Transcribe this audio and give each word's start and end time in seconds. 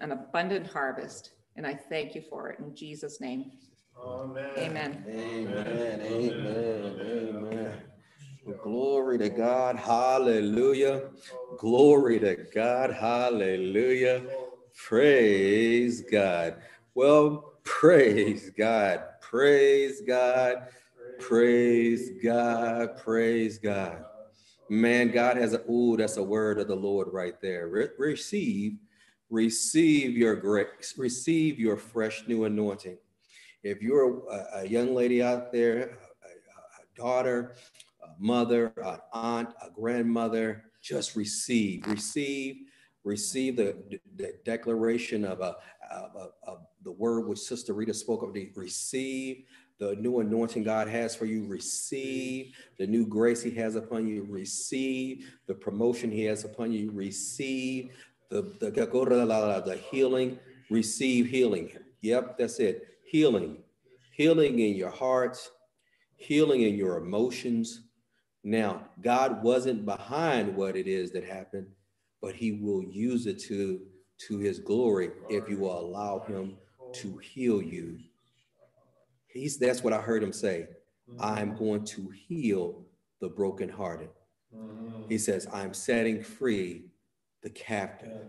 an 0.00 0.12
abundant 0.12 0.66
harvest. 0.66 1.32
And 1.56 1.66
I 1.66 1.74
thank 1.74 2.14
you 2.14 2.22
for 2.22 2.48
it 2.48 2.58
in 2.58 2.74
Jesus' 2.74 3.20
name. 3.20 3.52
Amen. 4.02 4.50
Amen. 4.56 5.04
Amen. 5.06 6.00
Amen. 6.00 7.36
Amen. 7.36 7.82
Glory 8.62 9.18
to 9.18 9.28
God. 9.28 9.76
Hallelujah. 9.76 11.10
Glory 11.58 12.18
to 12.20 12.36
God. 12.54 12.92
Hallelujah. 12.92 14.22
Praise 14.74 16.02
God. 16.02 16.56
Well, 16.94 17.54
praise 17.64 18.50
God. 18.50 19.02
Praise 19.20 20.00
God. 20.06 20.68
Praise 21.18 22.10
God. 22.22 22.96
Praise 22.96 23.58
God. 23.58 24.04
Man, 24.68 25.10
God 25.10 25.36
has 25.36 25.52
a, 25.52 25.60
ooh, 25.70 25.96
that's 25.96 26.16
a 26.16 26.22
word 26.22 26.58
of 26.58 26.68
the 26.68 26.76
Lord 26.76 27.08
right 27.12 27.40
there. 27.42 27.68
Re- 27.68 27.88
receive, 27.98 28.78
receive 29.30 30.16
your 30.16 30.36
grace, 30.36 30.94
receive 30.96 31.58
your 31.58 31.76
fresh 31.76 32.24
new 32.26 32.44
anointing. 32.44 32.98
If 33.62 33.80
you're 33.80 34.28
a, 34.28 34.60
a 34.60 34.66
young 34.66 34.94
lady 34.94 35.22
out 35.22 35.52
there, 35.52 35.98
a, 36.24 36.28
a 36.28 36.96
daughter, 36.96 37.54
a 38.02 38.08
mother, 38.18 38.72
an 38.84 38.98
aunt, 39.12 39.50
a 39.64 39.70
grandmother, 39.70 40.64
just 40.82 41.14
receive, 41.14 41.86
receive, 41.86 42.56
receive 43.04 43.56
the, 43.56 43.76
the 44.16 44.34
declaration 44.44 45.24
of, 45.24 45.40
a, 45.40 45.56
of, 45.90 46.32
of 46.46 46.66
the 46.82 46.92
word 46.92 47.28
which 47.28 47.38
Sister 47.38 47.72
Rita 47.72 47.94
spoke 47.94 48.22
of. 48.22 48.34
Receive 48.56 49.44
the 49.78 49.96
new 49.96 50.20
anointing 50.20 50.62
God 50.62 50.88
has 50.88 51.16
for 51.16 51.24
you. 51.24 51.46
Receive 51.46 52.54
the 52.78 52.86
new 52.86 53.06
grace 53.06 53.42
He 53.42 53.50
has 53.52 53.76
upon 53.76 54.06
you. 54.06 54.26
Receive 54.28 55.32
the 55.46 55.54
promotion 55.54 56.10
He 56.10 56.24
has 56.24 56.44
upon 56.44 56.72
you. 56.72 56.90
Receive 56.90 57.90
the, 58.30 58.54
the, 58.60 58.70
the 58.70 59.80
healing. 59.90 60.38
Receive 60.70 61.26
healing. 61.26 61.72
Yep, 62.00 62.38
that's 62.38 62.58
it. 62.60 62.86
Healing. 63.04 63.58
Healing 64.12 64.58
in 64.60 64.74
your 64.76 64.90
hearts, 64.90 65.50
healing 66.16 66.62
in 66.62 66.74
your 66.74 66.98
emotions. 66.98 67.82
Now, 68.44 68.86
God 69.02 69.42
wasn't 69.42 69.84
behind 69.84 70.56
what 70.56 70.76
it 70.76 70.86
is 70.86 71.10
that 71.12 71.24
happened, 71.24 71.66
but 72.22 72.34
He 72.34 72.52
will 72.52 72.82
use 72.84 73.26
it 73.26 73.38
to, 73.44 73.80
to 74.28 74.38
His 74.38 74.58
glory 74.58 75.10
if 75.28 75.48
you 75.48 75.58
will 75.58 75.78
allow 75.78 76.20
Him 76.20 76.56
to 76.92 77.18
heal 77.18 77.62
you 77.62 77.98
He's 79.32 79.58
that's 79.58 79.82
what 79.82 79.92
I 79.92 80.00
heard 80.00 80.22
him 80.22 80.32
say. 80.32 80.66
I'm 81.20 81.54
going 81.56 81.84
to 81.86 82.10
heal 82.10 82.84
the 83.20 83.28
brokenhearted. 83.28 84.10
He 85.08 85.18
says, 85.18 85.46
I'm 85.52 85.74
setting 85.74 86.22
free 86.22 86.84
the 87.42 87.50
captive. 87.50 88.26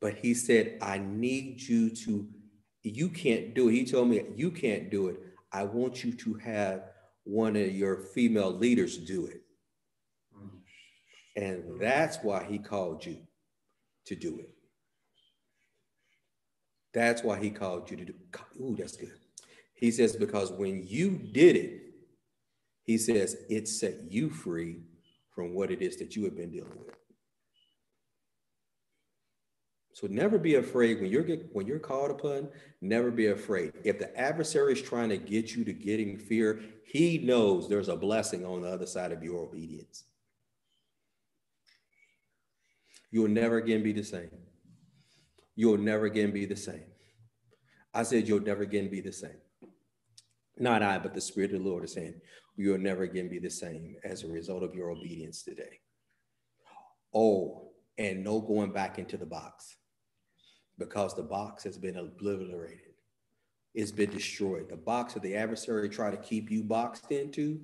But 0.00 0.14
he 0.14 0.34
said, 0.34 0.78
I 0.82 0.98
need 0.98 1.60
you 1.60 1.90
to, 1.90 2.28
you 2.82 3.08
can't 3.08 3.54
do 3.54 3.68
it. 3.68 3.72
He 3.72 3.84
told 3.84 4.08
me, 4.08 4.22
you 4.34 4.50
can't 4.50 4.90
do 4.90 5.08
it. 5.08 5.20
I 5.52 5.64
want 5.64 6.04
you 6.04 6.12
to 6.12 6.34
have 6.34 6.82
one 7.24 7.56
of 7.56 7.74
your 7.74 7.96
female 7.96 8.52
leaders 8.52 8.98
do 8.98 9.26
it. 9.26 9.42
And 11.36 11.80
that's 11.80 12.18
why 12.22 12.44
he 12.44 12.58
called 12.58 13.04
you 13.04 13.18
to 14.06 14.14
do 14.14 14.38
it. 14.38 14.50
That's 16.94 17.22
why 17.22 17.38
he 17.38 17.50
called 17.50 17.90
you 17.90 17.96
to 17.98 18.04
do. 18.06 18.14
Ooh, 18.60 18.74
that's 18.78 18.96
good. 18.96 19.12
He 19.74 19.90
says, 19.90 20.16
because 20.16 20.50
when 20.50 20.82
you 20.86 21.10
did 21.10 21.56
it, 21.56 21.82
he 22.84 22.96
says, 22.96 23.36
it 23.50 23.68
set 23.68 24.10
you 24.10 24.30
free 24.30 24.80
from 25.34 25.54
what 25.54 25.70
it 25.70 25.82
is 25.82 25.96
that 25.98 26.16
you 26.16 26.24
have 26.24 26.36
been 26.36 26.50
dealing 26.50 26.78
with. 26.78 26.95
So 29.96 30.06
never 30.08 30.36
be 30.36 30.56
afraid 30.56 31.00
when 31.00 31.10
you're 31.10 31.22
get, 31.22 31.48
when 31.54 31.66
you're 31.66 31.78
called 31.78 32.10
upon. 32.10 32.50
Never 32.82 33.10
be 33.10 33.28
afraid. 33.28 33.72
If 33.82 33.98
the 33.98 34.14
adversary 34.14 34.74
is 34.74 34.82
trying 34.82 35.08
to 35.08 35.16
get 35.16 35.56
you 35.56 35.64
to 35.64 35.72
getting 35.72 36.18
fear, 36.18 36.60
he 36.84 37.16
knows 37.16 37.66
there's 37.66 37.88
a 37.88 37.96
blessing 37.96 38.44
on 38.44 38.60
the 38.60 38.68
other 38.68 38.84
side 38.84 39.10
of 39.10 39.24
your 39.24 39.40
obedience. 39.40 40.04
You 43.10 43.22
will 43.22 43.30
never 43.30 43.56
again 43.56 43.82
be 43.82 43.94
the 43.94 44.04
same. 44.04 44.28
You 45.54 45.68
will 45.68 45.78
never 45.78 46.04
again 46.04 46.30
be 46.30 46.44
the 46.44 46.56
same. 46.56 46.84
I 47.94 48.02
said 48.02 48.28
you'll 48.28 48.40
never 48.40 48.64
again 48.64 48.90
be 48.90 49.00
the 49.00 49.14
same. 49.14 49.40
Not 50.58 50.82
I, 50.82 50.98
but 50.98 51.14
the 51.14 51.22
Spirit 51.22 51.54
of 51.54 51.62
the 51.62 51.70
Lord 51.70 51.84
is 51.84 51.94
saying, 51.94 52.20
you 52.54 52.72
will 52.72 52.78
never 52.78 53.04
again 53.04 53.30
be 53.30 53.38
the 53.38 53.48
same 53.48 53.96
as 54.04 54.24
a 54.24 54.28
result 54.28 54.62
of 54.62 54.74
your 54.74 54.90
obedience 54.90 55.42
today. 55.42 55.80
Oh, 57.14 57.70
and 57.96 58.22
no 58.22 58.42
going 58.42 58.72
back 58.72 58.98
into 58.98 59.16
the 59.16 59.24
box 59.24 59.74
because 60.78 61.14
the 61.14 61.22
box 61.22 61.64
has 61.64 61.78
been 61.78 61.96
obliterated. 61.96 62.94
It's 63.74 63.92
been 63.92 64.10
destroyed. 64.10 64.68
The 64.68 64.76
box 64.76 65.14
that 65.14 65.22
the 65.22 65.36
adversary 65.36 65.88
tried 65.88 66.12
to 66.12 66.16
keep 66.16 66.50
you 66.50 66.62
boxed 66.62 67.10
into, 67.10 67.60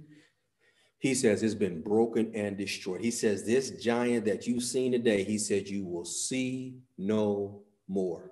he 0.98 1.14
says 1.14 1.42
it's 1.42 1.54
been 1.54 1.82
broken 1.82 2.30
and 2.34 2.56
destroyed. 2.56 3.00
He 3.00 3.10
says, 3.10 3.44
This 3.44 3.70
giant 3.70 4.24
that 4.26 4.46
you've 4.46 4.62
seen 4.62 4.92
today, 4.92 5.24
he 5.24 5.38
said, 5.38 5.68
you 5.68 5.84
will 5.84 6.04
see 6.04 6.76
no 6.98 7.62
more. 7.88 8.30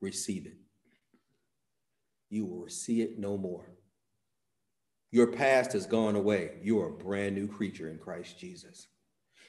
Receive 0.00 0.46
it 0.46 0.56
you 2.32 2.46
will 2.46 2.68
see 2.68 3.02
it 3.02 3.18
no 3.18 3.36
more. 3.36 3.70
Your 5.10 5.26
past 5.26 5.74
has 5.74 5.86
gone 5.86 6.16
away. 6.16 6.52
You 6.62 6.80
are 6.80 6.88
a 6.88 6.92
brand 6.92 7.34
new 7.34 7.46
creature 7.46 7.90
in 7.90 7.98
Christ 7.98 8.38
Jesus. 8.38 8.88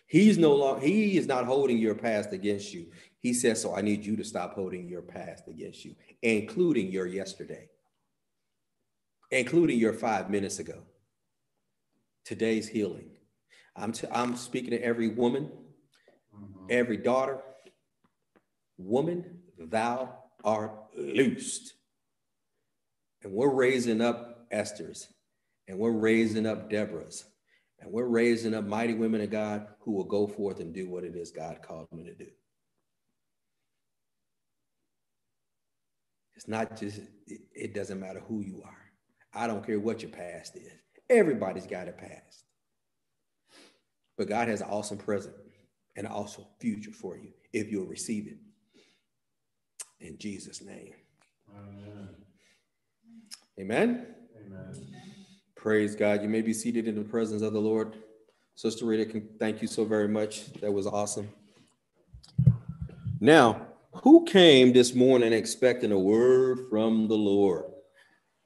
He's 0.06 0.38
no 0.38 0.54
longer, 0.54 0.86
he 0.86 1.18
is 1.18 1.26
not 1.26 1.46
holding 1.46 1.78
your 1.78 1.96
past 1.96 2.34
against 2.34 2.74
you. 2.74 2.88
He 3.24 3.34
says, 3.34 3.62
So 3.62 3.74
I 3.74 3.82
need 3.82 4.06
you 4.06 4.18
to 4.18 4.24
stop 4.24 4.54
holding 4.54 4.88
your 4.88 5.02
past 5.02 5.48
against 5.48 5.86
you, 5.86 5.96
including 6.22 6.92
your 6.92 7.08
yesterday, 7.08 7.70
including 9.32 9.80
your 9.80 9.94
five 9.94 10.30
minutes 10.30 10.60
ago. 10.60 10.84
Today's 12.26 12.68
healing. 12.68 13.12
I'm, 13.78 13.94
t- 13.94 14.08
I'm 14.12 14.36
speaking 14.36 14.72
to 14.72 14.84
every 14.84 15.08
woman, 15.08 15.50
mm-hmm. 16.36 16.66
every 16.70 16.98
daughter. 16.98 17.40
Woman, 18.78 19.40
thou 19.58 20.14
art 20.44 20.74
loosed. 20.98 21.74
And 23.24 23.32
we're 23.32 23.54
raising 23.54 24.02
up 24.02 24.48
Esther's, 24.52 25.08
and 25.70 25.80
we're 25.80 25.92
raising 25.92 26.46
up 26.46 26.70
Deborah's, 26.70 27.24
and 27.80 27.90
we're 27.90 28.06
raising 28.06 28.54
up 28.54 28.66
mighty 28.66 28.96
women 28.96 29.22
of 29.22 29.30
God 29.30 29.68
who 29.80 29.94
will 29.94 30.04
go 30.04 30.28
forth 30.28 30.60
and 30.60 30.74
do 30.74 30.90
what 30.90 31.06
it 31.06 31.16
is 31.16 31.32
God 31.32 31.62
called 31.62 31.88
them 31.90 32.04
to 32.04 32.14
do. 32.14 32.28
It's 36.44 36.50
not 36.50 36.78
just, 36.78 37.00
it 37.56 37.74
doesn't 37.74 38.02
matter 38.02 38.20
who 38.20 38.42
you 38.42 38.62
are. 38.66 38.92
I 39.34 39.48
don't 39.48 39.66
care 39.66 39.80
what 39.80 40.02
your 40.02 40.12
past 40.12 40.58
is. 40.58 40.74
Everybody's 41.10 41.66
got 41.66 41.88
a 41.88 41.94
past. 41.94 42.44
But 44.18 44.28
God 44.28 44.50
has 44.50 44.60
an 44.60 44.68
awesome 44.70 44.98
present 44.98 45.36
and 45.96 46.06
an 46.06 46.12
awesome 46.12 46.44
future 46.60 46.92
for 46.92 47.18
you 47.18 47.30
if 47.54 47.72
you'll 47.72 47.86
receive 47.86 48.28
it. 48.28 48.40
In 50.06 50.18
Jesus' 50.18 50.62
name. 50.62 50.92
Amen. 51.58 52.10
Amen? 53.58 54.08
Amen. 54.46 54.96
Praise 55.56 55.96
God. 55.96 56.22
You 56.22 56.28
may 56.28 56.42
be 56.42 56.52
seated 56.52 56.90
in 56.90 56.96
the 56.96 57.06
presence 57.06 57.42
of 57.42 57.54
the 57.54 57.62
Lord. 57.62 57.96
Sister 58.56 58.86
Rita, 58.86 59.22
thank 59.40 59.62
you 59.62 59.68
so 59.70 59.86
very 59.86 60.10
much. 60.10 60.52
That 60.56 60.74
was 60.74 60.88
awesome. 60.88 61.30
Now, 63.22 63.68
who 64.02 64.26
came 64.26 64.74
this 64.74 64.94
morning 64.96 65.34
expecting 65.34 65.92
a 65.92 66.00
word 66.00 66.68
from 66.70 67.08
the 67.08 67.16
Lord? 67.16 67.66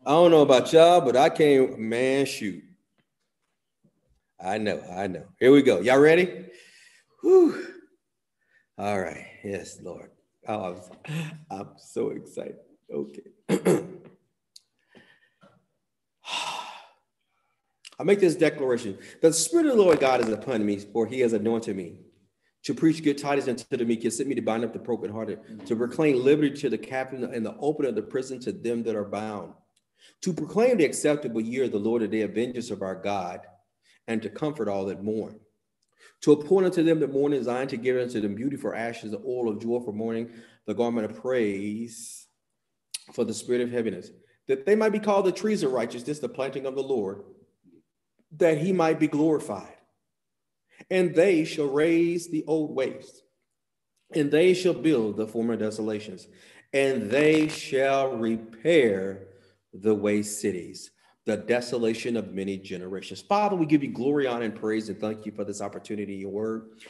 I 0.06 0.12
don't 0.12 0.32
know 0.32 0.42
about 0.42 0.72
y'all, 0.74 1.02
but 1.02 1.16
I 1.16 1.30
came, 1.30 1.90
man, 1.90 2.26
shoot. 2.26 2.64
I 4.40 4.58
know, 4.58 4.82
I 4.96 5.08
know. 5.08 5.26
Here 5.40 5.52
we 5.52 5.62
go. 5.62 5.80
Y'all 5.82 6.00
ready? 6.00 6.46
Whew. 7.22 7.66
All 8.78 9.00
right. 9.00 9.26
Yes, 9.44 9.80
Lord. 9.82 10.12
Oh, 10.48 10.80
I'm, 11.08 11.32
I'm 11.50 11.70
so 11.78 12.10
excited. 12.10 12.58
Okay. 12.94 13.24
I 18.00 18.04
make 18.04 18.20
this 18.20 18.36
declaration 18.36 18.98
the 19.22 19.34
Spirit 19.34 19.66
of 19.66 19.76
the 19.76 19.82
Lord 19.82 20.00
God 20.00 20.22
is 20.22 20.30
upon 20.30 20.64
me, 20.66 20.78
for 20.78 21.08
he 21.08 21.22
has 21.22 21.34
anointed 21.34 21.76
me 21.76 21.98
to 22.68 22.74
preach 22.74 23.02
good 23.02 23.18
tidings 23.18 23.48
unto 23.48 23.78
the 23.78 23.86
meek, 23.86 24.04
and 24.04 24.12
sent 24.12 24.28
me 24.28 24.36
to 24.36 24.42
bind 24.42 24.66
up 24.66 24.74
the 24.74 24.80
brokenhearted, 24.80 25.42
to 25.42 25.54
mm-hmm. 25.54 25.78
proclaim 25.78 26.22
liberty 26.22 26.54
to 26.54 26.70
the 26.70 26.78
captain 26.78 27.24
and 27.24 27.46
the 27.46 27.56
opening 27.60 27.88
of 27.88 27.96
the 27.96 28.02
prison 28.02 28.42
to 28.42 28.52
them 28.52 28.84
that 28.84 28.94
are 28.94 29.06
bound, 29.06 29.54
to 30.22 30.34
proclaim 30.34 30.76
the 30.76 30.84
acceptable 30.84 31.40
year 31.40 31.64
of 31.64 31.72
the 31.72 31.80
Lord, 31.80 32.02
and 32.02 32.12
the 32.12 32.18
day 32.18 32.24
of 32.24 32.32
vengeance 32.32 32.70
of 32.70 32.82
our 32.82 32.96
God, 32.96 33.40
and 34.06 34.22
to 34.22 34.28
comfort 34.28 34.68
all 34.68 34.84
that 34.88 35.02
mourn. 35.02 35.40
To 36.24 36.34
appoint 36.34 36.66
unto 36.66 36.84
them 36.84 37.00
that 37.00 37.14
mourn 37.14 37.32
in 37.32 37.46
Zion, 37.46 37.70
to 37.70 37.78
give 37.78 37.96
unto 37.96 38.20
them 38.20 38.36
beauty 38.36 38.58
for 38.58 38.76
ashes, 38.76 39.12
the 39.12 39.24
oil 39.26 39.48
of 39.48 39.62
joy 39.62 39.80
for 39.80 39.94
mourning, 39.94 40.30
the 40.66 40.74
garment 40.74 41.10
of 41.10 41.22
praise 41.22 42.28
for 43.14 43.24
the 43.24 43.34
spirit 43.34 43.62
of 43.62 43.72
heaviness, 43.72 44.12
that 44.50 44.66
they 44.66 44.76
might 44.76 44.92
be 44.92 45.00
called 45.00 45.26
the 45.26 45.32
trees 45.32 45.64
of 45.64 45.72
righteousness, 45.72 46.20
the 46.20 46.28
planting 46.28 46.66
of 46.66 46.76
the 46.76 46.84
Lord 46.84 47.24
that 48.36 48.58
he 48.58 48.74
might 48.74 49.00
be 49.00 49.08
glorified. 49.08 49.77
And 50.90 51.14
they 51.16 51.44
shall 51.44 51.68
raise 51.68 52.30
the 52.30 52.44
old 52.48 52.76
waste 52.76 53.24
and 54.14 54.32
they 54.32 54.54
shall 54.54 54.74
build 54.74 55.18
the 55.18 55.28
former 55.28 55.56
desolations, 55.56 56.28
and 56.74 57.10
they 57.10 57.48
shall 57.48 58.16
repair 58.16 59.28
the 59.74 59.94
waste 59.94 60.42
cities, 60.42 60.92
the 61.26 61.38
desolation 61.38 62.16
of 62.16 62.34
many 62.34 62.58
generations. 62.58 63.22
Father, 63.22 63.56
we 63.56 63.66
give 63.66 63.84
you 63.84 63.92
glory, 63.92 64.28
honor, 64.28 64.46
and 64.46 64.56
praise, 64.56 64.90
and 64.90 65.00
thank 65.00 65.26
you 65.26 65.32
for 65.32 65.44
this 65.44 65.62
opportunity 65.62 66.16
your 66.16 66.32
word. 66.32 66.70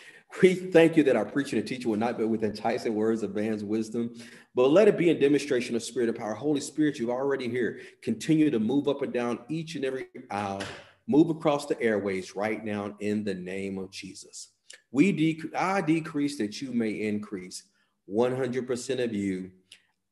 We 0.41 0.55
thank 0.55 0.97
you 0.97 1.03
that 1.03 1.15
our 1.15 1.23
preacher 1.23 1.55
and 1.55 1.65
teacher 1.65 1.87
will 1.87 1.95
not 1.95 2.17
be 2.17 2.25
with 2.25 2.43
enticing 2.43 2.93
words 2.93 3.23
of 3.23 3.33
man's 3.33 3.63
wisdom, 3.63 4.13
but 4.55 4.71
let 4.71 4.89
it 4.89 4.97
be 4.97 5.09
in 5.09 5.21
demonstration 5.21 5.73
of 5.73 5.81
spirit 5.81 6.09
and 6.09 6.17
power. 6.17 6.33
Holy 6.33 6.59
Spirit, 6.59 6.99
you've 6.99 7.09
already 7.09 7.47
here. 7.47 7.79
Continue 8.01 8.51
to 8.51 8.59
move 8.59 8.89
up 8.89 9.01
and 9.03 9.13
down 9.13 9.39
each 9.47 9.75
and 9.75 9.85
every 9.85 10.07
aisle, 10.29 10.63
move 11.07 11.29
across 11.29 11.65
the 11.65 11.81
airways 11.81 12.35
right 12.35 12.63
now 12.63 12.95
in 12.99 13.23
the 13.23 13.33
name 13.33 13.77
of 13.77 13.91
Jesus. 13.91 14.49
We 14.91 15.13
dec- 15.13 15.55
I 15.55 15.81
decrease 15.81 16.37
that 16.37 16.61
you 16.61 16.71
may 16.71 16.91
increase. 16.91 17.63
100% 18.09 19.03
of 19.03 19.13
you, 19.13 19.51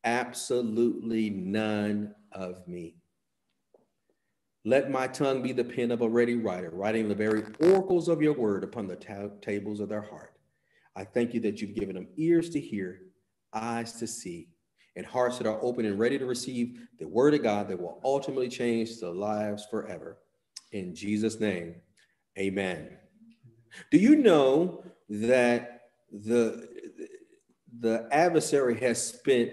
absolutely 0.04 1.30
none 1.30 2.14
of 2.32 2.66
me. 2.68 2.96
Let 4.64 4.90
my 4.90 5.06
tongue 5.06 5.42
be 5.42 5.52
the 5.52 5.64
pen 5.64 5.92
of 5.92 6.02
a 6.02 6.08
ready 6.08 6.34
writer, 6.34 6.70
writing 6.70 7.08
the 7.08 7.14
very 7.14 7.44
oracles 7.60 8.08
of 8.08 8.20
your 8.20 8.32
word 8.32 8.64
upon 8.64 8.88
the 8.88 8.96
ta- 8.96 9.28
tables 9.40 9.80
of 9.80 9.88
their 9.88 10.02
heart. 10.02 10.34
I 10.96 11.04
thank 11.04 11.34
you 11.34 11.40
that 11.40 11.60
you've 11.60 11.74
given 11.74 11.94
them 11.94 12.08
ears 12.16 12.50
to 12.50 12.60
hear, 12.60 13.00
eyes 13.52 13.92
to 13.94 14.06
see, 14.06 14.48
and 14.96 15.06
hearts 15.06 15.38
that 15.38 15.46
are 15.46 15.62
open 15.62 15.84
and 15.84 15.98
ready 15.98 16.18
to 16.18 16.26
receive 16.26 16.80
the 16.98 17.06
word 17.06 17.34
of 17.34 17.42
God 17.42 17.68
that 17.68 17.80
will 17.80 18.00
ultimately 18.02 18.48
change 18.48 18.98
their 18.98 19.10
lives 19.10 19.66
forever. 19.70 20.18
In 20.72 20.94
Jesus' 20.94 21.40
name, 21.40 21.76
amen. 22.38 22.96
Do 23.90 23.98
you 23.98 24.16
know 24.16 24.84
that 25.08 25.76
the, 26.10 26.68
the 27.80 28.08
adversary 28.10 28.78
has 28.80 29.04
spent 29.04 29.52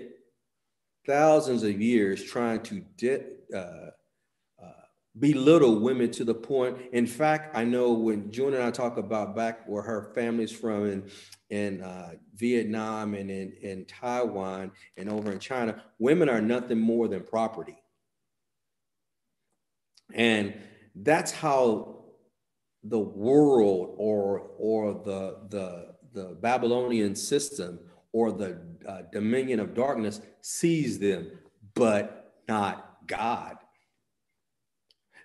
thousands 1.06 1.64
of 1.64 1.82
years 1.82 2.24
trying 2.24 2.62
to 2.62 2.80
de- 2.98 3.26
uh, 3.54 3.90
uh, 4.62 4.86
belittle 5.20 5.80
women 5.80 6.10
to 6.12 6.24
the 6.24 6.34
point. 6.34 6.78
In 6.94 7.06
fact, 7.06 7.56
I 7.56 7.64
know 7.64 7.92
when 7.92 8.32
June 8.32 8.54
and 8.54 8.64
I 8.64 8.72
talk 8.72 8.98
about 8.98 9.36
back 9.36 9.68
where 9.68 9.84
her 9.84 10.12
family's 10.16 10.52
from 10.52 10.86
in, 10.86 11.12
in 11.50 11.82
uh, 11.82 12.14
Vietnam 12.36 13.14
and 13.14 13.30
in, 13.30 13.54
in 13.62 13.86
Taiwan 13.86 14.72
and 14.98 15.10
over 15.10 15.32
in 15.32 15.40
China, 15.40 15.84
women 16.00 16.30
are 16.30 16.42
nothing 16.42 16.80
more 16.80 17.08
than 17.08 17.24
property. 17.24 17.78
And 20.14 20.54
that's 20.96 21.32
how 21.32 22.04
the 22.84 23.00
world 23.00 23.96
or 23.98 24.52
or 24.58 24.94
the 24.94 25.40
the 25.50 25.94
the 26.14 26.36
Babylonian 26.42 27.16
system 27.16 27.80
or 28.12 28.32
the 28.32 28.62
uh, 28.88 29.02
dominion 29.12 29.60
of 29.60 29.74
darkness 29.74 30.22
sees 30.42 31.00
them, 31.00 31.32
but 31.74 32.36
not 32.48 32.98
God. 33.08 33.58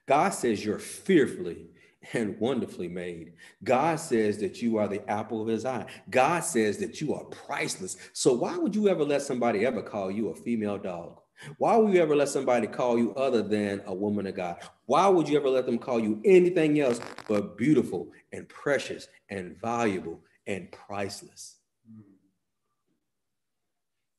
God 0.07 0.31
says 0.31 0.65
you're 0.65 0.79
fearfully 0.79 1.67
and 2.15 2.39
wonderfully 2.41 2.89
made. 2.89 3.35
God 3.63 4.01
says 4.01 4.39
that 4.39 4.63
you 4.63 4.79
are 4.79 4.89
the 4.89 5.07
apple 5.11 5.43
of 5.43 5.49
his 5.49 5.67
eye. 5.67 5.85
God 6.09 6.41
says 6.41 6.79
that 6.79 7.01
you 7.01 7.15
are 7.15 7.25
priceless. 7.25 7.97
So 8.15 8.33
why 8.33 8.57
would 8.57 8.75
you 8.75 8.89
ever 8.89 9.05
let 9.05 9.23
somebody 9.23 9.67
ever 9.67 9.83
call 9.83 10.11
you 10.11 10.31
a 10.31 10.35
female 10.35 10.79
dog? 10.79 11.21
Why 11.59 11.77
would 11.77 11.93
you 11.93 12.01
ever 12.01 12.17
let 12.17 12.29
somebody 12.29 12.67
call 12.67 12.99
you 12.99 13.15
other 13.15 13.43
than 13.43 13.83
a 13.87 13.95
woman 13.95 14.27
of 14.27 14.35
God? 14.35 14.59
Why 14.87 15.07
would 15.09 15.29
you 15.29 15.39
ever 15.39 15.49
let 15.49 15.67
them 15.67 15.79
call 15.79 16.01
you 16.01 16.21
anything 16.25 16.81
else 16.81 17.01
but 17.29 17.57
beautiful 17.57 18.11
and 18.33 18.49
precious 18.49 19.09
and 19.29 19.61
valuable 19.61 20.21
and 20.47 20.71
priceless? 20.73 21.57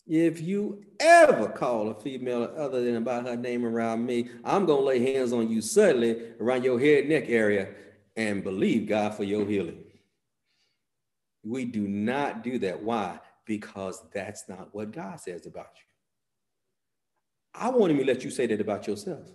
If 0.08 0.42
you 0.42 0.84
ever 1.00 1.50
call 1.50 1.90
a 1.90 1.94
female 1.94 2.52
other 2.58 2.84
than 2.84 2.96
about 2.96 3.28
her 3.28 3.36
name 3.36 3.64
around 3.64 4.06
me, 4.06 4.30
I'm 4.44 4.66
going 4.66 4.80
to 4.80 4.86
lay 4.86 5.14
hands 5.14 5.34
on 5.34 5.50
you 5.50 5.62
suddenly 5.62 6.32
around 6.40 6.64
your 6.64 6.80
head 6.80 7.08
neck 7.08 7.26
area 7.28 7.70
and 8.16 8.44
believe 8.44 8.88
God 8.88 9.14
for 9.14 9.24
your 9.24 9.46
healing. 9.46 9.84
We 11.44 11.66
do 11.66 11.88
not 11.88 12.44
do 12.44 12.58
that. 12.60 12.82
Why? 12.82 13.20
Because 13.46 14.02
that's 14.12 14.50
not 14.50 14.74
what 14.74 14.92
God 14.92 15.20
says 15.20 15.46
about 15.46 15.70
you. 15.76 15.89
I 17.54 17.70
won't 17.70 17.92
even 17.92 18.06
let 18.06 18.24
you 18.24 18.30
say 18.30 18.48
that 18.48 18.62
about 18.62 18.88
yourself. 18.88 19.28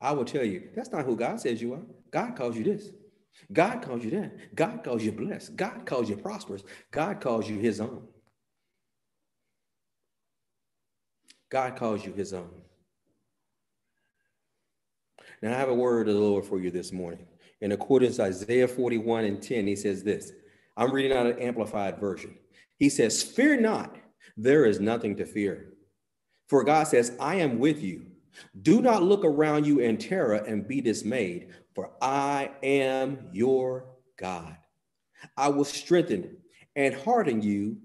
I 0.00 0.12
will 0.12 0.24
tell 0.24 0.44
you, 0.44 0.68
that's 0.74 0.92
not 0.92 1.04
who 1.04 1.16
God 1.16 1.40
says 1.40 1.60
you 1.60 1.74
are. 1.74 1.82
God 2.10 2.36
calls 2.36 2.56
you 2.56 2.64
this. 2.64 2.90
God 3.52 3.82
calls 3.82 4.04
you 4.04 4.10
that. 4.12 4.54
God 4.54 4.82
calls 4.84 5.02
you 5.04 5.12
blessed. 5.12 5.56
God 5.56 5.86
calls 5.86 6.08
you 6.08 6.16
prosperous. 6.16 6.62
God 6.90 7.20
calls 7.20 7.48
you 7.48 7.58
his 7.58 7.80
own. 7.80 8.06
God 11.50 11.76
calls 11.76 12.04
you 12.04 12.12
his 12.12 12.32
own. 12.34 12.50
Now, 15.40 15.54
I 15.54 15.56
have 15.56 15.68
a 15.68 15.74
word 15.74 16.08
of 16.08 16.14
the 16.14 16.20
Lord 16.20 16.44
for 16.44 16.60
you 16.60 16.70
this 16.70 16.92
morning. 16.92 17.26
In 17.60 17.72
accordance 17.72 18.16
to 18.16 18.24
Isaiah 18.24 18.68
41 18.68 19.24
and 19.24 19.42
10, 19.42 19.66
he 19.66 19.76
says 19.76 20.02
this. 20.02 20.32
I'm 20.76 20.92
reading 20.92 21.16
out 21.16 21.26
an 21.26 21.38
amplified 21.38 21.98
version. 21.98 22.36
He 22.78 22.88
says, 22.88 23.22
Fear 23.22 23.60
not, 23.60 23.96
there 24.36 24.64
is 24.64 24.80
nothing 24.80 25.16
to 25.16 25.26
fear. 25.26 25.72
For 26.48 26.64
God 26.64 26.84
says, 26.84 27.16
I 27.20 27.36
am 27.36 27.58
with 27.58 27.82
you. 27.82 28.06
Do 28.62 28.80
not 28.80 29.02
look 29.02 29.24
around 29.24 29.66
you 29.66 29.80
in 29.80 29.98
terror 29.98 30.34
and 30.34 30.66
be 30.66 30.80
dismayed, 30.80 31.48
for 31.74 31.90
I 32.00 32.50
am 32.62 33.28
your 33.32 33.86
God. 34.16 34.56
I 35.36 35.48
will 35.48 35.64
strengthen 35.64 36.36
and 36.76 36.94
harden 36.94 37.42
you 37.42 37.78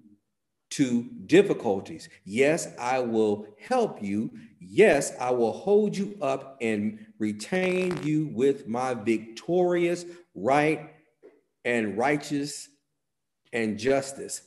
to 0.71 1.03
difficulties. 1.27 2.09
Yes, 2.25 2.67
I 2.79 2.99
will 2.99 3.47
help 3.59 4.01
you. 4.01 4.31
Yes, 4.59 5.13
I 5.19 5.29
will 5.31 5.51
hold 5.51 5.95
you 5.95 6.17
up 6.21 6.57
and 6.61 7.05
retain 7.19 8.01
you 8.03 8.29
with 8.33 8.67
my 8.67 8.95
victorious 8.95 10.05
right 10.33 10.89
and 11.63 11.97
righteous 11.97 12.69
and 13.51 13.77
justice. 13.77 14.41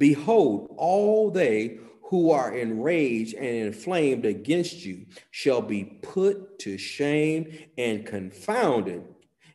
Behold, 0.00 0.74
all 0.78 1.30
they 1.30 1.78
who 2.04 2.30
are 2.30 2.56
enraged 2.56 3.34
and 3.34 3.66
inflamed 3.66 4.24
against 4.24 4.82
you 4.82 5.04
shall 5.30 5.60
be 5.60 5.84
put 6.02 6.58
to 6.60 6.78
shame 6.78 7.52
and 7.76 8.06
confounded. 8.06 9.04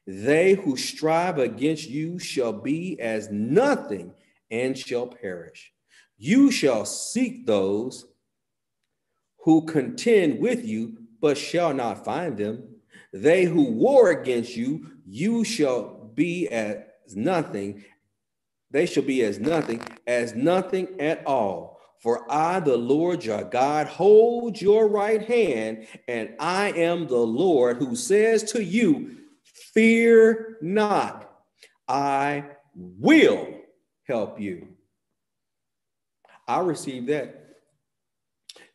They 0.06 0.54
who 0.54 0.78
strive 0.78 1.40
against 1.40 1.90
you 1.90 2.20
shall 2.20 2.54
be 2.54 2.98
as 3.02 3.32
nothing 3.32 4.14
and 4.52 4.78
shall 4.78 5.08
perish. 5.08 5.74
You 6.20 6.52
shall 6.52 6.86
seek 6.86 7.48
those 7.48 8.06
who 9.40 9.66
contend 9.66 10.40
with 10.40 10.64
you, 10.64 11.00
but 11.20 11.40
shall 11.40 11.74
not 11.74 12.06
find 12.06 12.38
them. 12.38 12.70
They 13.12 13.46
who 13.46 13.72
war 13.72 14.12
against 14.12 14.56
you, 14.56 14.92
you 15.08 15.44
shall 15.44 16.12
be 16.14 16.48
as 16.50 16.78
nothing. 17.16 17.84
They 18.72 18.86
shall 18.86 19.04
be 19.04 19.24
as 19.24 19.40
nothing, 19.40 19.82
as 20.08 20.36
nothing 20.36 21.00
at 21.00 21.26
all. 21.26 21.80
For 22.00 22.30
I, 22.32 22.60
the 22.60 22.78
Lord 22.78 23.24
your 23.24 23.44
God, 23.44 23.88
hold 23.88 24.62
your 24.62 24.88
right 24.88 25.22
hand, 25.22 25.88
and 26.08 26.36
I 26.40 26.72
am 26.72 27.08
the 27.08 27.16
Lord 27.16 27.78
who 27.78 27.96
says 27.96 28.44
to 28.52 28.64
you, 28.64 29.18
Fear 29.74 30.58
not, 30.62 31.32
I 31.88 32.46
will 32.76 33.48
help 34.04 34.40
you. 34.40 34.68
I 36.48 36.60
receive 36.60 37.08
that. 37.08 37.45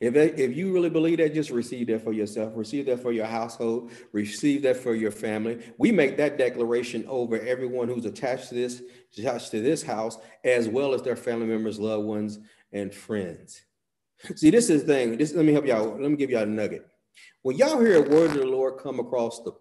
If, 0.01 0.17
if 0.17 0.57
you 0.57 0.73
really 0.73 0.89
believe 0.89 1.19
that, 1.19 1.35
just 1.35 1.51
receive 1.51 1.89
that 1.89 2.03
for 2.03 2.13
yourself, 2.13 2.55
receive 2.57 2.87
that 2.87 3.01
for 3.01 3.13
your 3.13 3.27
household, 3.27 3.91
receive 4.13 4.63
that 4.63 4.79
for 4.79 4.95
your 4.95 5.11
family. 5.11 5.61
We 5.77 5.93
make 5.93 6.17
that 6.17 6.39
declaration 6.39 7.05
over 7.07 7.39
everyone 7.39 7.89
who's 7.89 8.07
attached 8.07 8.49
to 8.49 8.55
this, 8.55 8.83
attached 9.19 9.51
to 9.51 9.61
this 9.61 9.83
house, 9.83 10.19
as 10.43 10.69
well 10.69 10.95
as 10.95 11.03
their 11.03 11.17
family 11.17 11.47
members, 11.47 11.79
loved 11.79 12.07
ones, 12.07 12.39
and 12.73 12.95
friends. 12.95 13.61
See, 14.37 14.51
this 14.51 14.71
is 14.71 14.85
the 14.85 14.95
thing. 14.95 15.19
This 15.19 15.35
let 15.35 15.45
me 15.45 15.53
help 15.53 15.67
y'all. 15.67 15.99
Let 16.01 16.11
me 16.11 16.17
give 16.17 16.31
y'all 16.31 16.43
a 16.43 16.47
nugget. 16.47 16.87
When 17.43 17.57
y'all 17.57 17.81
hear 17.81 18.05
a 18.05 18.09
word 18.09 18.31
of 18.31 18.37
the 18.37 18.47
Lord 18.47 18.79
come 18.79 19.01
across 19.01 19.41
the 19.43 19.53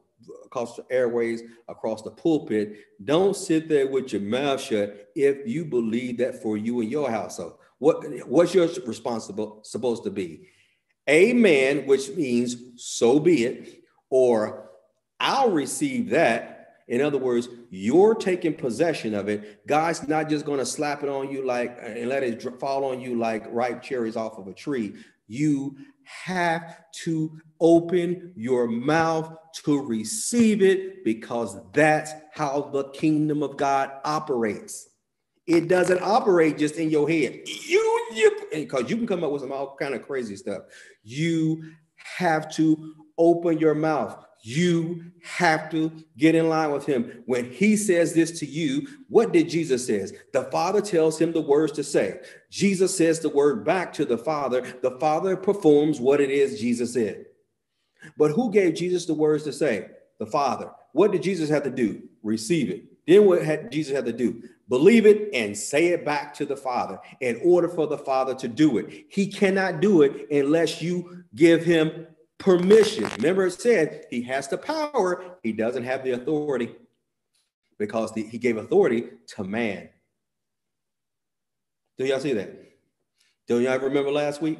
across 0.45 0.75
the 0.75 0.85
airways, 0.89 1.43
across 1.67 2.01
the 2.01 2.11
pulpit. 2.11 2.77
Don't 3.03 3.35
sit 3.35 3.69
there 3.69 3.87
with 3.87 4.11
your 4.11 4.21
mouth 4.21 4.61
shut 4.61 5.09
if 5.15 5.47
you 5.47 5.65
believe 5.65 6.17
that 6.17 6.41
for 6.41 6.57
you 6.57 6.81
and 6.81 6.91
your 6.91 7.09
household. 7.09 7.58
What, 7.79 8.27
what's 8.27 8.53
your 8.53 8.67
responsible 8.85 9.61
supposed 9.63 10.03
to 10.03 10.11
be? 10.11 10.47
Amen, 11.09 11.87
which 11.87 12.09
means 12.11 12.55
so 12.75 13.19
be 13.19 13.45
it, 13.45 13.83
or 14.09 14.69
I'll 15.19 15.49
receive 15.49 16.09
that. 16.11 16.55
In 16.87 17.01
other 17.01 17.17
words, 17.17 17.49
you're 17.69 18.15
taking 18.15 18.53
possession 18.55 19.13
of 19.13 19.27
it. 19.29 19.65
God's 19.67 20.07
not 20.07 20.29
just 20.29 20.45
going 20.45 20.59
to 20.59 20.65
slap 20.65 21.03
it 21.03 21.09
on 21.09 21.31
you 21.31 21.45
like 21.45 21.77
and 21.81 22.09
let 22.09 22.23
it 22.23 22.41
fall 22.59 22.85
on 22.85 22.99
you 22.99 23.17
like 23.17 23.45
ripe 23.49 23.81
cherries 23.81 24.15
off 24.15 24.37
of 24.37 24.47
a 24.47 24.53
tree. 24.53 24.95
You 25.27 25.77
have 26.03 26.81
to 27.03 27.39
open 27.59 28.33
your 28.35 28.67
mouth 28.67 29.35
to 29.63 29.81
receive 29.81 30.63
it 30.63 31.03
because 31.03 31.57
that's 31.73 32.11
how 32.33 32.69
the 32.73 32.85
kingdom 32.89 33.43
of 33.43 33.55
God 33.55 33.91
operates. 34.03 34.88
It 35.49 35.67
doesn't 35.67 36.01
operate 36.03 36.59
just 36.59 36.75
in 36.75 36.91
your 36.91 37.09
head. 37.09 37.41
You, 37.47 38.37
because 38.51 38.87
you 38.89 38.97
can 38.97 39.07
come 39.07 39.23
up 39.23 39.31
with 39.31 39.41
some 39.41 39.51
all 39.51 39.75
kind 39.79 39.95
of 39.95 40.05
crazy 40.05 40.35
stuff. 40.35 40.61
You 41.03 41.71
have 42.17 42.53
to 42.55 42.93
open 43.17 43.57
your 43.57 43.73
mouth. 43.73 44.15
You 44.41 45.05
have 45.23 45.71
to 45.71 45.91
get 46.17 46.35
in 46.35 46.49
line 46.49 46.71
with 46.71 46.85
him. 46.85 47.23
When 47.25 47.51
he 47.51 47.75
says 47.77 48.13
this 48.13 48.39
to 48.39 48.45
you, 48.45 48.87
what 49.09 49.33
did 49.33 49.49
Jesus 49.49 49.87
says? 49.87 50.13
The 50.33 50.43
Father 50.43 50.81
tells 50.81 51.19
him 51.19 51.33
the 51.33 51.41
words 51.41 51.73
to 51.73 51.83
say. 51.83 52.19
Jesus 52.51 52.95
says 52.95 53.19
the 53.19 53.29
word 53.29 53.65
back 53.65 53.91
to 53.93 54.05
the 54.05 54.19
Father. 54.19 54.61
The 54.83 54.99
Father 54.99 55.35
performs 55.35 55.99
what 55.99 56.21
it 56.21 56.29
is 56.29 56.61
Jesus 56.61 56.93
said. 56.93 57.25
But 58.17 58.31
who 58.31 58.51
gave 58.51 58.75
Jesus 58.75 59.05
the 59.05 59.15
words 59.15 59.43
to 59.45 59.51
say? 59.51 59.87
The 60.19 60.27
Father. 60.27 60.71
What 60.93 61.11
did 61.11 61.23
Jesus 61.23 61.49
have 61.49 61.63
to 61.63 61.71
do? 61.71 62.03
Receive 62.23 62.69
it. 62.69 62.83
Then 63.09 63.25
what 63.25 63.41
had 63.41 63.71
Jesus 63.71 63.95
had 63.95 64.05
to 64.05 64.13
do? 64.13 64.43
Believe 64.67 65.07
it 65.07 65.33
and 65.33 65.57
say 65.57 65.87
it 65.87 66.05
back 66.05 66.31
to 66.35 66.45
the 66.45 66.55
Father 66.55 66.99
in 67.21 67.41
order 67.43 67.67
for 67.67 67.87
the 67.87 67.97
Father 67.97 68.35
to 68.35 68.47
do 68.47 68.77
it. 68.77 69.07
He 69.09 69.25
cannot 69.25 69.81
do 69.81 70.03
it 70.03 70.29
unless 70.29 70.79
you 70.79 71.23
give 71.33 71.65
him 71.65 72.05
permission. 72.37 73.09
Remember, 73.17 73.47
it 73.47 73.59
said 73.59 74.05
he 74.11 74.21
has 74.21 74.47
the 74.47 74.59
power, 74.59 75.37
he 75.41 75.51
doesn't 75.51 75.85
have 75.85 76.03
the 76.03 76.11
authority 76.11 76.75
because 77.79 78.13
the, 78.13 78.21
he 78.21 78.37
gave 78.37 78.57
authority 78.57 79.05
to 79.29 79.43
man. 79.43 79.89
Do 81.97 82.05
y'all 82.05 82.19
see 82.19 82.33
that? 82.33 82.53
Do 83.47 83.59
y'all 83.59 83.79
remember 83.79 84.11
last 84.11 84.39
week 84.39 84.59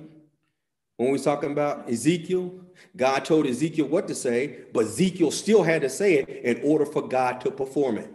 when 0.98 1.10
we 1.10 1.13
was 1.13 1.24
talking 1.24 1.51
about 1.51 1.88
Ezekiel? 1.88 2.62
God 2.98 3.25
told 3.25 3.46
Ezekiel 3.46 3.86
what 3.86 4.08
to 4.08 4.15
say, 4.15 4.62
but 4.74 4.86
Ezekiel 4.86 5.29
still 5.29 5.62
had 5.62 5.84
to 5.84 5.89
say 5.89 6.15
it 6.15 6.29
in 6.29 6.68
order 6.68 6.88
for 6.88 7.08
God 7.08 7.41
to 7.41 7.51
perform 7.51 8.00
it. 8.00 8.12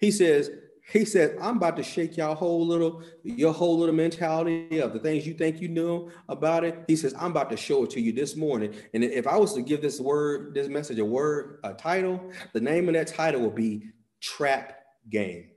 He 0.00 0.10
says, 0.10 0.50
he 0.92 1.04
said, 1.04 1.36
I'm 1.40 1.58
about 1.58 1.76
to 1.76 1.84
shake 1.84 2.16
y'all 2.16 2.34
whole 2.34 2.66
little, 2.66 3.02
your 3.22 3.52
whole 3.52 3.78
little 3.78 3.94
mentality 3.94 4.80
of 4.80 4.92
the 4.92 4.98
things 4.98 5.24
you 5.24 5.34
think 5.34 5.60
you 5.60 5.68
knew 5.68 6.10
about 6.28 6.64
it. 6.64 6.84
He 6.88 6.96
says, 6.96 7.14
I'm 7.16 7.30
about 7.30 7.50
to 7.50 7.56
show 7.56 7.84
it 7.84 7.90
to 7.90 8.00
you 8.00 8.12
this 8.12 8.34
morning. 8.34 8.74
And 8.92 9.04
if 9.04 9.28
I 9.28 9.36
was 9.36 9.54
to 9.54 9.62
give 9.62 9.82
this 9.82 10.00
word, 10.00 10.52
this 10.54 10.66
message, 10.66 10.98
a 10.98 11.04
word, 11.04 11.60
a 11.62 11.74
title, 11.74 12.32
the 12.54 12.60
name 12.60 12.88
of 12.88 12.94
that 12.94 13.06
title 13.06 13.40
will 13.40 13.50
be 13.50 13.84
Trap 14.20 14.80
Game. 15.08 15.50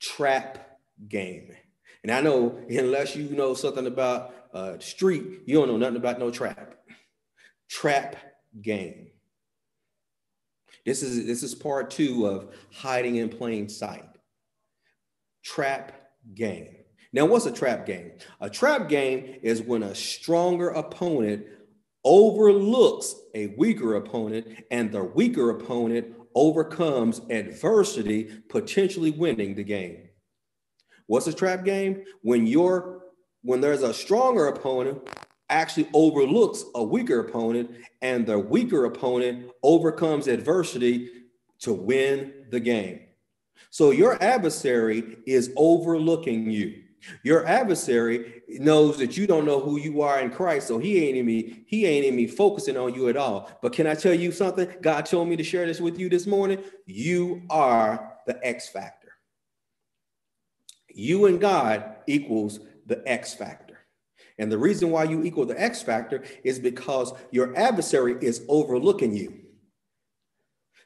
Trap 0.00 0.78
Game. 1.06 1.54
And 2.02 2.10
I 2.10 2.22
know 2.22 2.58
unless 2.68 3.14
you 3.14 3.28
know 3.28 3.54
something 3.54 3.86
about 3.86 4.34
uh, 4.52 4.80
street, 4.80 5.42
you 5.46 5.54
don't 5.54 5.68
know 5.68 5.76
nothing 5.76 5.96
about 5.96 6.18
no 6.18 6.32
trap. 6.32 6.74
Trap 7.68 8.16
Game. 8.60 9.11
This 10.84 11.02
is 11.02 11.26
this 11.26 11.42
is 11.42 11.54
part 11.54 11.90
two 11.90 12.26
of 12.26 12.54
hiding 12.72 13.16
in 13.16 13.28
plain 13.28 13.68
sight. 13.68 14.08
Trap 15.44 15.92
game. 16.34 16.76
Now, 17.12 17.26
what's 17.26 17.46
a 17.46 17.52
trap 17.52 17.84
game? 17.84 18.12
A 18.40 18.48
trap 18.48 18.88
game 18.88 19.38
is 19.42 19.60
when 19.60 19.82
a 19.82 19.94
stronger 19.94 20.70
opponent 20.70 21.44
overlooks 22.04 23.14
a 23.34 23.48
weaker 23.58 23.96
opponent 23.96 24.46
and 24.70 24.90
the 24.90 25.04
weaker 25.04 25.50
opponent 25.50 26.14
overcomes 26.34 27.20
adversity, 27.30 28.42
potentially 28.48 29.10
winning 29.10 29.54
the 29.54 29.64
game. 29.64 30.08
What's 31.06 31.26
a 31.26 31.32
trap 31.32 31.64
game? 31.64 32.04
When 32.22 32.46
you're 32.46 33.02
when 33.42 33.60
there's 33.60 33.82
a 33.82 33.92
stronger 33.92 34.46
opponent 34.46 35.06
actually 35.52 35.88
overlooks 35.92 36.64
a 36.74 36.82
weaker 36.82 37.20
opponent, 37.20 37.70
and 38.00 38.26
the 38.26 38.38
weaker 38.38 38.86
opponent 38.86 39.50
overcomes 39.62 40.26
adversity 40.26 41.10
to 41.60 41.72
win 41.72 42.32
the 42.50 42.60
game. 42.60 43.00
So 43.70 43.90
your 43.90 44.22
adversary 44.22 45.18
is 45.26 45.52
overlooking 45.56 46.50
you. 46.50 46.82
Your 47.24 47.46
adversary 47.46 48.42
knows 48.48 48.96
that 48.98 49.16
you 49.16 49.26
don't 49.26 49.44
know 49.44 49.60
who 49.60 49.78
you 49.78 50.02
are 50.02 50.20
in 50.20 50.30
Christ, 50.30 50.68
so 50.68 50.78
he 50.78 51.04
ain't 51.04 51.16
even 51.16 51.64
he 51.66 51.86
ain't 51.86 52.04
even 52.04 52.34
focusing 52.34 52.76
on 52.76 52.94
you 52.94 53.08
at 53.08 53.16
all. 53.16 53.50
But 53.60 53.72
can 53.72 53.86
I 53.86 53.94
tell 53.94 54.14
you 54.14 54.30
something? 54.30 54.68
God 54.80 55.06
told 55.06 55.28
me 55.28 55.36
to 55.36 55.44
share 55.44 55.66
this 55.66 55.80
with 55.80 55.98
you 55.98 56.08
this 56.08 56.26
morning. 56.26 56.62
You 56.86 57.42
are 57.50 58.18
the 58.26 58.38
X 58.46 58.68
factor. 58.68 59.08
You 60.88 61.26
and 61.26 61.40
God 61.40 61.96
equals 62.06 62.60
the 62.86 63.02
X 63.06 63.34
factor. 63.34 63.71
And 64.38 64.50
the 64.50 64.58
reason 64.58 64.90
why 64.90 65.04
you 65.04 65.22
equal 65.22 65.46
the 65.46 65.60
X 65.60 65.82
factor 65.82 66.22
is 66.44 66.58
because 66.58 67.12
your 67.30 67.56
adversary 67.56 68.16
is 68.20 68.44
overlooking 68.48 69.14
you. 69.14 69.42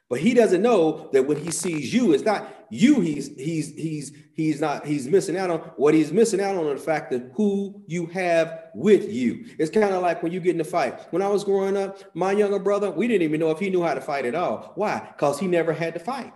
But 0.09 0.21
he 0.21 0.33
doesn't 0.33 0.61
know 0.61 1.09
that 1.11 1.27
when 1.27 1.37
he 1.37 1.51
sees 1.51 1.93
you, 1.93 2.13
it's 2.13 2.23
not 2.23 2.65
you 2.69 3.01
he's 3.01 3.27
he's 3.35 3.73
he's 3.73 4.11
he's 4.33 4.61
not 4.61 4.85
he's 4.85 5.07
missing 5.07 5.37
out 5.37 5.49
on 5.49 5.59
what 5.75 5.93
he's 5.93 6.13
missing 6.13 6.39
out 6.39 6.55
on 6.55 6.65
the 6.65 6.77
fact 6.77 7.11
that 7.11 7.31
who 7.35 7.83
you 7.87 8.05
have 8.07 8.63
with 8.73 9.11
you. 9.11 9.45
It's 9.59 9.71
kind 9.71 9.93
of 9.93 10.01
like 10.01 10.23
when 10.23 10.31
you 10.31 10.39
get 10.39 10.55
in 10.55 10.61
a 10.61 10.65
fight. 10.65 11.01
When 11.11 11.21
I 11.21 11.27
was 11.27 11.43
growing 11.43 11.75
up, 11.75 11.99
my 12.13 12.31
younger 12.31 12.59
brother, 12.59 12.89
we 12.89 13.07
didn't 13.07 13.23
even 13.23 13.39
know 13.39 13.51
if 13.51 13.59
he 13.59 13.69
knew 13.69 13.83
how 13.83 13.93
to 13.93 14.01
fight 14.01 14.25
at 14.25 14.35
all. 14.35 14.71
Why? 14.75 14.99
Because 15.13 15.39
he 15.39 15.47
never 15.47 15.73
had 15.73 15.93
to 15.95 15.99
fight. 15.99 16.33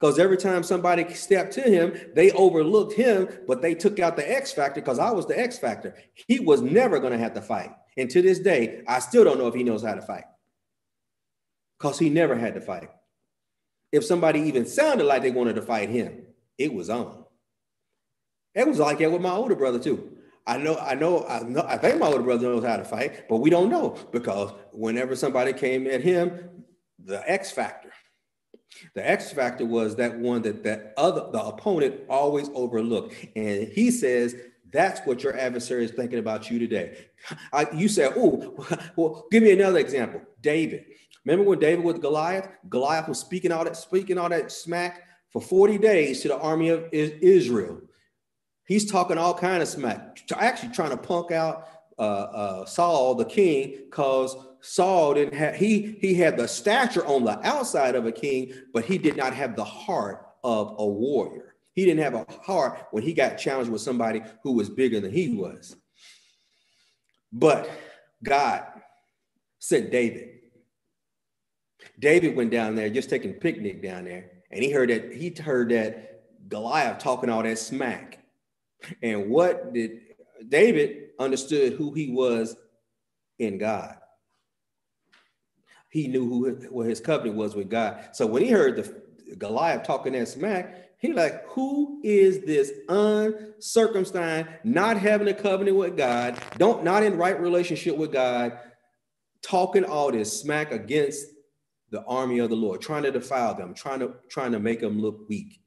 Because 0.00 0.18
every 0.18 0.36
time 0.36 0.62
somebody 0.62 1.12
stepped 1.14 1.52
to 1.54 1.62
him, 1.62 1.94
they 2.14 2.30
overlooked 2.32 2.94
him, 2.94 3.28
but 3.46 3.62
they 3.62 3.74
took 3.74 3.98
out 4.00 4.16
the 4.16 4.30
X 4.30 4.52
factor 4.52 4.80
because 4.80 4.98
I 4.98 5.10
was 5.10 5.26
the 5.26 5.38
X 5.38 5.58
factor. 5.58 5.94
He 6.14 6.40
was 6.40 6.60
never 6.60 6.98
going 6.98 7.12
to 7.12 7.18
have 7.18 7.34
to 7.34 7.40
fight. 7.40 7.72
And 7.96 8.10
to 8.10 8.20
this 8.20 8.40
day, 8.40 8.82
I 8.88 8.98
still 8.98 9.24
don't 9.24 9.38
know 9.38 9.46
if 9.46 9.54
he 9.54 9.62
knows 9.62 9.84
how 9.84 9.94
to 9.94 10.02
fight 10.02 10.24
because 11.78 11.98
he 11.98 12.10
never 12.10 12.34
had 12.34 12.54
to 12.54 12.60
fight. 12.60 12.90
If 13.92 14.04
somebody 14.04 14.40
even 14.40 14.66
sounded 14.66 15.04
like 15.04 15.22
they 15.22 15.30
wanted 15.30 15.54
to 15.54 15.62
fight 15.62 15.88
him, 15.88 16.26
it 16.58 16.74
was 16.74 16.90
on. 16.90 17.24
It 18.54 18.66
was 18.66 18.78
like 18.78 18.98
that 18.98 19.12
with 19.12 19.22
my 19.22 19.30
older 19.30 19.54
brother, 19.54 19.78
too. 19.78 20.16
I 20.46 20.58
know, 20.58 20.76
I 20.76 20.94
know, 20.94 21.24
I 21.26 21.40
know, 21.40 21.64
I 21.66 21.78
think 21.78 21.98
my 21.98 22.06
older 22.06 22.22
brother 22.22 22.48
knows 22.48 22.64
how 22.64 22.76
to 22.76 22.84
fight, 22.84 23.28
but 23.28 23.36
we 23.36 23.48
don't 23.48 23.70
know 23.70 23.96
because 24.12 24.52
whenever 24.72 25.16
somebody 25.16 25.52
came 25.52 25.86
at 25.86 26.02
him, 26.02 26.64
the 27.02 27.28
X 27.30 27.50
factor 27.50 27.92
the 28.94 29.08
X 29.08 29.32
factor 29.32 29.64
was 29.64 29.96
that 29.96 30.18
one 30.18 30.42
that 30.42 30.64
that 30.64 30.94
other 30.96 31.28
the 31.32 31.42
opponent 31.42 32.00
always 32.08 32.48
overlooked, 32.54 33.14
and 33.36 33.68
he 33.68 33.90
says 33.90 34.36
that's 34.70 35.00
what 35.06 35.22
your 35.22 35.36
adversary 35.36 35.84
is 35.84 35.92
thinking 35.92 36.18
about 36.18 36.50
you 36.50 36.58
today. 36.58 37.06
I, 37.52 37.68
you 37.72 37.88
said, 37.88 38.12
"Oh, 38.16 38.66
well, 38.96 39.26
give 39.30 39.42
me 39.42 39.52
another 39.52 39.78
example." 39.78 40.20
David. 40.40 40.84
Remember 41.24 41.48
when 41.48 41.58
David 41.58 41.84
was 41.84 41.98
Goliath? 41.98 42.48
Goliath 42.68 43.08
was 43.08 43.18
speaking 43.18 43.50
all 43.50 43.64
that 43.64 43.76
speaking 43.76 44.18
all 44.18 44.28
that 44.28 44.52
smack 44.52 45.04
for 45.30 45.40
40 45.40 45.78
days 45.78 46.20
to 46.22 46.28
the 46.28 46.38
army 46.38 46.68
of 46.68 46.86
Israel. 46.92 47.80
He's 48.66 48.90
talking 48.90 49.18
all 49.18 49.34
kind 49.34 49.62
of 49.62 49.68
smack, 49.68 50.20
actually 50.36 50.72
trying 50.72 50.90
to 50.90 50.96
punk 50.96 51.32
out 51.32 51.68
uh, 51.98 52.02
uh, 52.02 52.66
Saul, 52.66 53.14
the 53.14 53.24
king, 53.24 53.78
because 53.84 54.36
Saul 54.64 55.12
didn't 55.12 55.34
have 55.34 55.56
he 55.56 55.98
he 56.00 56.14
had 56.14 56.38
the 56.38 56.48
stature 56.48 57.06
on 57.06 57.24
the 57.24 57.38
outside 57.46 57.94
of 57.94 58.06
a 58.06 58.12
king, 58.12 58.54
but 58.72 58.86
he 58.86 58.96
did 58.96 59.14
not 59.14 59.34
have 59.34 59.56
the 59.56 59.64
heart 59.64 60.26
of 60.42 60.74
a 60.78 60.86
warrior. 60.86 61.54
He 61.74 61.84
didn't 61.84 62.02
have 62.02 62.14
a 62.14 62.26
heart 62.42 62.86
when 62.90 63.02
he 63.02 63.12
got 63.12 63.36
challenged 63.36 63.70
with 63.70 63.82
somebody 63.82 64.22
who 64.42 64.52
was 64.52 64.70
bigger 64.70 65.00
than 65.00 65.12
he 65.12 65.36
was. 65.36 65.76
But 67.30 67.70
God 68.22 68.64
sent 69.58 69.90
David. 69.90 70.30
David 71.98 72.34
went 72.34 72.50
down 72.50 72.74
there 72.74 72.88
just 72.88 73.10
taking 73.10 73.34
picnic 73.34 73.82
down 73.82 74.04
there, 74.04 74.30
and 74.50 74.64
he 74.64 74.70
heard 74.70 74.88
that 74.88 75.12
he 75.12 75.28
heard 75.28 75.68
that 75.72 76.22
Goliath 76.48 77.00
talking 77.00 77.28
all 77.28 77.42
that 77.42 77.58
smack. 77.58 78.24
And 79.02 79.28
what 79.28 79.74
did 79.74 80.00
David 80.48 81.10
understood 81.18 81.74
who 81.74 81.92
he 81.92 82.10
was 82.10 82.56
in 83.38 83.58
God? 83.58 83.98
He 85.94 86.08
knew 86.08 86.28
who 86.28 86.50
what 86.70 86.88
his 86.88 86.98
covenant 86.98 87.36
was 87.36 87.54
with 87.54 87.70
God. 87.70 88.08
So 88.10 88.26
when 88.26 88.42
he 88.42 88.50
heard 88.50 88.74
the 88.74 89.36
Goliath 89.36 89.84
talking 89.84 90.14
that 90.14 90.26
smack, 90.26 90.96
he 90.98 91.12
like, 91.12 91.46
who 91.46 92.00
is 92.02 92.40
this 92.40 92.72
uncircumcised, 92.88 94.48
not 94.64 94.96
having 94.96 95.28
a 95.28 95.34
covenant 95.34 95.76
with 95.76 95.96
God, 95.96 96.36
don't 96.58 96.82
not 96.82 97.04
in 97.04 97.16
right 97.16 97.40
relationship 97.40 97.96
with 97.96 98.12
God, 98.12 98.58
talking 99.40 99.84
all 99.84 100.10
this 100.10 100.36
smack 100.40 100.72
against 100.72 101.26
the 101.90 102.02
army 102.06 102.40
of 102.40 102.50
the 102.50 102.56
Lord, 102.56 102.80
trying 102.80 103.04
to 103.04 103.12
defile 103.12 103.54
them, 103.54 103.72
trying 103.72 104.00
to 104.00 104.14
trying 104.28 104.50
to 104.50 104.58
make 104.58 104.80
them 104.80 105.00
look 105.00 105.28
weak. 105.28 105.60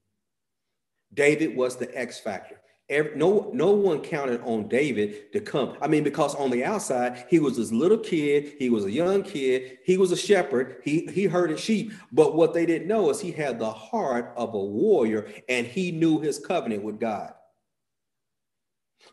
David 1.14 1.56
was 1.56 1.78
the 1.78 1.98
X 1.98 2.20
factor. 2.20 2.60
Every, 2.90 3.16
no, 3.16 3.52
no 3.54 3.72
one 3.72 4.00
counted 4.00 4.42
on 4.44 4.70
David 4.70 5.34
to 5.34 5.42
come. 5.42 5.78
I 5.82 5.88
mean, 5.88 6.06
because 6.06 6.34
on 6.36 6.50
the 6.52 6.64
outside, 6.64 7.26
he 7.30 7.40
was 7.40 7.58
this 7.58 7.72
little 7.72 7.98
kid, 7.98 8.54
he 8.60 8.70
was 8.70 8.86
a 8.86 8.92
young 8.92 9.24
kid, 9.24 9.80
he 9.84 9.98
was 9.98 10.14
a 10.14 10.18
shepherd, 10.18 10.78
he, 10.84 11.06
he 11.08 11.26
herded 11.26 11.60
sheep. 11.60 11.92
But 12.14 12.36
what 12.36 12.54
they 12.54 12.66
didn't 12.66 12.88
know 12.88 13.10
is 13.10 13.20
he 13.20 13.32
had 13.32 13.60
the 13.60 13.72
heart 13.72 14.34
of 14.38 14.54
a 14.54 14.64
warrior 14.64 15.30
and 15.50 15.68
he 15.68 15.92
knew 15.92 16.22
his 16.22 16.40
covenant 16.40 16.84
with 16.84 16.98
God. 16.98 17.34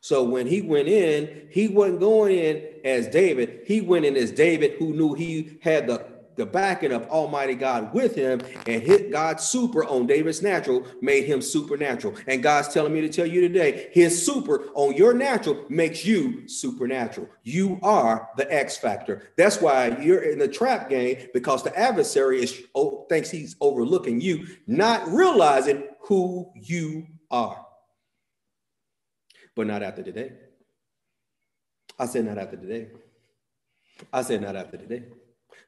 So 0.01 0.23
when 0.23 0.47
he 0.47 0.63
went 0.63 0.87
in, 0.87 1.49
he 1.51 1.67
wasn't 1.67 2.01
going 2.01 2.39
in 2.39 2.63
as 2.85 3.09
David, 3.09 3.63
he 3.65 3.81
went 3.81 4.05
in 4.05 4.17
as 4.17 4.31
David 4.31 4.73
who 4.79 4.93
knew 4.93 5.15
he 5.15 5.59
had 5.63 5.89
the 5.89 6.14
the 6.37 6.47
backing 6.47 6.93
of 6.93 7.07
Almighty 7.09 7.55
God 7.55 7.93
with 7.95 8.15
him 8.15 8.41
and 8.67 8.83
hit 8.83 9.11
God 9.11 9.41
super 9.41 9.85
on 9.85 10.07
David's 10.07 10.43
natural 10.43 10.87
made 11.01 11.25
him 11.25 11.41
supernatural. 11.41 12.17
And 12.27 12.43
God's 12.43 12.69
telling 12.69 12.93
me 12.93 13.01
to 13.03 13.09
tell 13.09 13.27
you 13.27 13.41
today, 13.41 13.91
his 13.93 14.25
super 14.25 14.69
on 14.75 14.95
your 14.95 15.15
natural 15.15 15.65
makes 15.69 16.05
you 16.05 16.49
supernatural. 16.49 17.29
You 17.43 17.79
are 17.83 18.29
the 18.37 18.53
X 18.53 18.77
factor. 18.77 19.31
That's 19.37 19.61
why 19.61 19.99
you're 20.01 20.23
in 20.23 20.39
the 20.39 20.49
trap 20.49 20.89
game 20.89 21.29
because 21.33 21.63
the 21.63 21.77
adversary 21.79 22.43
is 22.43 22.63
oh, 22.75 23.07
thinks 23.09 23.31
he's 23.31 23.57
overlooking 23.61 24.21
you, 24.21 24.47
not 24.67 25.07
realizing 25.09 25.89
who 26.01 26.51
you 26.55 27.07
are. 27.31 27.65
But 29.57 29.67
not 29.67 29.83
after 29.83 30.03
today. 30.03 30.33
I 31.99 32.07
said 32.07 32.25
not 32.25 32.39
after 32.39 32.57
today. 32.57 32.89
I 34.13 34.23
said 34.23 34.43
not 34.43 34.57
after 34.57 34.77
today. 34.77 35.05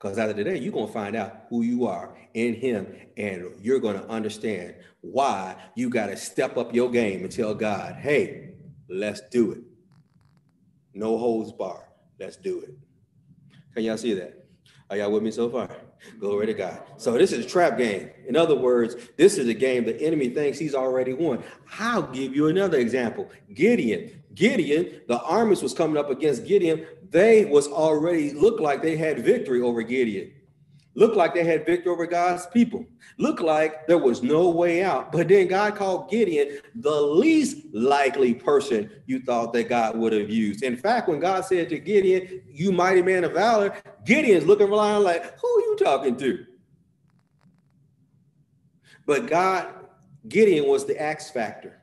Because 0.00 0.18
after 0.18 0.34
today, 0.34 0.58
you're 0.58 0.72
going 0.72 0.86
to 0.86 0.92
find 0.92 1.16
out 1.16 1.46
who 1.48 1.62
you 1.62 1.86
are 1.86 2.16
in 2.34 2.54
Him, 2.54 2.86
and 3.16 3.50
you're 3.60 3.80
going 3.80 3.98
to 3.98 4.06
understand 4.08 4.74
why 5.00 5.56
you 5.74 5.88
got 5.88 6.06
to 6.06 6.16
step 6.16 6.56
up 6.56 6.74
your 6.74 6.90
game 6.90 7.22
and 7.22 7.32
tell 7.32 7.54
God, 7.54 7.94
hey, 7.94 8.50
let's 8.88 9.22
do 9.30 9.52
it. 9.52 9.60
No 10.92 11.16
holds 11.16 11.52
bar. 11.52 11.88
Let's 12.18 12.36
do 12.36 12.60
it. 12.60 12.70
Can 13.74 13.84
y'all 13.84 13.96
see 13.96 14.14
that? 14.14 14.46
Are 14.88 14.96
y'all 14.96 15.10
with 15.10 15.22
me 15.22 15.30
so 15.30 15.50
far? 15.50 15.68
Glory 16.20 16.46
to 16.46 16.54
God. 16.54 16.80
So 16.96 17.12
this 17.12 17.32
is 17.32 17.44
a 17.44 17.48
trap 17.48 17.76
game. 17.76 18.10
In 18.28 18.36
other 18.36 18.54
words, 18.54 18.94
this 19.16 19.36
is 19.38 19.48
a 19.48 19.54
game 19.54 19.84
the 19.84 20.00
enemy 20.00 20.28
thinks 20.28 20.58
he's 20.58 20.74
already 20.74 21.12
won. 21.12 21.42
I'll 21.78 22.02
give 22.02 22.34
you 22.34 22.48
another 22.48 22.78
example. 22.78 23.30
Gideon. 23.52 24.22
Gideon, 24.32 25.00
the 25.08 25.20
armies 25.22 25.62
was 25.62 25.74
coming 25.74 25.96
up 25.96 26.10
against 26.10 26.46
Gideon. 26.46 26.86
They 27.10 27.44
was 27.44 27.68
already 27.68 28.32
looked 28.32 28.60
like 28.60 28.82
they 28.82 28.96
had 28.96 29.24
victory 29.24 29.60
over 29.60 29.82
Gideon. 29.82 30.32
Looked 30.94 31.16
like 31.16 31.34
they 31.34 31.44
had 31.44 31.66
victory 31.66 31.92
over 31.92 32.06
God's 32.06 32.46
people. 32.46 32.86
Looked 33.18 33.42
like 33.42 33.86
there 33.86 33.98
was 33.98 34.22
no 34.22 34.48
way 34.48 34.82
out. 34.82 35.12
But 35.12 35.28
then 35.28 35.46
God 35.46 35.76
called 35.76 36.10
Gideon 36.10 36.58
the 36.74 36.90
least 36.90 37.58
likely 37.74 38.32
person 38.32 38.90
you 39.04 39.20
thought 39.20 39.52
that 39.52 39.68
God 39.68 39.98
would 39.98 40.14
have 40.14 40.30
used. 40.30 40.62
In 40.62 40.74
fact, 40.74 41.08
when 41.08 41.20
God 41.20 41.44
said 41.44 41.68
to 41.68 41.78
Gideon, 41.78 42.42
You 42.48 42.72
mighty 42.72 43.02
man 43.02 43.24
of 43.24 43.32
valor, 43.32 43.76
Gideon's 44.06 44.46
looking 44.46 44.68
around 44.68 45.04
like, 45.04 45.38
Who 45.38 45.48
are 45.48 45.60
you 45.60 45.76
talking 45.78 46.16
to? 46.16 46.46
But 49.04 49.26
God, 49.26 49.68
Gideon 50.28 50.66
was 50.66 50.86
the 50.86 51.00
X 51.00 51.30
factor. 51.30 51.82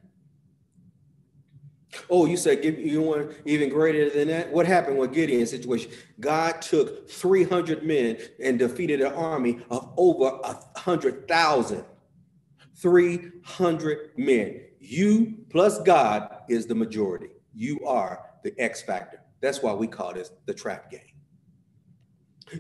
Oh, 2.10 2.26
you 2.26 2.38
said 2.38 2.62
give 2.62 2.80
you 2.80 3.02
one 3.02 3.36
even 3.46 3.70
greater 3.70 4.10
than 4.10 4.28
that? 4.30 4.52
What 4.52 4.66
happened 4.66 4.98
with 4.98 5.14
Gideon's 5.14 5.52
situation? 5.52 5.92
God 6.20 6.62
took 6.62 7.10
300 7.10 7.84
men 7.84 8.18
and 8.42 8.58
defeated 8.58 9.02
an 9.02 9.14
army 9.14 9.60
of 9.70 9.94
over 9.98 10.40
a 10.44 10.80
hundred 10.80 11.28
thousand. 11.28 11.86
300 12.76 14.12
men. 14.18 14.62
You 14.80 15.38
plus 15.50 15.82
God 15.84 16.30
is 16.50 16.66
the 16.66 16.76
majority. 16.76 17.30
You 17.54 17.80
are 17.86 18.26
the 18.44 18.54
X 18.60 18.82
factor. 18.82 19.22
That's 19.42 19.62
why 19.62 19.74
we 19.74 19.88
call 19.88 20.14
this 20.14 20.32
the 20.46 20.54
trap 20.54 20.92
game. 20.92 21.02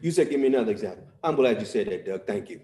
You 0.01 0.11
said, 0.11 0.29
give 0.29 0.39
me 0.39 0.47
another 0.47 0.71
example. 0.71 1.05
I'm 1.23 1.35
glad 1.35 1.59
you 1.59 1.65
said 1.65 1.87
that, 1.87 2.05
Doug. 2.05 2.25
Thank 2.25 2.49
you. 2.49 2.61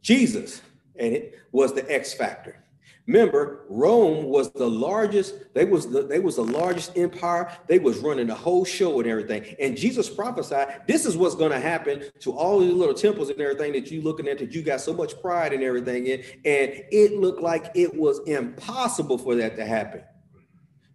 Jesus, 0.00 0.62
and 0.96 1.12
it 1.12 1.38
was 1.52 1.72
the 1.72 1.90
X 1.92 2.14
factor. 2.14 2.62
Remember, 3.06 3.66
Rome 3.68 4.24
was 4.24 4.50
the 4.50 4.68
largest, 4.68 5.36
they 5.54 5.64
was 5.64 5.88
the, 5.88 6.02
they 6.02 6.18
was 6.18 6.36
the 6.36 6.44
largest 6.44 6.98
empire. 6.98 7.56
They 7.68 7.78
was 7.78 7.98
running 7.98 8.26
the 8.26 8.34
whole 8.34 8.64
show 8.64 8.98
and 8.98 9.08
everything. 9.08 9.54
And 9.60 9.76
Jesus 9.76 10.10
prophesied, 10.10 10.82
this 10.88 11.06
is 11.06 11.16
what's 11.16 11.36
going 11.36 11.52
to 11.52 11.60
happen 11.60 12.02
to 12.20 12.32
all 12.32 12.58
these 12.58 12.72
little 12.72 12.94
temples 12.94 13.30
and 13.30 13.40
everything 13.40 13.72
that 13.74 13.92
you 13.92 14.02
looking 14.02 14.26
at 14.26 14.38
that 14.38 14.52
you 14.52 14.62
got 14.62 14.80
so 14.80 14.92
much 14.92 15.20
pride 15.20 15.52
and 15.52 15.62
everything 15.62 16.06
in. 16.08 16.20
And 16.44 16.82
it 16.90 17.18
looked 17.18 17.40
like 17.40 17.70
it 17.76 17.94
was 17.94 18.20
impossible 18.26 19.18
for 19.18 19.36
that 19.36 19.54
to 19.56 19.64
happen. 19.64 20.02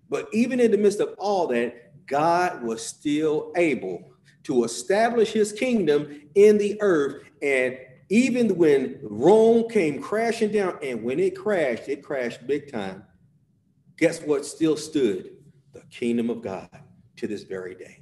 But 0.10 0.28
even 0.34 0.60
in 0.60 0.72
the 0.72 0.78
midst 0.78 1.00
of 1.00 1.16
all 1.18 1.48
that, 1.48 2.06
God 2.08 2.62
was 2.62 2.86
still 2.86 3.54
able 3.56 4.12
to 4.44 4.66
establish 4.66 5.32
his 5.32 5.54
kingdom 5.54 6.24
in 6.36 6.58
the 6.58 6.78
earth 6.82 7.24
and 7.42 7.78
even 8.12 8.58
when 8.58 9.00
Rome 9.04 9.70
came 9.70 10.02
crashing 10.02 10.52
down, 10.52 10.78
and 10.84 11.02
when 11.02 11.18
it 11.18 11.34
crashed, 11.34 11.88
it 11.88 12.04
crashed 12.04 12.46
big 12.46 12.70
time. 12.70 13.06
Guess 13.98 14.22
what 14.24 14.46
still 14.46 14.76
stood? 14.76 15.30
The 15.72 15.80
kingdom 15.90 16.30
of 16.30 16.42
God 16.42 16.70
to 17.16 17.26
this 17.26 17.44
very 17.44 17.74
day. 17.74 18.02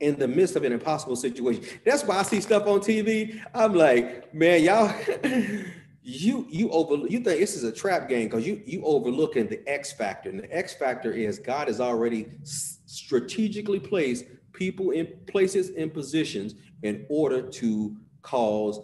In 0.00 0.18
the 0.18 0.26
midst 0.26 0.56
of 0.56 0.64
an 0.64 0.72
impossible 0.72 1.14
situation. 1.14 1.62
That's 1.84 2.04
why 2.04 2.16
I 2.16 2.22
see 2.22 2.40
stuff 2.40 2.66
on 2.66 2.80
TV. 2.80 3.38
I'm 3.52 3.74
like, 3.74 4.32
man, 4.32 4.62
y'all, 4.62 4.90
you 6.02 6.46
you 6.48 6.70
over 6.70 7.06
you 7.06 7.20
think 7.20 7.38
this 7.38 7.54
is 7.54 7.64
a 7.64 7.72
trap 7.72 8.08
game 8.08 8.28
because 8.28 8.46
you 8.46 8.62
you 8.64 8.82
overlooking 8.82 9.46
the 9.46 9.60
X 9.68 9.92
factor. 9.92 10.30
And 10.30 10.40
the 10.40 10.56
X 10.56 10.72
factor 10.72 11.12
is 11.12 11.38
God 11.38 11.68
has 11.68 11.82
already 11.82 12.28
strategically 12.44 13.78
placed 13.78 14.24
people 14.58 14.90
in 14.90 15.06
places 15.28 15.70
and 15.76 15.94
positions 15.94 16.56
in 16.82 17.06
order 17.08 17.42
to 17.42 17.96
cause 18.22 18.80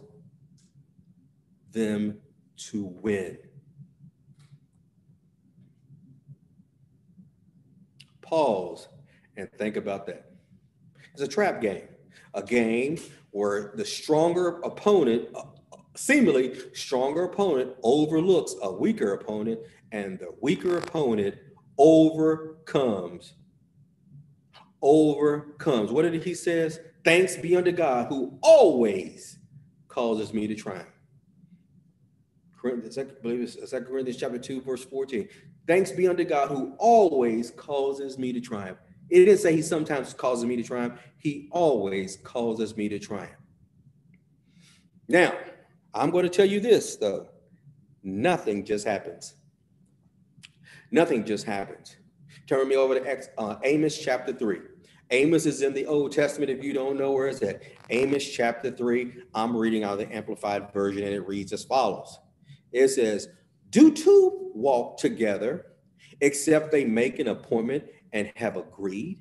them 1.72 2.16
to 2.56 2.84
win. 3.02 3.36
Pause 8.22 8.86
and 9.36 9.50
think 9.58 9.74
about 9.74 10.06
that. 10.06 10.30
It's 11.12 11.22
a 11.22 11.26
trap 11.26 11.60
game, 11.60 11.88
a 12.34 12.42
game 12.42 12.96
where 13.32 13.72
the 13.74 13.84
stronger 13.84 14.60
opponent, 14.60 15.28
uh, 15.34 15.42
seemingly 15.96 16.54
stronger 16.72 17.24
opponent, 17.24 17.72
overlooks 17.82 18.54
a 18.62 18.72
weaker 18.72 19.14
opponent, 19.14 19.58
and 19.90 20.20
the 20.20 20.28
weaker 20.40 20.78
opponent 20.78 21.34
overcomes. 21.78 23.32
Overcomes. 24.84 25.90
What 25.90 26.02
did 26.02 26.22
he 26.22 26.34
says? 26.34 26.78
Thanks 27.04 27.36
be 27.36 27.56
unto 27.56 27.72
God 27.72 28.06
who 28.08 28.38
always 28.42 29.38
causes 29.88 30.34
me 30.34 30.46
to 30.46 30.54
triumph. 30.54 30.86
Corinthians, 32.54 32.98
I 32.98 33.04
believe 33.04 33.40
it's 33.40 33.70
2 33.70 33.80
Corinthians 33.80 34.18
chapter 34.18 34.38
2, 34.38 34.60
verse 34.60 34.84
14. 34.84 35.28
Thanks 35.66 35.90
be 35.90 36.06
unto 36.06 36.24
God 36.24 36.48
who 36.48 36.74
always 36.78 37.50
causes 37.50 38.18
me 38.18 38.32
to 38.32 38.40
triumph. 38.40 38.78
It 39.10 39.20
didn't 39.24 39.38
say 39.38 39.54
he 39.54 39.62
sometimes 39.62 40.12
causes 40.14 40.44
me 40.44 40.56
to 40.56 40.62
triumph. 40.62 41.00
He 41.18 41.48
always 41.50 42.16
causes 42.18 42.76
me 42.76 42.88
to 42.90 42.98
triumph. 42.98 43.32
Now, 45.08 45.34
I'm 45.92 46.10
going 46.10 46.24
to 46.24 46.30
tell 46.30 46.46
you 46.46 46.60
this, 46.60 46.96
though. 46.96 47.28
Nothing 48.02 48.64
just 48.64 48.86
happens. 48.86 49.34
Nothing 50.90 51.24
just 51.24 51.44
happens. 51.44 51.96
Turn 52.46 52.68
me 52.68 52.76
over 52.76 52.98
to 52.98 53.28
uh, 53.38 53.58
Amos 53.62 53.98
chapter 53.98 54.32
3. 54.32 54.58
Amos 55.10 55.46
is 55.46 55.62
in 55.62 55.74
the 55.74 55.86
Old 55.86 56.12
Testament. 56.12 56.50
If 56.50 56.64
you 56.64 56.72
don't 56.72 56.96
know 56.96 57.12
where 57.12 57.28
it's 57.28 57.42
at, 57.42 57.62
Amos 57.90 58.28
chapter 58.28 58.70
3, 58.70 59.12
I'm 59.34 59.56
reading 59.56 59.84
out 59.84 59.94
of 59.94 59.98
the 59.98 60.14
Amplified 60.14 60.72
Version, 60.72 61.04
and 61.04 61.12
it 61.12 61.26
reads 61.26 61.52
as 61.52 61.64
follows 61.64 62.18
It 62.72 62.88
says, 62.88 63.28
Do 63.70 63.92
two 63.92 64.50
walk 64.54 64.98
together 64.98 65.66
except 66.20 66.70
they 66.70 66.84
make 66.84 67.18
an 67.18 67.28
appointment 67.28 67.84
and 68.12 68.32
have 68.36 68.56
agreed? 68.56 69.20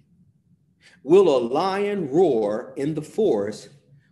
Will 1.04 1.36
a 1.36 1.40
lion 1.40 2.10
roar 2.10 2.74
in 2.78 2.94
the 2.94 3.02
forest 3.02 3.70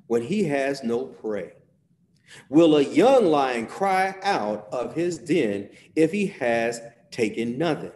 when 0.08 0.22
he 0.22 0.44
has 0.46 0.84
no 0.84 1.06
prey? 1.06 1.54
Will 2.50 2.78
a 2.78 2.82
young 2.82 3.26
lion 3.26 3.66
cry 3.68 4.16
out 4.24 4.68
of 4.72 4.94
his 4.94 5.18
den 5.18 5.70
if 5.96 6.12
he 6.12 6.28
has 6.28 6.82
taken 7.12 7.58
nothing? 7.58 7.92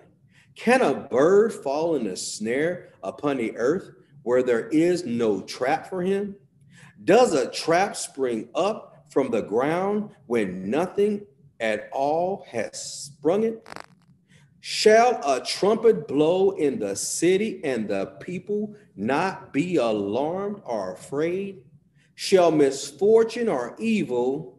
Can 0.56 0.82
a 0.82 0.94
bird 0.94 1.54
fall 1.54 1.96
in 1.96 2.08
a 2.08 2.16
snare 2.16 2.90
upon 3.04 3.38
the 3.38 3.56
earth 3.58 3.92
where 4.24 4.42
there 4.42 4.68
is 4.70 5.06
no 5.06 5.42
trap 5.42 5.90
for 5.90 6.02
him? 6.02 6.36
Does 7.04 7.34
a 7.34 7.52
trap 7.52 7.96
spring 7.96 8.50
up 8.56 9.06
from 9.10 9.30
the 9.32 9.42
ground 9.42 10.12
when 10.28 10.70
nothing 10.70 11.26
at 11.60 11.90
all 11.92 12.46
has 12.50 12.82
sprung 12.82 13.44
it? 13.44 13.68
Shall 14.62 15.22
a 15.24 15.46
trumpet 15.46 16.08
blow 16.08 16.52
in 16.52 16.80
the 16.80 16.96
city 16.96 17.62
and 17.64 17.88
the 17.88 18.08
people 18.20 18.76
not 18.96 19.54
be 19.54 19.76
alarmed 19.76 20.62
or 20.66 20.94
afraid? 20.94 21.62
Shall 22.16 22.50
misfortune 22.50 23.50
or 23.50 23.76
evil 23.78 24.58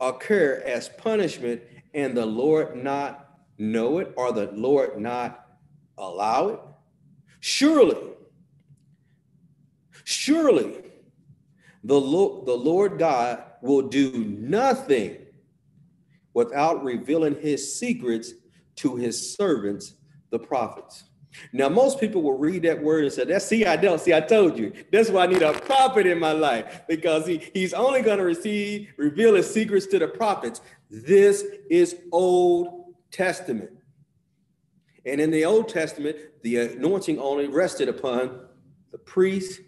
occur 0.00 0.62
as 0.64 0.88
punishment 0.88 1.60
and 1.92 2.16
the 2.16 2.24
Lord 2.24 2.76
not 2.76 3.29
know 3.60 3.98
it 3.98 4.12
or 4.16 4.32
the 4.32 4.50
Lord 4.52 5.00
not 5.00 5.46
allow 5.98 6.48
it? 6.48 6.60
Surely, 7.40 7.96
surely 10.04 10.78
the 11.84 12.00
Lord, 12.00 12.46
the 12.46 12.56
Lord 12.56 12.98
God 12.98 13.42
will 13.62 13.82
do 13.82 14.12
nothing 14.38 15.16
without 16.34 16.84
revealing 16.84 17.36
his 17.40 17.78
secrets 17.78 18.32
to 18.76 18.96
his 18.96 19.34
servants, 19.36 19.94
the 20.30 20.38
prophets. 20.38 21.04
Now, 21.52 21.68
most 21.68 22.00
people 22.00 22.22
will 22.22 22.38
read 22.38 22.62
that 22.62 22.82
word 22.82 23.04
and 23.04 23.12
say, 23.12 23.24
That's 23.24 23.44
see, 23.44 23.64
I 23.64 23.76
don't 23.76 24.00
see, 24.00 24.12
I 24.12 24.20
told 24.20 24.58
you. 24.58 24.72
That's 24.90 25.10
why 25.10 25.24
I 25.24 25.26
need 25.26 25.42
a 25.42 25.52
prophet 25.52 26.06
in 26.06 26.18
my 26.18 26.32
life 26.32 26.82
because 26.88 27.26
he, 27.26 27.50
he's 27.54 27.72
only 27.72 28.02
going 28.02 28.18
to 28.18 28.24
receive, 28.24 28.88
reveal 28.96 29.34
his 29.34 29.52
secrets 29.52 29.86
to 29.88 29.98
the 29.98 30.08
prophets. 30.08 30.60
This 30.90 31.44
is 31.70 31.96
Old 32.10 32.79
Testament. 33.10 33.70
And 35.06 35.20
in 35.20 35.30
the 35.30 35.44
Old 35.44 35.68
Testament, 35.68 36.16
the 36.42 36.56
anointing 36.56 37.18
only 37.18 37.48
rested 37.48 37.88
upon 37.88 38.46
the 38.92 38.98
priest, 38.98 39.60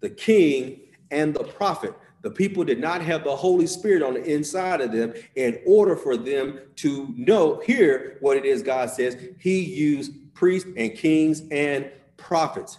the 0.00 0.10
king, 0.10 0.80
and 1.10 1.34
the 1.34 1.44
prophet. 1.44 1.94
The 2.22 2.30
people 2.30 2.64
did 2.64 2.80
not 2.80 3.02
have 3.02 3.22
the 3.22 3.36
Holy 3.36 3.66
Spirit 3.66 4.02
on 4.02 4.14
the 4.14 4.24
inside 4.24 4.80
of 4.80 4.92
them 4.92 5.12
in 5.36 5.60
order 5.66 5.94
for 5.94 6.16
them 6.16 6.58
to 6.76 7.14
know, 7.16 7.60
hear 7.60 8.16
what 8.20 8.36
it 8.36 8.44
is 8.44 8.62
God 8.62 8.90
says. 8.90 9.16
He 9.38 9.60
used 9.62 10.12
priests 10.32 10.68
and 10.76 10.94
kings 10.94 11.42
and 11.50 11.90
prophets. 12.16 12.78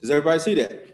Does 0.00 0.10
everybody 0.10 0.40
see 0.40 0.54
that? 0.54 0.86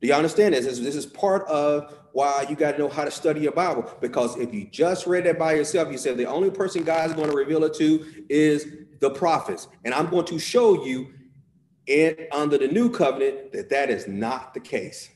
Do 0.00 0.06
you 0.06 0.14
understand 0.14 0.54
this? 0.54 0.66
This, 0.66 0.94
is 0.94 1.06
part 1.06 1.46
of 1.48 1.92
why 2.12 2.46
you 2.48 2.56
got 2.56 2.72
to 2.72 2.78
know 2.78 2.88
how 2.88 3.04
to 3.04 3.10
study 3.10 3.40
your 3.40 3.52
Bible. 3.52 3.90
Because 4.00 4.36
if 4.38 4.52
you 4.52 4.66
just 4.66 5.06
read 5.06 5.24
that 5.24 5.38
by 5.38 5.54
yourself, 5.54 5.90
you 5.90 5.98
said 5.98 6.16
the 6.16 6.26
only 6.26 6.50
person 6.50 6.82
God's 6.84 7.14
going 7.14 7.30
to 7.30 7.36
reveal 7.36 7.64
it 7.64 7.74
to 7.74 8.04
is 8.28 8.66
the 9.00 9.10
prophets. 9.10 9.68
And 9.84 9.94
I'm 9.94 10.08
going 10.08 10.26
to 10.26 10.38
show 10.38 10.84
you 10.84 11.12
in 11.86 12.16
under 12.32 12.58
the 12.58 12.68
new 12.68 12.90
covenant 12.90 13.52
that 13.52 13.70
that 13.70 13.90
is 13.90 14.06
not 14.06 14.54
the 14.54 14.60
case. 14.60 15.10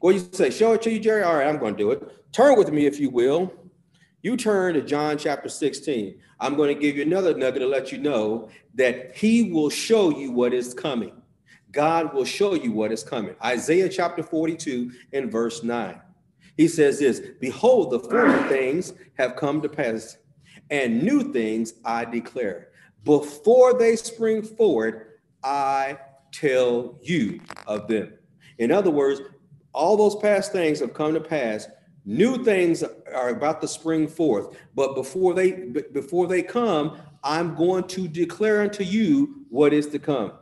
What 0.00 0.14
you 0.14 0.28
say? 0.32 0.50
Show 0.50 0.74
it 0.74 0.82
to 0.82 0.90
you, 0.90 1.00
Jerry? 1.00 1.22
All 1.22 1.36
right, 1.36 1.46
I'm 1.46 1.58
going 1.58 1.74
to 1.74 1.78
do 1.78 1.90
it. 1.90 2.32
Turn 2.32 2.58
with 2.58 2.70
me, 2.70 2.86
if 2.86 3.00
you 3.00 3.10
will. 3.10 3.52
You 4.22 4.36
turn 4.36 4.74
to 4.74 4.82
John 4.82 5.18
chapter 5.18 5.48
16. 5.48 6.18
I'm 6.40 6.56
going 6.56 6.74
to 6.74 6.80
give 6.80 6.96
you 6.96 7.02
another 7.02 7.34
nugget 7.34 7.62
to 7.62 7.68
let 7.68 7.92
you 7.92 7.98
know 7.98 8.50
that 8.74 9.16
he 9.16 9.52
will 9.52 9.70
show 9.70 10.10
you 10.10 10.30
what 10.32 10.52
is 10.52 10.74
coming. 10.74 11.12
God 11.74 12.14
will 12.14 12.24
show 12.24 12.54
you 12.54 12.72
what 12.72 12.92
is 12.92 13.02
coming. 13.02 13.34
Isaiah 13.44 13.88
chapter 13.88 14.22
42 14.22 14.92
and 15.12 15.30
verse 15.30 15.62
9. 15.62 16.00
He 16.56 16.68
says 16.68 17.00
this 17.00 17.20
Behold, 17.40 17.90
the 17.90 17.98
former 17.98 18.48
things 18.48 18.94
have 19.18 19.36
come 19.36 19.60
to 19.62 19.68
pass, 19.68 20.16
and 20.70 21.02
new 21.02 21.32
things 21.32 21.74
I 21.84 22.04
declare. 22.04 22.68
Before 23.04 23.78
they 23.78 23.96
spring 23.96 24.42
forward, 24.42 25.18
I 25.42 25.98
tell 26.32 26.98
you 27.02 27.40
of 27.66 27.88
them. 27.88 28.14
In 28.58 28.70
other 28.70 28.90
words, 28.90 29.20
all 29.72 29.96
those 29.96 30.16
past 30.16 30.52
things 30.52 30.80
have 30.80 30.94
come 30.94 31.14
to 31.14 31.20
pass. 31.20 31.66
New 32.06 32.44
things 32.44 32.84
are 33.14 33.30
about 33.30 33.60
to 33.62 33.68
spring 33.68 34.06
forth, 34.06 34.56
but 34.74 34.94
before 34.94 35.34
they 35.34 35.52
before 35.92 36.26
they 36.26 36.42
come, 36.42 36.98
I'm 37.22 37.54
going 37.54 37.84
to 37.88 38.06
declare 38.06 38.60
unto 38.62 38.84
you 38.84 39.46
what 39.48 39.72
is 39.72 39.86
to 39.88 39.98
come. 39.98 40.32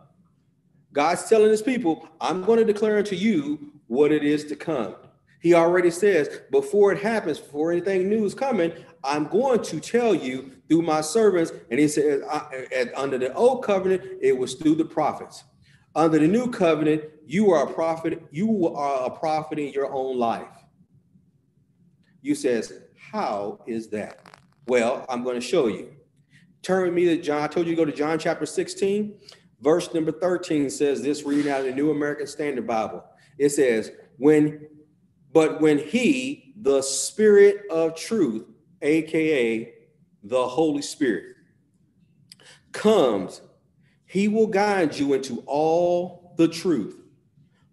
God's 0.93 1.29
telling 1.29 1.51
his 1.51 1.63
people, 1.63 2.09
I'm 2.21 2.45
going 2.45 2.59
to 2.59 2.65
declare 2.65 2.99
unto 2.99 3.17
you 3.17 3.73
what 3.87 4.13
it 4.13 4.23
is 4.23 4.45
to 4.47 4.57
come. 4.57 4.95
He 5.41 5.55
already 5.55 5.91
says, 5.91 6.43
before 6.53 6.93
it 6.93 7.03
happens, 7.03 7.39
before 7.39 7.73
anything 7.73 8.09
new 8.09 8.25
is 8.25 8.35
coming, 8.35 8.73
I'm 9.03 9.27
going 9.27 9.61
to 9.63 9.81
tell 9.81 10.15
you 10.15 10.53
through 10.69 10.83
my 10.83 11.01
servants. 11.01 11.51
And 11.71 11.81
he 11.81 11.89
says, 11.89 12.23
under 12.95 13.19
the 13.19 13.35
old 13.35 13.65
covenant, 13.65 14.03
it 14.21 14.39
was 14.39 14.55
through 14.55 14.77
the 14.77 14.85
prophets. 14.85 15.43
Under 15.95 16.19
the 16.19 16.29
new 16.29 16.49
covenant, 16.51 17.03
you 17.27 17.51
are 17.51 17.69
a 17.69 17.73
prophet. 17.73 18.23
You 18.31 18.69
are 18.69 19.07
a 19.07 19.11
prophet 19.11 19.59
in 19.59 19.73
your 19.73 19.93
own 19.93 20.17
life. 20.17 20.47
You 22.21 22.37
says, 22.37 22.73
how 22.97 23.65
is 23.67 23.89
that? 23.89 24.21
Well, 24.69 25.05
I'm 25.09 25.25
going 25.25 25.35
to 25.35 25.47
show 25.47 25.67
you. 25.67 25.93
Turn 26.63 26.85
with 26.85 26.95
me 26.95 27.05
to 27.07 27.21
John. 27.21 27.43
I 27.43 27.49
told 27.49 27.67
you 27.67 27.75
to 27.75 27.77
go 27.77 27.85
to 27.85 27.91
John 27.91 28.17
chapter 28.17 28.47
16. 28.47 29.19
Verse 29.63 29.95
number 29.95 30.11
13 30.11 30.69
says 30.71 31.03
this, 31.03 31.23
reading 31.23 31.51
out 31.51 31.61
of 31.61 31.67
the 31.67 31.73
New 31.73 31.93
American 31.93 32.27
Standard 32.27 32.67
Bible. 32.67 33.05
It 33.39 33.51
says, 33.51 33.93
when, 34.19 34.67
but 35.33 35.61
when 35.61 35.79
he, 35.79 36.53
the 36.61 36.83
spirit 36.83 37.63
of 37.71 37.95
truth, 37.95 38.45
aka 38.83 39.73
the 40.25 40.49
Holy 40.49 40.83
Spirit, 40.83 41.37
comes, 42.73 43.41
he 44.05 44.27
will 44.27 44.49
guide 44.49 44.97
you 44.97 45.15
into 45.15 45.45
all 45.47 46.35
the 46.37 46.49
truth. 46.49 46.99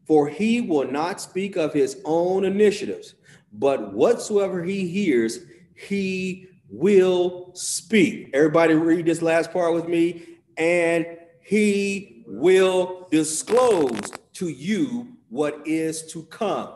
For 0.05 0.27
he 0.27 0.61
will 0.61 0.89
not 0.89 1.19
speak 1.19 1.55
of 1.55 1.73
his 1.73 2.01
own 2.05 2.45
initiatives, 2.45 3.15
but 3.51 3.93
whatsoever 3.93 4.63
he 4.63 4.87
hears, 4.87 5.39
he 5.75 6.47
will 6.69 7.51
speak. 7.55 8.29
Everybody 8.33 8.75
read 8.75 9.05
this 9.05 9.23
last 9.23 9.51
part 9.51 9.73
with 9.73 9.87
me. 9.87 10.23
And 10.57 11.05
he 11.49 12.21
will 12.27 13.07
disclose 13.09 14.11
to 14.33 14.49
you 14.49 15.17
what 15.29 15.65
is 15.65 16.05
to 16.11 16.21
come. 16.25 16.75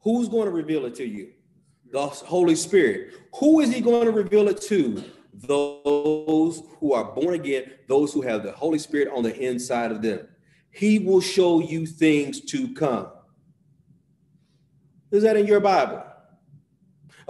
Who's 0.00 0.28
going 0.28 0.44
to 0.44 0.50
reveal 0.50 0.84
it 0.84 0.94
to 0.96 1.06
you? 1.06 1.30
The 1.90 2.06
Holy 2.06 2.54
Spirit. 2.54 3.14
Who 3.36 3.60
is 3.60 3.72
he 3.72 3.80
going 3.80 4.04
to 4.04 4.12
reveal 4.12 4.48
it 4.48 4.60
to? 4.64 5.02
Those 5.32 6.62
who 6.80 6.92
are 6.92 7.14
born 7.14 7.32
again, 7.32 7.72
those 7.88 8.12
who 8.12 8.20
have 8.20 8.42
the 8.42 8.52
Holy 8.52 8.78
Spirit 8.78 9.08
on 9.08 9.22
the 9.22 9.34
inside 9.34 9.90
of 9.90 10.02
them. 10.02 10.28
He 10.70 10.98
will 10.98 11.22
show 11.22 11.60
you 11.60 11.86
things 11.86 12.42
to 12.42 12.74
come. 12.74 13.08
Is 15.12 15.22
that 15.22 15.38
in 15.38 15.46
your 15.46 15.60
Bible? 15.60 16.04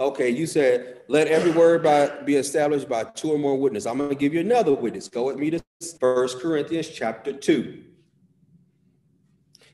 Okay, 0.01 0.31
you 0.31 0.47
said, 0.47 1.01
let 1.09 1.27
every 1.27 1.51
word 1.51 1.83
by, 1.83 2.07
be 2.25 2.35
established 2.35 2.89
by 2.89 3.03
two 3.03 3.31
or 3.31 3.37
more 3.37 3.55
witnesses. 3.55 3.85
I'm 3.85 3.99
going 3.99 4.09
to 4.09 4.15
give 4.15 4.33
you 4.33 4.39
another 4.39 4.73
witness. 4.73 5.07
Go 5.07 5.25
with 5.25 5.37
me 5.37 5.51
to 5.51 5.61
First 5.99 6.39
Corinthians 6.39 6.89
chapter 6.89 7.31
2. 7.31 7.83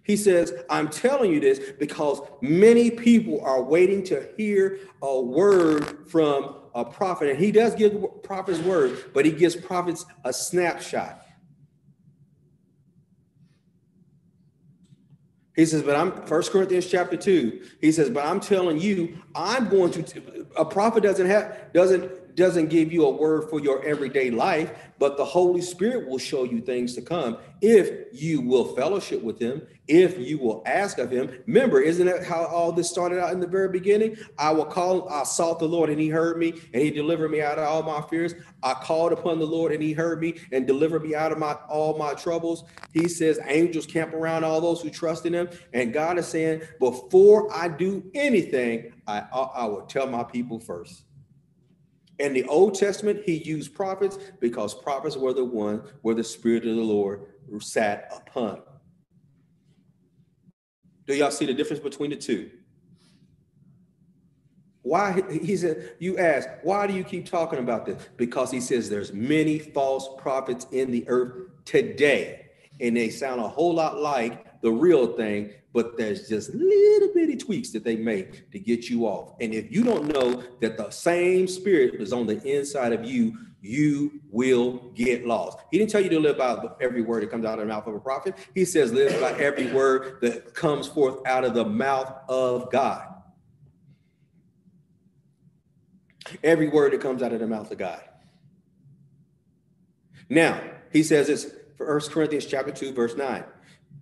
He 0.03 0.17
says, 0.17 0.53
I'm 0.69 0.89
telling 0.89 1.31
you 1.31 1.39
this 1.39 1.71
because 1.79 2.19
many 2.41 2.91
people 2.91 3.39
are 3.41 3.63
waiting 3.63 4.03
to 4.05 4.27
hear 4.35 4.79
a 5.01 5.21
word 5.21 6.09
from 6.09 6.55
a 6.75 6.83
prophet. 6.83 7.29
And 7.29 7.39
he 7.39 7.53
does 7.53 7.73
give 7.73 8.21
prophets 8.21 8.59
word, 8.59 9.11
but 9.13 9.25
he 9.25 9.31
gives 9.31 9.55
prophets 9.55 10.05
a 10.25 10.33
snapshot. 10.33 11.25
He 15.58 15.65
says, 15.65 15.82
but 15.82 15.96
I'm 15.96 16.26
First 16.28 16.52
Corinthians 16.52 16.86
chapter 16.86 17.17
2. 17.17 17.62
He 17.82 17.91
says, 17.91 18.12
but 18.12 18.24
I'm 18.24 18.39
telling 18.39 18.80
you, 18.80 19.17
I'm 19.36 19.67
going 19.67 19.91
to 19.91 20.46
a 20.56 20.63
prophet 20.63 21.02
doesn't 21.04 21.26
have 21.26 21.74
doesn't 21.74 22.10
doesn't 22.38 22.69
give 22.69 22.93
you 22.93 23.04
a 23.04 23.10
word 23.10 23.50
for 23.50 23.60
your 23.60 23.84
everyday 23.84 24.30
life, 24.30 24.71
but 25.00 25.17
the 25.17 25.26
Holy 25.26 25.60
Spirit 25.60 26.08
will 26.08 26.19
show 26.19 26.43
you 26.43 26.62
things 26.62 26.93
to 26.93 27.02
come 27.02 27.38
if 27.62 28.13
you 28.13 28.41
will 28.41 28.76
fellowship 28.76 29.23
with 29.23 29.39
him, 29.39 29.63
if 29.88 30.19
you 30.19 30.38
will 30.38 30.62
ask 30.67 31.00
of 31.00 31.10
him. 31.10 31.32
Remember, 31.47 31.82
isn't 31.82 32.06
that 32.06 32.23
how 32.23 32.45
all 32.45 32.71
this 32.71 32.89
started 32.89 33.19
out 33.19 33.34
in 33.34 33.39
the 33.39 33.47
very 33.47 33.69
beginning? 33.69 34.17
I 34.38 34.52
will 34.52 34.65
call, 34.65 35.10
I 35.10 35.23
sought 35.23 35.58
the 35.58 35.67
Lord 35.67 35.89
and 35.89 36.00
he 36.00 36.10
heard 36.10 36.38
me 36.38 36.54
and 36.73 36.84
he 36.84 36.91
delivered 36.91 37.32
me 37.32 37.41
out 37.41 37.58
of 37.58 37.67
all 37.67 37.82
my 37.82 38.08
fears. 38.08 38.36
I 38.62 38.76
called 38.76 39.13
upon 39.13 39.39
the 39.39 39.47
Lord 39.47 39.71
and 39.71 39.82
he 39.82 39.93
heard 39.93 40.21
me 40.21 40.36
and 40.52 40.67
delivered 40.67 41.02
me 41.02 41.15
out 41.15 41.32
of 41.32 41.39
my 41.39 41.54
all 41.67 41.97
my 41.97 42.13
troubles. 42.13 42.65
He 42.93 43.08
says 43.08 43.39
angels 43.47 43.88
camp 43.88 44.13
around 44.13 44.43
all 44.43 44.62
those 44.62 44.82
who 44.82 44.91
trust 44.91 45.26
in 45.26 45.34
him. 45.34 45.50
And 45.73 45.91
God 45.91 46.19
is 46.19 46.28
saying, 46.28 46.62
before 46.80 47.52
I 47.52 47.67
do 47.67 48.04
anything, 48.13 48.93
I, 49.08 49.23
I 49.32 49.65
will 49.65 49.88
tell 49.88 50.06
my 50.06 50.23
people 50.23 50.60
first. 50.60 51.07
In 52.19 52.34
the 52.34 52.45
Old 52.45 52.75
Testament, 52.75 53.21
he 53.25 53.36
used 53.36 53.75
prophets 53.75 54.17
because 54.39 54.73
prophets 54.73 55.15
were 55.15 55.34
the 55.34 55.45
one 55.45 55.84
where 56.01 56.15
the 56.15 56.23
Spirit 56.23 56.65
of 56.65 56.75
the 56.75 56.82
Lord 56.82 57.21
sat 57.60 58.12
upon. 58.15 58.62
Do 61.06 61.15
y'all 61.15 61.32
see 61.32 61.45
the 61.45 61.53
difference 61.53 61.82
between 61.82 62.10
the 62.10 62.15
two? 62.15 62.49
Why 64.82 65.21
he 65.30 65.56
said, 65.58 65.95
you 65.99 66.17
ask, 66.17 66.47
why 66.63 66.88
do 66.88 66.93
you 66.93 67.03
keep 67.03 67.30
talking 67.30 67.60
about 67.60 67.86
this? 67.86 68.08
Because 68.15 68.51
he 68.51 68.62
says 68.62 68.89
there's 68.89 69.13
many 69.13 69.60
false 69.60 70.10
prophets 70.17 70.65
in 70.71 70.91
the 70.91 71.03
earth 71.08 71.49
today, 71.65 72.47
and 72.80 72.95
they 72.95 73.10
sound 73.10 73.41
a 73.41 73.47
whole 73.47 73.75
lot 73.75 73.99
like 73.99 74.46
the 74.67 74.73
real 74.73 75.15
thing, 75.15 75.49
but 75.71 75.97
there's 75.97 76.27
just 76.27 76.53
little 76.53 77.13
bitty 77.13 77.38
tweaks 77.38 77.69
that 77.69 77.86
they 77.86 77.95
make 77.95 78.51
to 78.51 78.60
get 78.60 78.89
you 78.89 79.06
off. 79.06 79.36
And 79.39 79.53
if 79.53 79.71
you 79.71 79.82
don't 79.82 80.12
know 80.13 80.43
that 80.60 80.75
the 80.75 80.89
same 80.89 81.47
spirit 81.47 82.01
is 82.01 82.12
on 82.12 82.27
the 82.27 82.43
inside 82.43 82.91
of 82.91 83.06
you, 83.06 83.38
you 83.62 84.19
will 84.30 84.91
get 84.93 85.25
lost. 85.25 85.60
He 85.71 85.77
didn't 85.77 85.91
tell 85.91 86.01
you 86.01 86.10
to 86.10 86.19
live 86.19 86.38
by 86.38 86.58
every 86.82 87.01
word 87.01 87.23
that 87.23 87.32
comes 87.32 87.45
out 87.45 87.60
of 87.60 87.65
the 87.65 87.73
mouth 87.73 87.88
of 87.88 87.95
a 87.95 87.99
prophet. 88.01 88.36
He 88.53 88.65
says, 88.65 88.91
live 88.91 89.21
by 89.21 89.32
every 89.41 89.71
word 89.71 90.19
that 90.19 90.53
comes 90.53 90.86
forth 90.86 91.25
out 91.25 91.45
of 91.45 91.53
the 91.53 91.63
mouth 91.63 92.13
of 92.27 92.69
God. 92.69 93.08
Every 96.43 96.67
word 96.67 96.91
that 96.91 96.99
comes 96.99 97.23
out 97.23 97.32
of 97.32 97.39
the 97.39 97.47
mouth 97.47 97.71
of 97.71 97.77
God. 97.77 98.03
Now, 100.30 100.62
he 100.91 101.03
says 101.03 101.27
this, 101.27 101.56
First 101.77 102.12
Corinthians 102.12 102.45
chapter 102.45 102.73
2, 102.73 102.91
verse 102.91 103.15
9. 103.15 103.45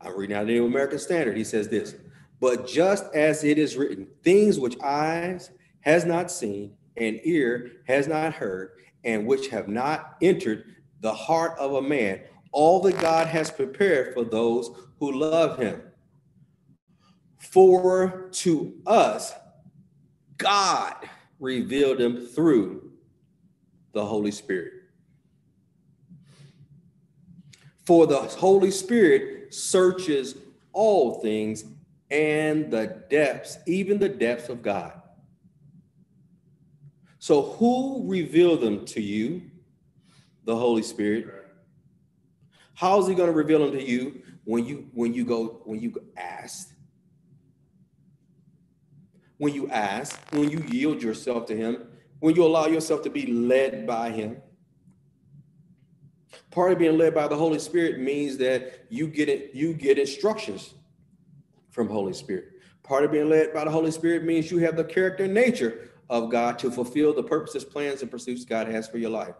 I'm 0.01 0.17
reading 0.17 0.35
out 0.35 0.43
of 0.43 0.47
the 0.47 0.53
New 0.53 0.65
American 0.65 0.99
Standard. 0.99 1.37
He 1.37 1.43
says 1.43 1.67
this, 1.67 1.95
but 2.39 2.67
just 2.67 3.05
as 3.13 3.43
it 3.43 3.57
is 3.57 3.77
written, 3.77 4.07
things 4.23 4.59
which 4.59 4.79
eyes 4.81 5.51
has 5.81 6.05
not 6.05 6.31
seen 6.31 6.75
and 6.97 7.19
ear 7.23 7.71
has 7.87 8.07
not 8.07 8.33
heard, 8.33 8.71
and 9.03 9.25
which 9.25 9.49
have 9.49 9.67
not 9.67 10.15
entered 10.21 10.75
the 11.01 11.13
heart 11.13 11.57
of 11.59 11.73
a 11.73 11.81
man, 11.81 12.21
all 12.51 12.81
that 12.81 12.99
God 12.99 13.27
has 13.27 13.51
prepared 13.51 14.13
for 14.13 14.23
those 14.23 14.71
who 14.99 15.11
love 15.11 15.59
him. 15.59 15.81
For 17.37 18.29
to 18.31 18.73
us, 18.85 19.33
God 20.37 20.95
revealed 21.39 21.99
them 21.99 22.25
through 22.25 22.91
the 23.91 24.05
Holy 24.05 24.31
Spirit. 24.31 24.73
For 27.85 28.07
the 28.07 28.17
Holy 28.17 28.71
Spirit 28.71 29.44
searches 29.55 30.35
all 30.73 31.21
things 31.21 31.65
and 32.11 32.71
the 32.71 33.03
depths, 33.09 33.57
even 33.65 33.97
the 33.97 34.09
depths 34.09 34.49
of 34.49 34.61
God. 34.61 35.01
So, 37.19 37.41
who 37.41 38.03
revealed 38.05 38.61
them 38.61 38.85
to 38.87 39.01
you? 39.01 39.49
The 40.43 40.55
Holy 40.55 40.83
Spirit. 40.83 41.47
How 42.75 42.99
is 42.99 43.07
He 43.07 43.15
going 43.15 43.29
to 43.29 43.35
reveal 43.35 43.59
them 43.59 43.71
to 43.71 43.83
you 43.83 44.21
when 44.43 44.65
you 44.65 44.89
when 44.93 45.13
you 45.13 45.25
go 45.25 45.61
when 45.65 45.79
you 45.79 45.93
ask? 46.15 46.71
When 49.37 49.53
you 49.53 49.67
ask, 49.69 50.19
when 50.31 50.51
you 50.51 50.63
yield 50.69 51.01
yourself 51.01 51.47
to 51.47 51.57
Him, 51.57 51.87
when 52.19 52.35
you 52.35 52.43
allow 52.45 52.67
yourself 52.67 53.01
to 53.03 53.09
be 53.09 53.25
led 53.25 53.87
by 53.87 54.11
Him. 54.11 54.37
Part 56.55 56.71
of 56.71 56.79
being 56.79 56.97
led 56.97 57.13
by 57.13 57.27
the 57.27 57.35
Holy 57.35 57.59
Spirit 57.59 57.99
means 57.99 58.37
that 58.37 58.85
you 58.87 59.07
get 59.07 59.27
it, 59.27 59.53
you 59.53 59.73
get 59.73 59.99
instructions 59.99 60.73
from 61.69 61.89
Holy 61.89 62.13
Spirit. 62.13 62.45
Part 62.81 63.03
of 63.03 63.11
being 63.11 63.27
led 63.27 63.53
by 63.53 63.65
the 63.65 63.69
Holy 63.69 63.91
Spirit 63.91 64.23
means 64.23 64.49
you 64.49 64.59
have 64.59 64.77
the 64.77 64.85
character 64.85 65.25
and 65.25 65.33
nature 65.33 65.89
of 66.09 66.31
God 66.31 66.57
to 66.59 66.71
fulfill 66.71 67.13
the 67.13 67.23
purposes, 67.23 67.65
plans, 67.65 68.03
and 68.03 68.09
pursuits 68.09 68.45
God 68.45 68.69
has 68.69 68.87
for 68.87 68.97
your 68.97 69.09
life. 69.09 69.35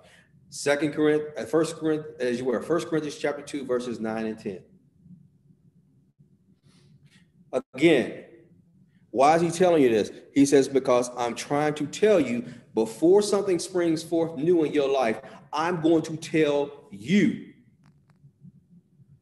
Second 0.49 0.91
Corinthians, 0.91 1.34
uh, 1.38 1.45
First 1.45 1.78
Corinthians, 1.78 2.19
as 2.19 2.39
you 2.39 2.43
were, 2.43 2.62
First 2.62 2.89
Corinthians 2.89 3.17
chapter 3.17 3.41
two, 3.41 3.63
verses 3.63 4.01
nine 4.01 4.25
and 4.25 4.38
ten. 4.38 4.60
Again, 7.73 8.25
why 9.12 9.38
is 9.38 9.41
he 9.41 9.51
telling 9.51 9.84
you 9.84 9.89
this? 9.89 10.12
He 10.34 10.45
says, 10.45 10.67
Because 10.67 11.12
I'm 11.15 11.34
trying 11.34 11.75
to 11.75 11.86
tell 11.86 12.19
you 12.19 12.43
before 12.73 13.21
something 13.21 13.58
springs 13.58 14.04
forth 14.04 14.36
new 14.38 14.65
in 14.65 14.73
your 14.73 14.89
life, 14.89 15.21
I'm 15.55 15.81
going 15.81 16.01
to 16.03 16.17
tell 16.17 16.69
you. 16.91 17.53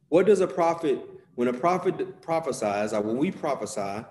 What 0.08 0.26
does 0.26 0.40
a 0.40 0.46
prophet, 0.46 0.98
when 1.36 1.48
a 1.48 1.52
prophet 1.52 2.20
prophesies, 2.20 2.92
or 2.92 3.00
when 3.00 3.16
we 3.16 3.30
prophesy, 3.30 4.04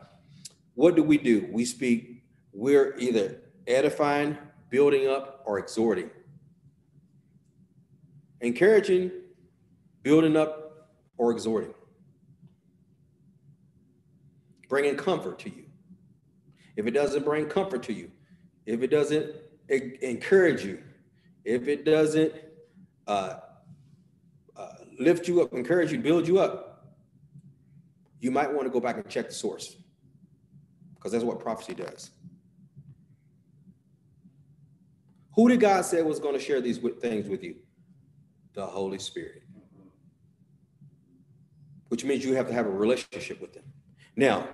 what 0.73 0.95
do 0.95 1.03
we 1.03 1.17
do? 1.17 1.47
We 1.51 1.65
speak, 1.65 2.23
we're 2.53 2.95
either 2.97 3.41
edifying, 3.67 4.37
building 4.69 5.07
up, 5.07 5.43
or 5.45 5.59
exhorting. 5.59 6.09
Encouraging, 8.41 9.11
building 10.01 10.35
up, 10.35 10.89
or 11.17 11.31
exhorting. 11.31 11.73
Bringing 14.69 14.95
comfort 14.95 15.39
to 15.39 15.49
you. 15.49 15.65
If 16.75 16.87
it 16.87 16.91
doesn't 16.91 17.23
bring 17.23 17.45
comfort 17.45 17.83
to 17.83 17.93
you, 17.93 18.11
if 18.65 18.81
it 18.81 18.87
doesn't 18.87 19.35
encourage 19.69 20.65
you, 20.65 20.81
if 21.45 21.67
it 21.67 21.85
doesn't 21.85 22.33
uh, 23.07 23.35
uh, 24.55 24.67
lift 24.99 25.27
you 25.27 25.41
up, 25.41 25.53
encourage 25.53 25.91
you, 25.91 25.99
build 25.99 26.27
you 26.27 26.39
up, 26.39 26.95
you 28.19 28.31
might 28.31 28.51
want 28.51 28.65
to 28.65 28.69
go 28.69 28.79
back 28.79 28.95
and 28.95 29.07
check 29.09 29.27
the 29.27 29.33
source 29.33 29.75
because 30.95 31.11
that's 31.11 31.23
what 31.23 31.39
prophecy 31.39 31.73
does. 31.73 32.11
Who 35.35 35.49
did 35.49 35.59
God 35.59 35.83
say 35.83 36.01
was 36.01 36.19
going 36.19 36.35
to 36.35 36.39
share 36.39 36.61
these 36.61 36.77
things 37.01 37.27
with 37.27 37.43
you? 37.43 37.55
The 38.53 38.65
Holy 38.65 38.99
Spirit. 38.99 39.43
Which 41.89 42.05
means 42.05 42.23
you 42.23 42.35
have 42.35 42.47
to 42.47 42.53
have 42.53 42.65
a 42.65 42.71
relationship 42.71 43.41
with 43.41 43.55
Him. 43.55 43.63
Now, 44.15 44.47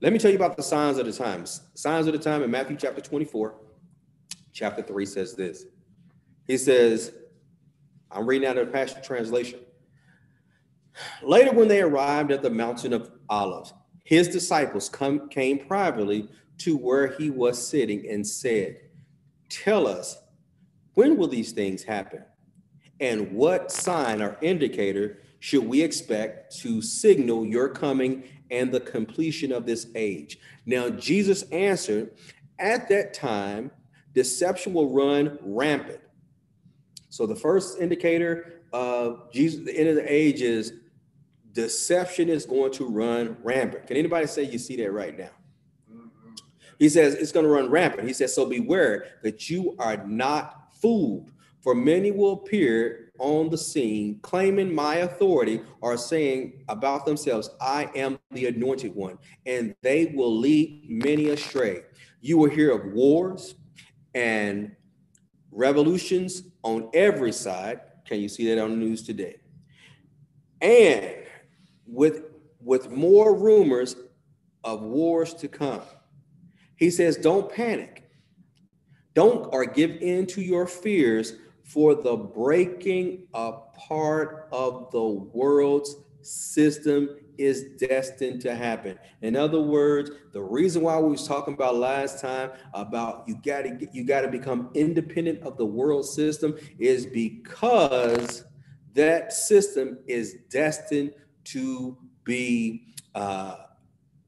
let 0.00 0.12
me 0.12 0.18
tell 0.18 0.30
you 0.30 0.36
about 0.36 0.56
the 0.56 0.62
signs 0.62 0.98
of 0.98 1.06
the 1.06 1.12
times. 1.12 1.62
Signs 1.74 2.06
of 2.06 2.12
the 2.12 2.18
time 2.18 2.42
in 2.42 2.50
Matthew 2.50 2.76
chapter 2.76 3.00
24, 3.00 3.54
chapter 4.52 4.82
3 4.82 5.06
says 5.06 5.34
this. 5.34 5.64
He 6.48 6.56
says, 6.56 7.12
I'm 8.10 8.26
reading 8.26 8.48
out 8.48 8.56
of 8.56 8.66
the 8.66 8.72
Passion 8.72 9.02
Translation. 9.02 9.60
Later, 11.22 11.52
when 11.52 11.68
they 11.68 11.82
arrived 11.82 12.32
at 12.32 12.42
the 12.42 12.50
mountain 12.50 12.94
of 12.94 13.10
Olives, 13.28 13.74
his 14.02 14.28
disciples 14.28 14.88
come, 14.88 15.28
came 15.28 15.58
privately 15.58 16.28
to 16.58 16.76
where 16.76 17.08
he 17.08 17.30
was 17.30 17.64
sitting 17.64 18.08
and 18.08 18.26
said, 18.26 18.78
Tell 19.50 19.86
us, 19.86 20.16
when 20.94 21.16
will 21.18 21.28
these 21.28 21.52
things 21.52 21.84
happen? 21.84 22.24
And 22.98 23.32
what 23.32 23.70
sign 23.70 24.22
or 24.22 24.38
indicator 24.40 25.18
should 25.40 25.64
we 25.64 25.82
expect 25.82 26.56
to 26.60 26.82
signal 26.82 27.46
your 27.46 27.68
coming 27.68 28.24
and 28.50 28.72
the 28.72 28.80
completion 28.80 29.52
of 29.52 29.66
this 29.66 29.86
age? 29.94 30.38
Now, 30.64 30.88
Jesus 30.88 31.42
answered, 31.52 32.12
At 32.58 32.88
that 32.88 33.12
time, 33.12 33.70
deception 34.14 34.72
will 34.72 34.90
run 34.90 35.38
rampant 35.42 36.00
so 37.08 37.26
the 37.26 37.36
first 37.36 37.78
indicator 37.80 38.62
of 38.72 39.32
Jesus, 39.32 39.64
the 39.64 39.76
end 39.76 39.88
of 39.88 39.96
the 39.96 40.12
age 40.12 40.42
is 40.42 40.74
deception 41.52 42.28
is 42.28 42.46
going 42.46 42.72
to 42.72 42.86
run 42.86 43.36
rampant. 43.42 43.86
Can 43.86 43.96
anybody 43.96 44.26
say 44.26 44.44
you 44.44 44.58
see 44.58 44.76
that 44.76 44.92
right 44.92 45.16
now? 45.18 45.30
He 46.78 46.88
says 46.88 47.14
it's 47.14 47.32
going 47.32 47.44
to 47.44 47.50
run 47.50 47.70
rampant. 47.70 48.06
He 48.06 48.14
says, 48.14 48.34
so 48.34 48.46
beware 48.46 49.06
that 49.22 49.50
you 49.50 49.74
are 49.78 49.96
not 50.06 50.68
fooled, 50.80 51.32
for 51.60 51.74
many 51.74 52.12
will 52.12 52.34
appear 52.34 53.12
on 53.18 53.50
the 53.50 53.58
scene 53.58 54.20
claiming 54.22 54.72
my 54.72 54.96
authority 54.96 55.60
or 55.80 55.96
saying 55.96 56.64
about 56.68 57.04
themselves, 57.04 57.50
I 57.60 57.90
am 57.96 58.20
the 58.30 58.46
anointed 58.46 58.94
one, 58.94 59.18
and 59.44 59.74
they 59.82 60.12
will 60.14 60.38
lead 60.38 60.88
many 60.88 61.30
astray. 61.30 61.82
You 62.20 62.38
will 62.38 62.50
hear 62.50 62.70
of 62.70 62.92
wars 62.92 63.56
and 64.14 64.70
revolutions 65.50 66.44
on 66.62 66.90
every 66.94 67.32
side. 67.32 67.80
Can 68.04 68.20
you 68.20 68.28
see 68.28 68.46
that 68.48 68.62
on 68.62 68.70
the 68.70 68.76
news 68.76 69.02
today? 69.02 69.36
And 70.60 71.14
with 71.86 72.22
with 72.60 72.90
more 72.90 73.34
rumors 73.34 73.96
of 74.64 74.82
wars 74.82 75.32
to 75.34 75.48
come. 75.48 75.82
He 76.76 76.90
says, 76.90 77.16
don't 77.16 77.50
panic. 77.50 78.10
Don't 79.14 79.48
or 79.52 79.64
give 79.64 79.92
in 80.00 80.26
to 80.26 80.42
your 80.42 80.66
fears 80.66 81.34
for 81.64 81.94
the 81.94 82.16
breaking 82.16 83.26
apart 83.34 84.48
of 84.52 84.90
the 84.90 85.02
world's 85.02 85.96
system 86.22 87.16
is 87.38 87.64
destined 87.78 88.40
to 88.42 88.54
happen. 88.54 88.98
In 89.22 89.36
other 89.36 89.60
words, 89.60 90.10
the 90.32 90.42
reason 90.42 90.82
why 90.82 90.98
we 90.98 91.10
was 91.10 91.26
talking 91.26 91.54
about 91.54 91.76
last 91.76 92.20
time 92.20 92.50
about 92.74 93.24
you 93.26 93.40
got 93.44 93.62
to 93.62 93.88
you 93.92 94.04
got 94.04 94.22
to 94.22 94.28
become 94.28 94.70
independent 94.74 95.42
of 95.42 95.56
the 95.56 95.64
world 95.64 96.04
system 96.04 96.56
is 96.78 97.06
because 97.06 98.44
that 98.94 99.32
system 99.32 99.98
is 100.06 100.36
destined 100.50 101.12
to 101.44 101.96
be 102.24 102.94
uh, 103.14 103.56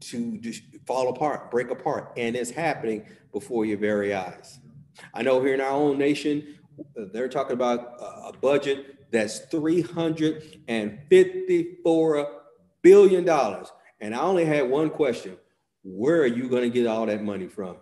to 0.00 0.40
fall 0.86 1.10
apart, 1.10 1.50
break 1.50 1.70
apart, 1.70 2.12
and 2.16 2.36
it's 2.36 2.50
happening 2.50 3.04
before 3.32 3.64
your 3.64 3.78
very 3.78 4.14
eyes. 4.14 4.60
I 5.12 5.22
know 5.22 5.42
here 5.42 5.54
in 5.54 5.60
our 5.60 5.72
own 5.72 5.98
nation, 5.98 6.58
they're 6.94 7.28
talking 7.28 7.52
about 7.52 7.96
a 8.00 8.32
budget 8.40 9.10
that's 9.10 9.40
354 9.40 12.39
billion 12.82 13.24
dollars. 13.24 13.72
And 14.00 14.14
I 14.14 14.20
only 14.20 14.44
had 14.44 14.68
one 14.70 14.90
question 14.90 15.36
where 15.82 16.20
are 16.22 16.26
you 16.26 16.48
going 16.48 16.62
to 16.62 16.70
get 16.70 16.86
all 16.86 17.06
that 17.06 17.22
money 17.22 17.48
from? 17.48 17.76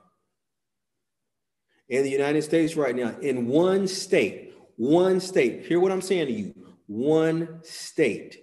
In 1.88 2.02
the 2.02 2.10
United 2.10 2.42
States 2.42 2.76
right 2.76 2.94
now, 2.94 3.16
in 3.20 3.46
one 3.46 3.88
state, 3.88 4.54
one 4.76 5.20
state, 5.20 5.66
hear 5.66 5.80
what 5.80 5.90
I'm 5.90 6.02
saying 6.02 6.26
to 6.26 6.32
you 6.32 6.54
one 6.86 7.60
state, 7.62 8.38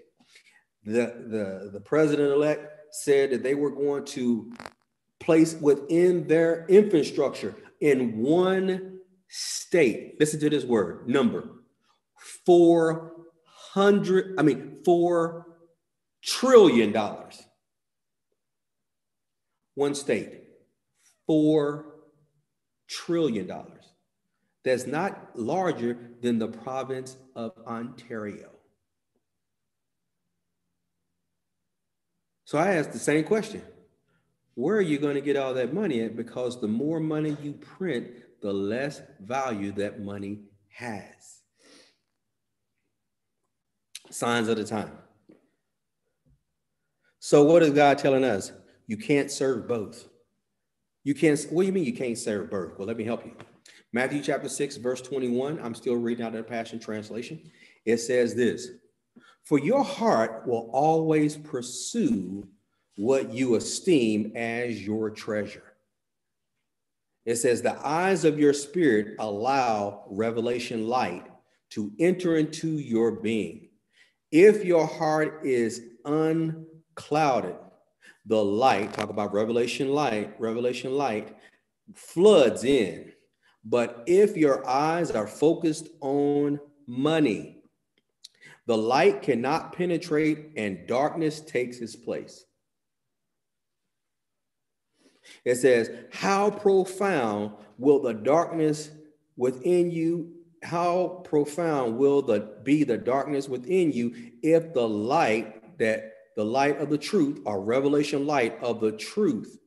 the, 0.84 1.26
the, 1.28 1.72
the 1.74 1.80
president 1.80 2.32
elect 2.32 2.72
said 2.92 3.32
that 3.32 3.44
they 3.44 3.56
were 3.56 3.72
going 3.72 4.06
to 4.06 4.52
place 5.20 5.56
within 5.56 6.28
their 6.28 6.66
infrastructure 6.68 7.56
in 7.82 8.18
one 8.18 9.00
state, 9.28 10.16
listen 10.20 10.40
to 10.40 10.50
this 10.50 10.64
word 10.64 11.10
number 11.10 11.50
400, 12.46 14.36
I 14.38 14.44
mean, 14.44 14.78
4 14.86 15.48
trillion 16.26 16.92
dollars. 16.92 17.44
One 19.76 19.94
state, 19.94 20.42
four 21.28 21.86
trillion 22.88 23.48
dollars. 23.48 23.72
That's 24.64 24.88
not 24.88 25.30
larger 25.36 25.98
than 26.22 26.40
the 26.40 26.48
province 26.48 27.18
of 27.36 27.52
Ontario. 27.68 28.50
So 32.46 32.58
I 32.58 32.76
asked 32.76 32.94
the 32.94 33.00
same 33.00 33.24
question. 33.26 33.62
Where 34.56 34.78
are 34.78 34.82
you 34.82 34.98
going 34.98 35.16
to 35.16 35.22
get 35.22 35.36
all 35.36 35.54
that 35.56 35.74
money 35.74 36.02
at? 36.02 36.16
Because 36.16 36.62
the 36.62 36.68
more 36.68 37.00
money 37.00 37.36
you 37.44 37.54
print, 37.54 38.08
the 38.42 38.54
less 38.54 39.02
value 39.20 39.72
that 39.74 40.00
money 40.00 40.40
has. 40.70 41.42
Signs 44.10 44.48
of 44.48 44.58
the 44.58 44.64
time. 44.64 44.92
So, 47.26 47.44
what 47.44 47.64
is 47.64 47.72
God 47.72 47.98
telling 47.98 48.24
us? 48.24 48.52
You 48.86 48.98
can't 48.98 49.32
serve 49.32 49.68
both. 49.68 50.10
You 51.04 51.16
can't, 51.16 51.44
what 51.50 51.64
do 51.64 51.66
you 51.66 51.74
mean 51.74 51.84
you 51.84 51.92
can't 51.92 52.16
serve 52.16 52.52
both? 52.52 52.78
Well, 52.78 52.88
let 52.88 52.98
me 52.98 53.04
help 53.04 53.26
you. 53.26 53.32
Matthew 53.92 54.22
chapter 54.22 54.48
6, 54.48 54.78
verse 54.78 55.02
21. 55.02 55.60
I'm 55.60 55.74
still 55.74 55.96
reading 55.96 56.24
out 56.24 56.36
of 56.36 56.38
the 56.38 56.44
Passion 56.44 56.80
Translation. 56.80 57.42
It 57.84 57.98
says 57.98 58.36
this 58.36 58.70
For 59.44 59.58
your 59.58 59.84
heart 59.84 60.46
will 60.46 60.70
always 60.72 61.36
pursue 61.36 62.48
what 62.96 63.34
you 63.34 63.56
esteem 63.56 64.34
as 64.36 64.86
your 64.86 65.10
treasure. 65.10 65.74
It 67.26 67.38
says, 67.38 67.64
The 67.64 67.84
eyes 67.84 68.24
of 68.24 68.38
your 68.38 68.54
spirit 68.54 69.16
allow 69.18 70.04
revelation 70.12 70.88
light 70.88 71.26
to 71.72 71.92
enter 72.00 72.38
into 72.38 72.78
your 72.78 73.14
being. 73.14 73.70
If 74.32 74.64
your 74.64 74.86
heart 74.86 75.40
is 75.44 75.82
unclouded, 76.96 77.56
the 78.26 78.44
light, 78.44 78.94
talk 78.94 79.10
about 79.10 79.34
revelation 79.34 79.90
light, 79.90 80.34
revelation 80.40 80.96
light 80.96 81.36
floods 81.94 82.64
in. 82.64 83.12
But 83.64 84.04
if 84.08 84.38
your 84.38 84.68
eyes 84.68 85.12
are 85.12 85.28
focused 85.28 85.90
on 86.02 86.60
money, 86.88 87.64
the 88.68 88.78
light 88.78 89.22
cannot 89.22 89.74
penetrate 89.74 90.52
and 90.56 90.88
darkness 90.88 91.42
takes 91.42 91.78
its 91.78 91.96
place. 91.96 92.46
It 95.44 95.56
says, 95.56 95.92
How 96.12 96.50
profound 96.50 97.52
will 97.78 98.02
the 98.02 98.14
darkness 98.14 98.92
within 99.38 99.92
you? 99.92 100.32
How 100.64 101.22
profound 101.24 101.98
will 101.98 102.24
the 102.24 102.58
be 102.64 102.84
the 102.84 102.98
darkness 102.98 103.48
within 103.48 103.92
you 103.92 104.32
if 104.42 104.74
the 104.74 104.88
light 104.88 105.78
that 105.78 106.15
the 106.36 106.44
light 106.44 106.80
of 106.80 106.90
the 106.90 106.98
truth 106.98 107.42
or 107.46 107.62
revelation 107.62 108.26
light 108.26 108.58
of 108.62 108.80
the 108.80 108.92
truth 108.92 109.58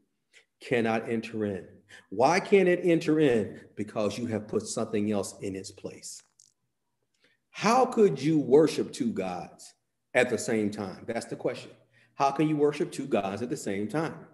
cannot 0.60 1.08
enter 1.08 1.44
in? 1.44 1.66
Why 2.10 2.40
can't 2.40 2.68
it 2.68 2.80
enter 2.82 3.20
in? 3.20 3.60
Because 3.76 4.18
you 4.18 4.26
have 4.26 4.48
put 4.48 4.66
something 4.66 5.10
else 5.10 5.34
in 5.40 5.56
its 5.56 5.70
place. 5.70 6.22
How 7.50 7.86
could 7.86 8.20
you 8.20 8.38
worship 8.38 8.92
two 8.92 9.12
gods 9.12 9.74
at 10.14 10.30
the 10.30 10.38
same 10.38 10.70
time? 10.70 11.04
That's 11.06 11.26
the 11.26 11.36
question. 11.36 11.72
How 12.14 12.30
can 12.30 12.48
you 12.48 12.56
worship 12.56 12.92
two 12.92 13.06
gods 13.06 13.42
at 13.42 13.50
the 13.50 13.56
same 13.56 13.88
time? 13.88 14.26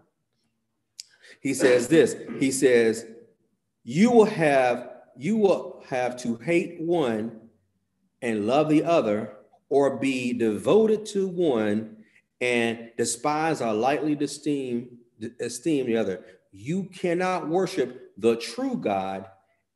He 1.40 1.54
says 1.54 1.88
this. 1.88 2.16
He 2.38 2.50
says, 2.50 3.06
"You 3.82 4.10
will 4.10 4.26
have 4.26 4.90
you 5.16 5.36
will 5.36 5.84
have 5.88 6.16
to 6.22 6.36
hate 6.36 6.80
one 6.80 7.40
and 8.20 8.46
love 8.46 8.68
the 8.68 8.82
other, 8.82 9.36
or 9.68 9.98
be 9.98 10.32
devoted 10.32 11.06
to 11.06 11.28
one 11.28 11.93
and 12.44 12.90
despise 12.98 13.62
or 13.62 13.72
lightly 13.72 14.12
esteem 14.12 14.98
esteem 15.40 15.86
the 15.86 15.96
other. 15.96 16.22
You 16.52 16.84
cannot 16.84 17.48
worship 17.48 18.12
the 18.18 18.36
true 18.36 18.76
God 18.76 19.26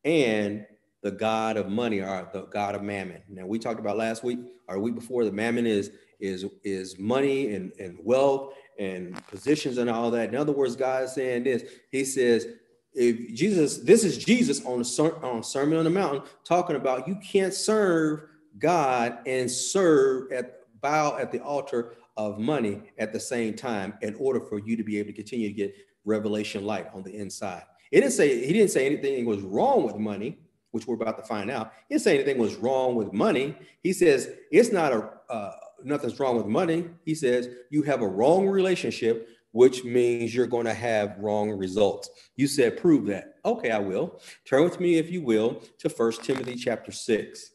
and 0.05 0.67
the 1.01 1.09
God 1.09 1.57
of 1.57 1.67
money 1.67 1.99
or 2.01 2.29
the 2.31 2.43
God 2.43 2.75
of 2.75 2.83
mammon. 2.83 3.23
Now 3.27 3.47
we 3.47 3.57
talked 3.57 3.79
about 3.79 3.97
last 3.97 4.23
week 4.23 4.39
or 4.67 4.77
week 4.77 4.93
before 4.93 5.25
the 5.25 5.31
mammon 5.31 5.65
is 5.65 5.91
is 6.19 6.45
is 6.63 6.99
money 6.99 7.55
and, 7.55 7.71
and 7.79 7.97
wealth 8.03 8.53
and 8.77 9.15
positions 9.27 9.79
and 9.79 9.89
all 9.89 10.11
that. 10.11 10.29
In 10.29 10.35
other 10.35 10.51
words, 10.51 10.75
God 10.75 11.05
is 11.05 11.13
saying 11.13 11.45
this. 11.45 11.63
He 11.91 12.05
says, 12.05 12.45
if 12.93 13.33
Jesus, 13.33 13.79
this 13.79 14.03
is 14.03 14.23
Jesus 14.23 14.63
on 14.63 14.79
the 14.79 15.19
on 15.23 15.41
Sermon 15.41 15.79
on 15.79 15.85
the 15.85 15.89
Mountain 15.89 16.21
talking 16.43 16.75
about 16.75 17.07
you 17.07 17.15
can't 17.15 17.53
serve 17.53 18.21
God 18.59 19.17
and 19.25 19.49
serve 19.49 20.31
at 20.31 20.59
bow 20.81 21.17
at 21.17 21.31
the 21.31 21.39
altar 21.39 21.95
of 22.19 22.37
money 22.37 22.81
at 22.97 23.13
the 23.13 23.19
same 23.19 23.53
time 23.53 23.93
in 24.01 24.13
order 24.15 24.41
for 24.41 24.59
you 24.59 24.75
to 24.75 24.83
be 24.83 24.99
able 24.99 25.07
to 25.07 25.13
continue 25.13 25.47
to 25.47 25.53
get 25.53 25.73
revelation 26.03 26.65
light 26.65 26.87
on 26.93 27.01
the 27.01 27.15
inside. 27.15 27.63
It 27.93 28.01
didn't 28.01 28.11
say 28.11 28.45
he 28.45 28.51
didn't 28.51 28.71
say 28.71 28.85
anything 28.85 29.25
was 29.25 29.39
wrong 29.39 29.83
with 29.83 29.95
money, 29.95 30.37
which 30.71 30.85
we're 30.85 30.95
about 30.95 31.17
to 31.17 31.23
find 31.23 31.49
out. 31.49 31.71
He 31.87 31.95
didn't 31.95 32.03
say 32.03 32.15
anything 32.15 32.37
was 32.37 32.55
wrong 32.57 32.95
with 32.95 33.13
money. 33.13 33.55
He 33.81 33.93
says 33.93 34.31
it's 34.51 34.69
not 34.69 34.91
a 34.91 35.09
uh, 35.29 35.55
nothing's 35.81 36.19
wrong 36.19 36.35
with 36.35 36.45
money. 36.45 36.89
He 37.05 37.15
says 37.15 37.47
you 37.69 37.83
have 37.83 38.01
a 38.01 38.07
wrong 38.07 38.49
relationship, 38.49 39.29
which 39.53 39.85
means 39.85 40.35
you're 40.35 40.45
going 40.45 40.65
to 40.65 40.73
have 40.73 41.17
wrong 41.19 41.49
results. 41.51 42.09
You 42.35 42.47
said, 42.47 42.81
prove 42.81 43.05
that. 43.05 43.35
Okay, 43.45 43.71
I 43.71 43.79
will. 43.79 44.19
Turn 44.45 44.65
with 44.65 44.81
me, 44.81 44.97
if 44.97 45.09
you 45.09 45.21
will, 45.21 45.63
to 45.77 45.89
First 45.89 46.25
Timothy 46.25 46.55
chapter 46.55 46.91
6. 46.91 47.51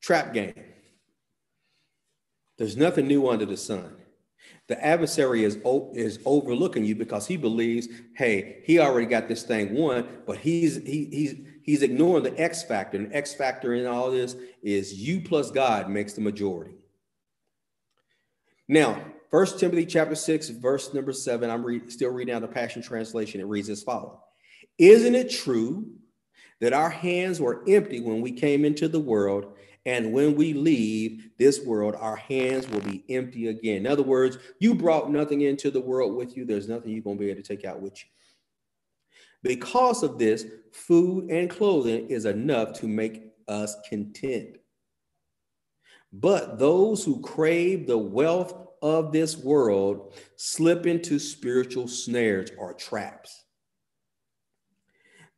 Trap 0.00 0.32
game. 0.32 0.54
There's 2.58 2.76
nothing 2.76 3.06
new 3.06 3.28
under 3.28 3.46
the 3.46 3.56
sun. 3.56 3.96
The 4.68 4.82
adversary 4.84 5.44
is, 5.44 5.58
is 5.94 6.18
overlooking 6.24 6.84
you 6.84 6.94
because 6.94 7.26
he 7.26 7.36
believes, 7.36 7.88
hey, 8.16 8.62
he 8.64 8.78
already 8.78 9.06
got 9.06 9.28
this 9.28 9.44
thing 9.44 9.74
won, 9.74 10.08
but 10.26 10.38
he's 10.38 10.76
he, 10.76 11.08
he's 11.12 11.34
he's 11.62 11.82
ignoring 11.82 12.24
the 12.24 12.38
X 12.40 12.62
factor. 12.64 12.96
And 12.96 13.10
the 13.10 13.16
X 13.16 13.34
factor 13.34 13.74
in 13.74 13.86
all 13.86 14.10
this 14.10 14.34
is 14.62 14.94
you 14.94 15.20
plus 15.20 15.50
God 15.50 15.88
makes 15.88 16.14
the 16.14 16.20
majority. 16.20 16.74
Now, 18.68 19.00
First 19.30 19.58
Timothy 19.58 19.86
chapter 19.86 20.14
6, 20.14 20.50
verse 20.50 20.94
number 20.94 21.12
7, 21.12 21.50
I'm 21.50 21.64
re- 21.64 21.88
still 21.88 22.10
reading 22.10 22.34
out 22.34 22.42
the 22.42 22.48
Passion 22.48 22.80
Translation. 22.80 23.40
It 23.40 23.46
reads 23.46 23.68
as 23.68 23.82
follows 23.82 24.18
Isn't 24.78 25.14
it 25.14 25.30
true 25.30 25.88
that 26.60 26.72
our 26.72 26.90
hands 26.90 27.40
were 27.40 27.62
empty 27.68 28.00
when 28.00 28.20
we 28.20 28.32
came 28.32 28.64
into 28.64 28.88
the 28.88 29.00
world? 29.00 29.56
And 29.86 30.12
when 30.12 30.34
we 30.34 30.52
leave 30.52 31.30
this 31.38 31.64
world, 31.64 31.94
our 31.98 32.16
hands 32.16 32.68
will 32.68 32.80
be 32.80 33.04
empty 33.08 33.46
again. 33.46 33.76
In 33.76 33.86
other 33.86 34.02
words, 34.02 34.36
you 34.58 34.74
brought 34.74 35.10
nothing 35.10 35.42
into 35.42 35.70
the 35.70 35.80
world 35.80 36.16
with 36.16 36.36
you. 36.36 36.44
There's 36.44 36.68
nothing 36.68 36.90
you're 36.90 37.02
going 37.02 37.16
to 37.16 37.24
be 37.24 37.30
able 37.30 37.40
to 37.40 37.48
take 37.48 37.64
out 37.64 37.80
with 37.80 37.96
you. 37.96 38.10
Because 39.44 40.02
of 40.02 40.18
this, 40.18 40.44
food 40.72 41.30
and 41.30 41.48
clothing 41.48 42.08
is 42.08 42.24
enough 42.24 42.72
to 42.80 42.88
make 42.88 43.32
us 43.46 43.76
content. 43.88 44.56
But 46.12 46.58
those 46.58 47.04
who 47.04 47.20
crave 47.20 47.86
the 47.86 47.96
wealth 47.96 48.54
of 48.82 49.12
this 49.12 49.36
world 49.36 50.14
slip 50.34 50.86
into 50.86 51.20
spiritual 51.20 51.86
snares 51.86 52.50
or 52.58 52.74
traps. 52.74 53.44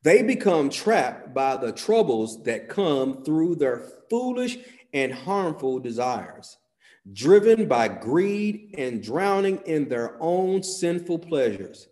They 0.03 0.23
become 0.23 0.71
trapped 0.71 1.35
by 1.35 1.57
the 1.57 1.73
troubles 1.73 2.43
that 2.45 2.69
come 2.69 3.25
through 3.25 3.57
their 3.57 3.83
foolish 4.09 4.59
and 4.93 5.13
harmful 5.13 5.81
desires, 5.81 6.57
driven 7.13 7.67
by 7.67 7.89
greed 7.89 8.75
and 8.79 9.03
drowning 9.03 9.59
in 9.67 9.89
their 9.89 10.17
own 10.21 10.63
sinful 10.63 11.19
pleasures 11.21 11.89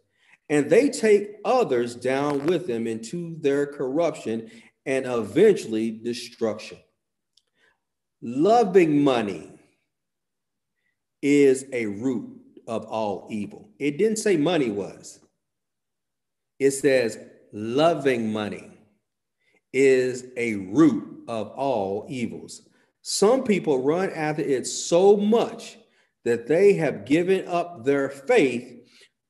and 0.48 0.70
they 0.70 0.88
take 0.88 1.36
others 1.44 1.94
down 1.94 2.46
with 2.46 2.66
them 2.66 2.86
into 2.86 3.36
their 3.40 3.66
corruption 3.66 4.50
and 4.84 5.06
eventually 5.06 5.90
destruction. 5.90 6.78
Loving 8.22 9.02
money 9.02 9.50
is 11.20 11.66
a 11.72 11.86
root 11.86 12.38
of 12.68 12.84
all 12.84 13.26
evil. 13.30 13.70
It 13.78 13.98
didn't 13.98 14.18
say 14.18 14.36
money 14.36 14.70
was, 14.70 15.20
it 16.58 16.70
says 16.70 17.18
loving 17.52 18.32
money 18.32 18.70
is 19.72 20.26
a 20.36 20.54
root 20.54 21.24
of 21.28 21.48
all 21.48 22.06
evils. 22.08 22.62
Some 23.02 23.44
people 23.44 23.82
run 23.82 24.10
after 24.10 24.42
it 24.42 24.66
so 24.66 25.16
much 25.16 25.78
that 26.24 26.46
they 26.46 26.74
have 26.74 27.04
given 27.04 27.46
up 27.46 27.84
their 27.84 28.08
faith 28.08 28.76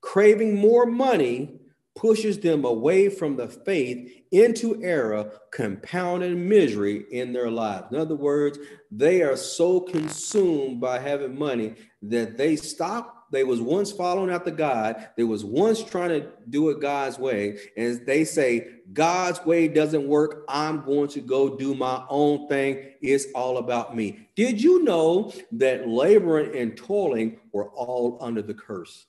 Craving 0.07 0.55
more 0.55 0.87
money 0.87 1.59
pushes 1.97 2.39
them 2.39 2.65
away 2.65 3.09
from 3.09 3.37
the 3.37 3.49
faith 3.49 4.09
into 4.31 4.81
error, 4.81 5.33
compounding 5.53 6.49
misery 6.49 7.07
in 7.11 7.33
their 7.33 7.51
lives. 7.51 7.87
In 7.91 7.99
other 7.99 8.15
words, 8.15 8.57
they 8.89 9.23
are 9.23 9.37
so 9.37 9.81
consumed 9.81 10.81
by 10.81 11.01
having 11.01 11.37
money 11.37 11.75
that 12.03 12.37
they 12.37 12.55
stop. 12.55 13.16
They 13.33 13.45
was 13.45 13.61
once 13.61 13.91
following 13.91 14.31
after 14.31 14.51
God. 14.51 15.09
They 15.17 15.25
was 15.25 15.45
once 15.45 15.83
trying 15.83 16.11
to 16.11 16.29
do 16.49 16.71
it 16.71 16.81
God's 16.81 17.19
way. 17.19 17.59
And 17.77 18.05
they 18.07 18.25
say, 18.25 18.69
God's 18.93 19.45
way 19.45 19.69
doesn't 19.69 20.07
work. 20.07 20.45
I'm 20.49 20.85
going 20.85 21.09
to 21.09 21.21
go 21.21 21.57
do 21.57 21.75
my 21.75 22.05
own 22.09 22.49
thing. 22.49 22.93
It's 23.01 23.27
all 23.35 23.59
about 23.59 23.97
me. 23.97 24.29
Did 24.37 24.63
you 24.63 24.85
know 24.85 25.33
that 25.53 25.89
laboring 25.89 26.57
and 26.57 26.77
toiling 26.77 27.41
were 27.53 27.71
all 27.71 28.19
under 28.21 28.43
the 28.43 28.55
curse? 28.55 29.07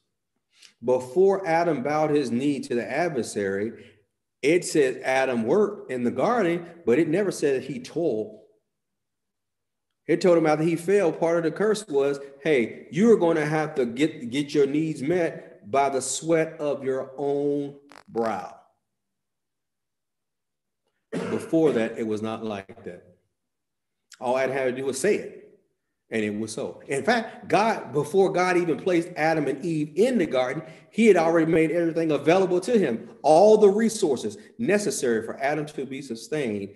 Before 0.83 1.47
Adam 1.47 1.83
bowed 1.83 2.11
his 2.11 2.31
knee 2.31 2.59
to 2.61 2.75
the 2.75 2.89
adversary, 2.89 3.73
it 4.41 4.65
said 4.65 5.01
Adam 5.03 5.43
worked 5.43 5.91
in 5.91 6.03
the 6.03 6.11
garden, 6.11 6.65
but 6.85 6.99
it 6.99 7.07
never 7.07 7.31
said 7.31 7.63
he 7.63 7.79
toiled. 7.79 8.39
It 10.07 10.21
told 10.21 10.37
him 10.37 10.47
after 10.47 10.63
he 10.63 10.77
fell, 10.77 11.11
part 11.11 11.37
of 11.37 11.43
the 11.43 11.51
curse 11.51 11.85
was, 11.87 12.19
hey, 12.41 12.87
you're 12.91 13.17
going 13.17 13.35
to 13.35 13.45
have 13.45 13.75
to 13.75 13.85
get, 13.85 14.29
get 14.29 14.53
your 14.53 14.65
needs 14.65 15.01
met 15.01 15.69
by 15.69 15.89
the 15.89 16.01
sweat 16.01 16.55
of 16.59 16.83
your 16.83 17.11
own 17.17 17.75
brow. 18.07 18.55
Before 21.11 21.73
that, 21.73 21.97
it 21.97 22.07
was 22.07 22.21
not 22.21 22.45
like 22.45 22.85
that. 22.85 23.03
All 24.19 24.37
Adam 24.37 24.55
had 24.55 24.65
to 24.65 24.71
do 24.71 24.85
was 24.85 24.99
say 24.99 25.15
it. 25.15 25.43
And 26.09 26.23
it 26.23 26.33
was 26.33 26.53
so. 26.53 26.81
In 26.87 27.03
fact, 27.03 27.49
God, 27.49 27.91
before 27.91 28.31
God 28.31 28.55
even 28.55 28.79
placed 28.79 29.09
Adam 29.17 29.45
and 29.47 29.63
Eve 29.63 29.91
in 29.97 30.17
the 30.17 30.25
garden, 30.25 30.63
he 30.89 31.07
had 31.07 31.17
already 31.17 31.51
made 31.51 31.69
everything 31.69 32.11
available 32.11 32.61
to 32.61 32.79
him. 32.79 33.09
All 33.23 33.57
the 33.57 33.67
resources 33.67 34.37
necessary 34.57 35.25
for 35.25 35.37
Adam 35.41 35.65
to 35.65 35.85
be 35.85 36.01
sustained 36.01 36.75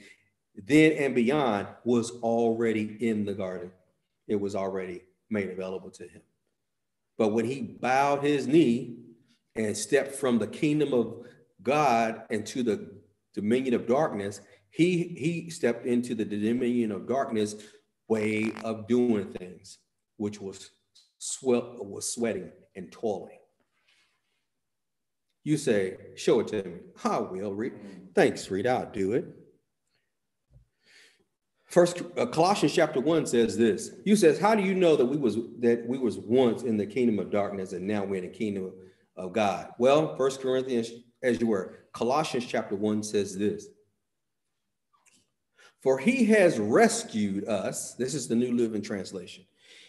then 0.55 0.93
and 0.93 1.15
beyond 1.15 1.67
was 1.83 2.11
already 2.21 2.97
in 2.99 3.25
the 3.25 3.33
garden. 3.33 3.71
It 4.27 4.35
was 4.35 4.55
already 4.55 5.01
made 5.29 5.49
available 5.49 5.91
to 5.91 6.03
him. 6.03 6.21
But 7.17 7.29
when 7.29 7.45
he 7.45 7.61
bowed 7.61 8.23
his 8.23 8.47
knee 8.47 8.97
and 9.55 9.75
stepped 9.75 10.15
from 10.15 10.39
the 10.39 10.47
kingdom 10.47 10.93
of 10.93 11.25
God 11.61 12.23
into 12.29 12.63
the 12.63 12.89
dominion 13.33 13.73
of 13.73 13.87
darkness, 13.87 14.41
he, 14.69 15.15
he 15.17 15.49
stepped 15.49 15.85
into 15.85 16.15
the 16.15 16.25
dominion 16.25 16.91
of 16.91 17.07
darkness 17.07 17.55
way 18.07 18.51
of 18.63 18.87
doing 18.87 19.31
things, 19.31 19.77
which 20.17 20.41
was 20.41 20.71
sweat, 21.17 21.63
was 21.77 22.13
sweating 22.13 22.51
and 22.75 22.91
toiling. 22.91 23.37
You 25.43 25.57
say, 25.57 25.97
show 26.15 26.41
it 26.41 26.47
to 26.49 26.63
me. 26.63 26.79
I 27.03 27.19
will 27.19 27.53
read. 27.53 27.73
Thanks, 28.13 28.51
Read. 28.51 28.67
I'll 28.67 28.91
do 28.91 29.13
it. 29.13 29.25
First 31.71 32.01
uh, 32.17 32.25
Colossians 32.25 32.73
chapter 32.73 32.99
1 32.99 33.25
says 33.25 33.57
this. 33.57 33.91
You 34.03 34.17
says, 34.17 34.37
How 34.37 34.55
do 34.55 34.61
you 34.61 34.75
know 34.75 34.97
that 34.97 35.05
we 35.05 35.15
was 35.15 35.37
that 35.59 35.87
we 35.87 35.97
was 35.97 36.17
once 36.17 36.63
in 36.63 36.75
the 36.75 36.85
kingdom 36.85 37.17
of 37.17 37.31
darkness 37.31 37.71
and 37.71 37.87
now 37.87 38.03
we're 38.03 38.17
in 38.17 38.29
the 38.29 38.37
kingdom 38.37 38.73
of 39.15 39.31
God? 39.31 39.69
Well, 39.79 40.17
First 40.17 40.41
Corinthians, 40.41 40.91
as 41.23 41.39
you 41.39 41.47
were, 41.47 41.85
Colossians 41.93 42.45
chapter 42.45 42.75
1 42.75 43.03
says 43.03 43.37
this. 43.37 43.67
For 45.81 45.97
he 45.97 46.25
has 46.25 46.59
rescued 46.59 47.47
us. 47.47 47.95
This 47.95 48.15
is 48.15 48.27
the 48.27 48.35
New 48.35 48.51
Living 48.51 48.81
Translation. 48.81 49.45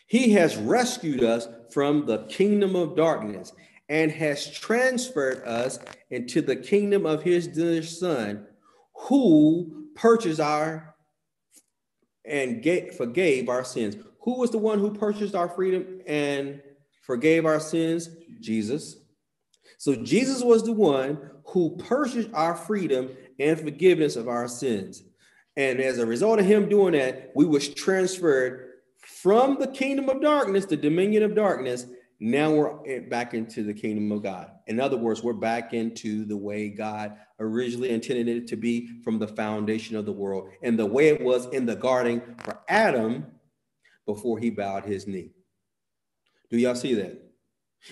He 0.07 0.33
has 0.35 0.57
rescued 0.57 1.24
us 1.24 1.49
from 1.72 2.07
the 2.07 2.26
kingdom 2.26 2.76
of 2.76 2.95
darkness 2.95 3.53
and 3.89 4.11
has 4.12 4.49
transferred 4.49 5.43
us 5.45 5.80
into 6.11 6.43
the 6.43 6.57
kingdom 6.57 7.07
of 7.07 7.24
his 7.24 7.49
dear 7.49 7.83
son, 7.83 8.47
who 8.95 9.89
purchased 9.97 10.41
our 10.41 10.91
and 12.25 12.64
forgave 12.97 13.49
our 13.49 13.64
sins. 13.64 13.97
Who 14.20 14.39
was 14.39 14.51
the 14.51 14.59
one 14.59 14.79
who 14.79 14.93
purchased 14.93 15.35
our 15.35 15.49
freedom 15.49 16.01
and 16.07 16.62
forgave 17.03 17.45
our 17.45 17.59
sins? 17.59 18.09
Jesus. 18.41 18.97
So 19.79 19.97
Jesus 19.97 20.43
was 20.43 20.62
the 20.62 20.73
one 20.73 21.18
who 21.47 21.77
purchased 21.77 22.31
our 22.33 22.55
freedom 22.55 23.11
and 23.41 23.59
forgiveness 23.59 24.14
of 24.14 24.29
our 24.29 24.47
sins. 24.47 25.03
And 25.57 25.81
as 25.81 25.99
a 25.99 26.07
result 26.07 26.39
of 26.39 26.47
him 26.47 26.68
doing 26.68 26.93
that, 26.93 27.33
we 27.35 27.45
was 27.45 27.68
transferred 27.68 28.70
from 29.03 29.59
the 29.59 29.66
kingdom 29.66 30.09
of 30.09 30.23
darkness, 30.23 30.66
the 30.66 30.77
dominion 30.77 31.25
of 31.25 31.35
darkness. 31.35 31.87
Now 32.20 32.53
we're 32.53 33.01
back 33.09 33.35
into 33.35 33.64
the 33.64 33.75
kingdom 33.75 34.12
of 34.12 34.23
God. 34.23 34.51
In 34.66 34.80
other 34.80 34.96
words, 34.96 35.22
we're 35.22 35.32
back 35.32 35.72
into 35.74 36.24
the 36.24 36.36
way 36.36 36.68
God 36.68 37.16
originally 37.40 37.90
intended 37.90 38.28
it 38.28 38.46
to 38.48 38.56
be 38.56 39.00
from 39.02 39.18
the 39.18 39.28
foundation 39.28 39.96
of 39.96 40.06
the 40.06 40.12
world 40.12 40.48
and 40.62 40.78
the 40.78 40.86
way 40.86 41.08
it 41.08 41.20
was 41.20 41.46
in 41.46 41.66
the 41.66 41.76
garden 41.76 42.22
for 42.38 42.60
Adam 42.68 43.26
before 44.06 44.38
he 44.38 44.50
bowed 44.50 44.84
his 44.84 45.06
knee. 45.06 45.30
Do 46.50 46.58
y'all 46.58 46.74
see 46.74 46.94
that? 46.94 47.22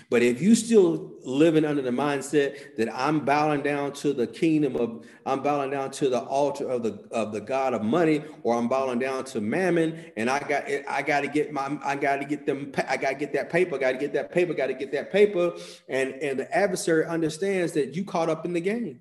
But 0.09 0.23
if 0.23 0.41
you 0.41 0.55
still 0.55 1.13
living 1.25 1.65
under 1.65 1.83
the 1.83 1.91
mindset 1.91 2.77
that 2.77 2.89
I'm 2.95 3.25
bowing 3.25 3.63
down 3.63 3.93
to 3.95 4.13
the 4.13 4.27
kingdom 4.27 4.77
of, 4.77 5.05
I'm 5.27 5.43
bowing 5.43 5.71
down 5.71 5.91
to 5.93 6.09
the 6.09 6.21
altar 6.21 6.69
of 6.69 6.83
the 6.83 7.05
of 7.11 7.33
the 7.33 7.41
God 7.41 7.75
of 7.75 7.83
money, 7.83 8.23
or 8.43 8.55
I'm 8.57 8.69
bowing 8.69 9.01
down 9.01 9.25
to 9.27 9.41
mammon, 9.41 10.13
and 10.17 10.31
I 10.31 10.39
got 10.41 10.65
I 10.89 11.03
got 11.03 11.21
to 11.21 11.29
get 11.29 11.53
my 11.53 11.79
I 11.85 11.97
got 11.97 12.17
to 12.17 12.25
get 12.25 12.47
them 12.47 12.73
I 12.89 12.97
got 12.97 13.11
to 13.11 13.15
get 13.17 13.33
that 13.33 13.51
paper, 13.51 13.79
got 13.79 13.93
to 13.93 13.99
get 13.99 14.13
that 14.13 14.33
paper, 14.33 14.55
got 14.55 14.69
to 14.69 14.75
get 14.75 14.93
that 14.93 15.11
paper, 15.11 15.55
and 15.89 16.15
and 16.15 16.39
the 16.39 16.57
adversary 16.57 17.05
understands 17.05 17.73
that 17.73 17.97
you 17.97 18.05
caught 18.05 18.31
up 18.31 18.45
in 18.45 18.53
the 18.53 18.61
game. 18.61 19.01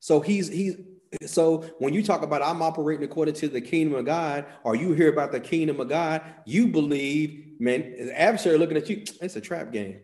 So 0.00 0.20
he's 0.20 0.48
he's 0.48 0.76
so 1.26 1.62
when 1.78 1.92
you 1.92 2.02
talk 2.02 2.22
about 2.22 2.42
I'm 2.42 2.62
operating 2.62 3.04
according 3.04 3.34
to 3.34 3.48
the 3.48 3.60
kingdom 3.60 3.98
of 3.98 4.06
God, 4.06 4.46
or 4.64 4.76
you 4.76 4.92
hear 4.92 5.12
about 5.12 5.32
the 5.32 5.40
kingdom 5.40 5.80
of 5.80 5.88
God, 5.88 6.22
you 6.46 6.68
believe 6.68 7.52
man, 7.58 7.94
the 7.96 8.20
adversary 8.20 8.58
looking 8.58 8.76
at 8.76 8.88
you, 8.88 9.04
it's 9.20 9.36
a 9.36 9.40
trap 9.40 9.72
game. 9.72 10.00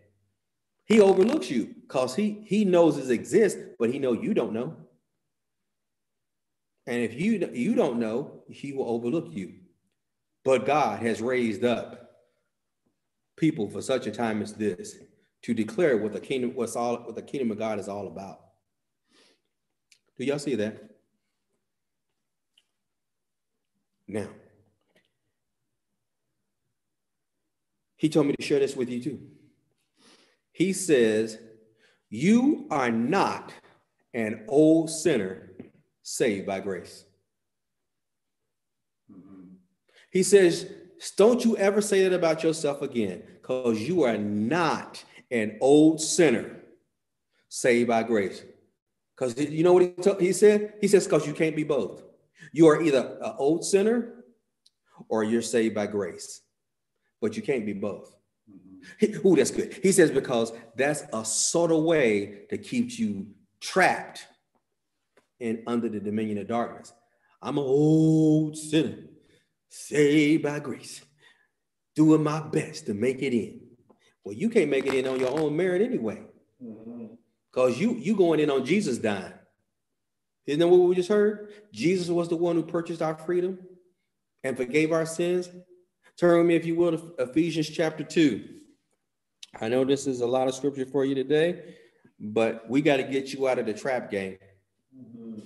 He 0.85 1.01
overlooks 1.01 1.51
you 1.51 1.75
because 1.81 2.15
he 2.15 2.43
he 2.45 2.65
knows 2.65 2.97
it 2.97 3.11
exists, 3.11 3.59
but 3.77 3.91
he 3.91 3.99
know 3.99 4.13
you 4.13 4.33
don't 4.33 4.53
know. 4.53 4.75
And 6.87 7.03
if 7.03 7.13
you 7.13 7.49
you 7.53 7.75
don't 7.75 7.99
know, 7.99 8.43
he 8.49 8.73
will 8.73 8.89
overlook 8.89 9.27
you. 9.31 9.53
But 10.43 10.65
God 10.65 11.01
has 11.01 11.21
raised 11.21 11.63
up 11.63 12.09
people 13.37 13.69
for 13.69 13.81
such 13.81 14.07
a 14.07 14.11
time 14.11 14.41
as 14.41 14.53
this 14.53 14.97
to 15.43 15.53
declare 15.53 15.97
what 15.97 16.13
the 16.13 16.19
kingdom 16.19 16.53
what's 16.55 16.75
all 16.75 16.97
what 16.97 17.15
the 17.15 17.21
kingdom 17.21 17.51
of 17.51 17.59
God 17.59 17.79
is 17.79 17.87
all 17.87 18.07
about. 18.07 18.41
Do 20.17 20.25
y'all 20.25 20.39
see 20.39 20.55
that? 20.55 20.88
Now, 24.09 24.27
He 27.99 28.07
told 28.07 28.27
me 28.27 28.33
to 28.33 28.41
share 28.41 28.59
this 28.59 28.77
with 28.77 28.89
you 28.89 29.03
too. 29.03 29.19
He 30.53 30.71
says, 30.71 31.37
You 32.09 32.65
are 32.71 32.89
not 32.89 33.53
an 34.13 34.45
old 34.47 34.89
sinner 34.89 35.51
saved 36.01 36.47
by 36.47 36.61
grace. 36.61 37.03
Mm-hmm. 39.11 39.55
He 40.11 40.23
says, 40.23 40.71
Don't 41.17 41.43
you 41.43 41.57
ever 41.57 41.81
say 41.81 42.03
that 42.03 42.15
about 42.15 42.41
yourself 42.41 42.81
again, 42.81 43.21
because 43.41 43.81
you 43.81 44.03
are 44.03 44.17
not 44.17 45.03
an 45.29 45.57
old 45.59 45.99
sinner 45.99 46.61
saved 47.49 47.89
by 47.89 48.03
grace. 48.03 48.45
Because 49.13 49.37
you 49.37 49.65
know 49.65 49.73
what 49.73 49.83
he, 49.83 49.89
t- 49.89 50.25
he 50.25 50.31
said? 50.31 50.75
He 50.79 50.87
says, 50.87 51.03
Because 51.03 51.27
you 51.27 51.33
can't 51.33 51.55
be 51.55 51.65
both. 51.65 52.01
You 52.51 52.67
are 52.67 52.81
either 52.81 53.17
an 53.21 53.33
old 53.37 53.65
sinner 53.65 54.23
or 55.07 55.23
you're 55.23 55.41
saved 55.41 55.75
by 55.75 55.87
grace 55.87 56.41
but 57.21 57.35
you 57.35 57.43
can't 57.43 57.65
be 57.65 57.73
both. 57.73 58.15
Mm-hmm. 59.01 59.27
Ooh, 59.27 59.35
that's 59.35 59.51
good. 59.51 59.79
He 59.83 59.91
says, 59.91 60.11
because 60.11 60.51
that's 60.75 61.03
a 61.13 61.25
sort 61.25 61.71
of 61.71 61.83
way 61.83 62.45
to 62.49 62.57
keep 62.57 62.97
you 62.97 63.27
trapped 63.59 64.25
and 65.39 65.59
under 65.67 65.89
the 65.89 65.99
dominion 65.99 66.37
of 66.37 66.47
darkness. 66.47 66.93
I'm 67.41 67.57
an 67.57 67.63
old 67.63 68.57
sinner, 68.57 68.97
saved 69.69 70.43
by 70.43 70.59
grace, 70.59 71.01
doing 71.95 72.23
my 72.23 72.41
best 72.41 72.87
to 72.87 72.93
make 72.93 73.21
it 73.21 73.33
in. 73.33 73.61
Well, 74.23 74.35
you 74.35 74.49
can't 74.49 74.69
make 74.69 74.85
it 74.85 74.93
in 74.93 75.07
on 75.07 75.19
your 75.19 75.39
own 75.39 75.55
merit 75.55 75.81
anyway. 75.81 76.21
Because 76.59 77.75
mm-hmm. 77.75 77.81
you 77.81 77.95
you 77.95 78.15
going 78.15 78.41
in 78.41 78.49
on 78.49 78.65
Jesus 78.65 78.97
dying. 78.97 79.33
Isn't 80.49 80.59
that 80.59 80.67
what 80.67 80.79
we 80.79 80.95
just 80.95 81.09
heard? 81.09 81.53
Jesus 81.71 82.09
was 82.09 82.27
the 82.27 82.35
one 82.35 82.55
who 82.55 82.63
purchased 82.63 83.01
our 83.01 83.15
freedom 83.15 83.59
and 84.43 84.57
forgave 84.57 84.91
our 84.91 85.05
sins 85.05 85.49
Turn 86.19 86.39
with 86.39 86.47
me, 86.47 86.55
if 86.55 86.65
you 86.65 86.75
will, 86.75 86.97
to 86.97 87.13
Ephesians 87.17 87.69
chapter 87.69 88.03
2. 88.03 88.43
I 89.61 89.69
know 89.69 89.85
this 89.85 90.05
is 90.05 90.19
a 90.19 90.27
lot 90.27 90.49
of 90.49 90.53
scripture 90.53 90.85
for 90.85 91.05
you 91.05 91.15
today, 91.15 91.75
but 92.19 92.69
we 92.69 92.81
got 92.81 92.97
to 92.97 93.03
get 93.03 93.31
you 93.31 93.47
out 93.47 93.57
of 93.57 93.65
the 93.65 93.73
trap 93.73 94.11
game. 94.11 94.37
Mm-hmm. 94.93 95.39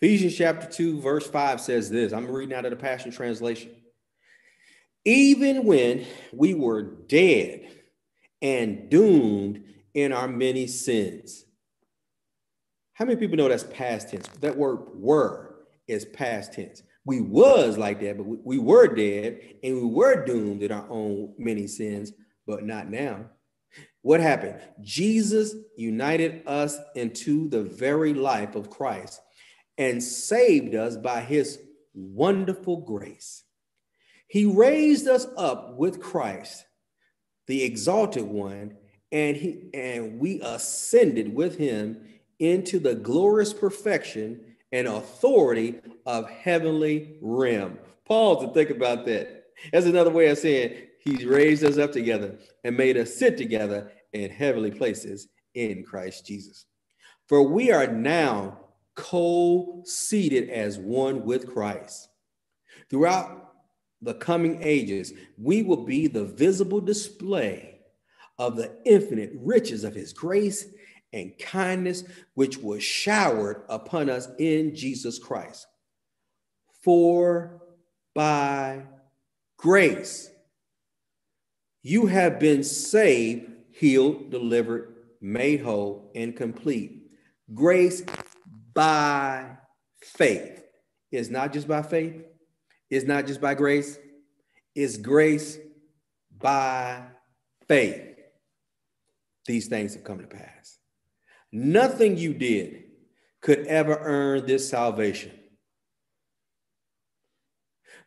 Ephesians 0.00 0.34
chapter 0.34 0.66
2, 0.66 1.02
verse 1.02 1.26
5 1.26 1.60
says 1.60 1.90
this. 1.90 2.14
I'm 2.14 2.26
reading 2.30 2.54
out 2.54 2.64
of 2.64 2.70
the 2.70 2.78
Passion 2.78 3.10
Translation. 3.10 3.72
Even 5.04 5.66
when 5.66 6.06
we 6.32 6.54
were 6.54 6.80
dead 6.82 7.68
and 8.40 8.88
doomed 8.88 9.64
in 9.92 10.14
our 10.14 10.28
many 10.28 10.66
sins. 10.66 11.44
How 13.00 13.06
many 13.06 13.18
people 13.18 13.36
know 13.36 13.48
that's 13.48 13.64
past 13.64 14.10
tense? 14.10 14.28
That 14.40 14.56
word 14.56 14.80
were 14.94 15.56
is 15.88 16.04
past 16.04 16.52
tense 16.52 16.84
we 17.04 17.20
was 17.20 17.78
like 17.78 18.00
that, 18.00 18.16
but 18.16 18.26
we, 18.26 18.38
we 18.44 18.58
were 18.58 18.86
dead 18.86 19.40
and 19.62 19.74
we 19.74 19.86
were 19.86 20.24
doomed 20.24 20.62
in 20.62 20.72
our 20.72 20.86
own 20.90 21.34
many 21.38 21.66
sins, 21.66 22.12
but 22.46 22.64
not 22.64 22.90
now. 22.90 23.26
What 24.02 24.20
happened? 24.20 24.60
Jesus 24.80 25.54
united 25.76 26.42
us 26.46 26.78
into 26.94 27.48
the 27.48 27.62
very 27.62 28.14
life 28.14 28.54
of 28.54 28.70
Christ 28.70 29.20
and 29.78 30.02
saved 30.02 30.74
us 30.74 30.96
by 30.96 31.20
his 31.20 31.58
wonderful 31.94 32.78
grace. 32.78 33.44
He 34.26 34.44
raised 34.44 35.08
us 35.08 35.26
up 35.36 35.76
with 35.76 36.00
Christ, 36.00 36.64
the 37.46 37.64
exalted 37.64 38.24
one, 38.24 38.76
and 39.10 39.36
he 39.36 39.70
and 39.74 40.20
we 40.20 40.40
ascended 40.40 41.34
with 41.34 41.58
him 41.58 42.04
into 42.40 42.78
the 42.78 42.94
glorious 42.94 43.52
perfection 43.52 44.40
and 44.72 44.88
authority 44.88 45.80
of 46.06 46.28
heavenly 46.28 47.16
realm. 47.20 47.78
Pause 48.06 48.46
to 48.46 48.52
think 48.52 48.70
about 48.70 49.06
that. 49.06 49.44
That's 49.72 49.86
another 49.86 50.10
way 50.10 50.28
of 50.28 50.38
saying 50.38 50.86
he's 50.98 51.24
raised 51.24 51.64
us 51.64 51.78
up 51.78 51.92
together 51.92 52.38
and 52.64 52.76
made 52.76 52.96
us 52.96 53.14
sit 53.14 53.36
together 53.36 53.92
in 54.12 54.30
heavenly 54.30 54.70
places 54.70 55.28
in 55.54 55.84
Christ 55.84 56.26
Jesus. 56.26 56.66
For 57.28 57.42
we 57.42 57.70
are 57.70 57.86
now 57.86 58.58
co 58.96 59.82
seated 59.84 60.48
as 60.50 60.78
one 60.78 61.24
with 61.24 61.52
Christ. 61.52 62.08
Throughout 62.88 63.52
the 64.02 64.14
coming 64.14 64.62
ages, 64.62 65.12
we 65.36 65.62
will 65.62 65.84
be 65.84 66.06
the 66.06 66.24
visible 66.24 66.80
display 66.80 67.80
of 68.38 68.56
the 68.56 68.78
infinite 68.86 69.30
riches 69.34 69.84
of 69.84 69.94
his 69.94 70.12
grace 70.12 70.66
and 71.12 71.32
kindness, 71.38 72.04
which 72.34 72.58
was 72.58 72.82
showered 72.82 73.62
upon 73.68 74.08
us 74.08 74.28
in 74.38 74.74
Jesus 74.74 75.18
Christ. 75.18 75.66
For 76.82 77.62
by 78.14 78.82
grace 79.56 80.30
you 81.82 82.06
have 82.06 82.38
been 82.38 82.62
saved, 82.62 83.50
healed, 83.72 84.30
delivered, 84.30 84.94
made 85.20 85.60
whole, 85.60 86.10
and 86.14 86.36
complete. 86.36 87.10
Grace 87.54 88.02
by 88.74 89.56
faith. 90.02 90.62
It's 91.10 91.28
not 91.28 91.52
just 91.52 91.66
by 91.66 91.82
faith, 91.82 92.22
it's 92.88 93.06
not 93.06 93.26
just 93.26 93.40
by 93.40 93.54
grace, 93.54 93.98
it's 94.74 94.96
grace 94.96 95.58
by 96.38 97.02
faith. 97.66 98.02
These 99.46 99.68
things 99.68 99.94
have 99.94 100.04
come 100.04 100.20
to 100.20 100.26
pass. 100.26 100.79
Nothing 101.52 102.16
you 102.16 102.34
did 102.34 102.84
could 103.40 103.66
ever 103.66 103.98
earn 104.00 104.46
this 104.46 104.68
salvation. 104.68 105.32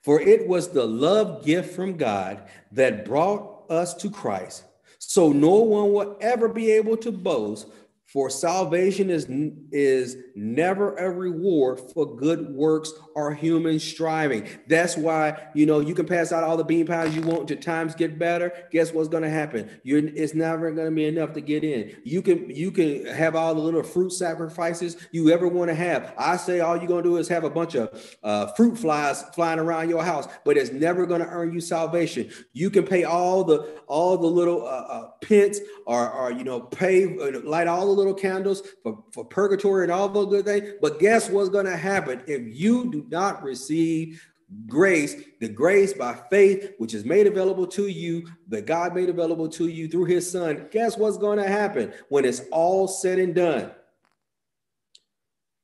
For 0.04 0.20
it 0.22 0.48
was 0.48 0.70
the 0.70 0.86
love 0.86 1.46
gift 1.46 1.76
from 1.76 1.98
God 1.98 2.44
that 2.74 3.06
brought 3.06 3.66
us 3.70 3.94
to 3.96 4.10
Christ. 4.10 4.66
So 5.00 5.32
no 5.32 5.56
one 5.56 5.94
will 5.94 6.18
ever 6.22 6.48
be 6.50 6.72
able 6.72 6.98
to 6.98 7.12
boast 7.12 7.68
for 8.06 8.30
salvation 8.30 9.10
is, 9.10 9.26
is 9.72 10.18
never 10.36 10.96
a 10.98 11.10
reward 11.10 11.80
for 11.80 12.16
good 12.16 12.54
works 12.54 12.94
or 13.16 13.34
human 13.34 13.80
striving. 13.80 14.48
That's 14.68 14.98
why, 14.98 15.48
you 15.54 15.66
know, 15.66 15.80
you 15.80 15.94
can 15.96 16.06
pass 16.06 16.32
out 16.32 16.44
all 16.44 16.58
the 16.58 16.64
bean 16.64 16.86
pies 16.86 17.16
you 17.16 17.22
want 17.22 17.48
to 17.50 17.56
times 17.56 17.96
get 17.96 18.18
better. 18.18 18.52
Guess 18.72 18.94
what's 18.94 19.10
going 19.10 19.24
to 19.24 19.30
happen? 19.30 19.70
You're, 19.84 20.06
it's 20.06 20.34
never 20.34 20.72
going 20.72 20.90
to 20.90 20.96
be 20.96 21.06
enough 21.06 21.34
to 21.34 21.42
get 21.42 21.64
in. 21.64 21.96
You 22.04 22.22
can, 22.22 22.50
you 22.50 22.72
can 22.72 23.06
have 23.06 23.36
all 23.36 23.54
the 23.54 23.62
little 23.62 23.84
fruit 23.84 24.12
sacrifices 24.12 24.98
you 25.12 25.32
ever 25.32 25.48
want 25.48 25.70
to 25.70 25.76
have. 25.76 26.14
I 26.18 26.38
say 26.38 26.60
all 26.60 26.78
you're 26.78 26.88
going 26.88 27.04
to 27.04 27.10
do 27.10 27.18
is 27.18 27.28
have 27.28 27.44
a 27.44 27.50
bunch 27.50 27.76
of 27.76 28.18
uh, 28.24 28.48
fruit 28.54 28.78
flies 28.78 29.24
flying 29.34 29.60
around 29.60 29.90
your 29.90 30.04
house, 30.04 30.28
but 30.46 30.58
it's 30.58 30.72
never 30.72 31.06
going 31.06 31.22
to 31.22 31.28
earn 31.28 31.54
you 31.54 31.62
salvation. 31.62 32.30
You 32.54 32.70
can 32.70 32.86
pay 32.86 33.04
all 33.04 33.44
the, 33.44 33.82
all 33.88 34.18
the 34.18 34.28
little 34.28 34.66
uh, 34.66 34.70
uh, 34.70 35.10
pence 35.22 35.60
or, 35.86 36.12
or, 36.12 36.32
you 36.32 36.44
know, 36.44 36.62
pay, 36.62 37.18
uh, 37.18 37.40
light 37.42 37.68
all 37.68 37.86
the 37.86 37.92
little 37.92 38.14
candles 38.14 38.64
for, 38.82 39.04
for 39.12 39.26
purgatory 39.26 39.84
and 39.84 39.92
all 39.92 40.10
those 40.10 40.28
good 40.28 40.46
things. 40.46 40.74
But 40.82 41.00
guess 41.00 41.30
what's 41.30 41.50
going 41.50 41.66
to 41.66 41.78
happen 41.78 42.22
if 42.28 42.42
you 42.56 42.92
do 42.92 43.03
not 43.10 43.44
receive 43.44 44.26
grace, 44.68 45.16
the 45.40 45.50
grace 45.50 45.94
by 45.94 46.14
faith, 46.30 46.74
which 46.78 46.94
is 46.94 47.06
made 47.06 47.28
available 47.28 47.68
to 47.68 47.88
you, 47.88 48.28
that 48.50 48.66
God 48.66 48.94
made 48.94 49.10
available 49.10 49.50
to 49.50 49.68
you 49.68 49.88
through 49.88 50.06
his 50.06 50.30
son? 50.30 50.68
Guess 50.72 50.98
what's 50.98 51.18
going 51.18 51.40
to 51.40 51.48
happen 51.48 51.94
when 52.10 52.26
it's 52.26 52.42
all 52.52 52.88
said 52.88 53.20
and 53.20 53.34
done? 53.34 53.72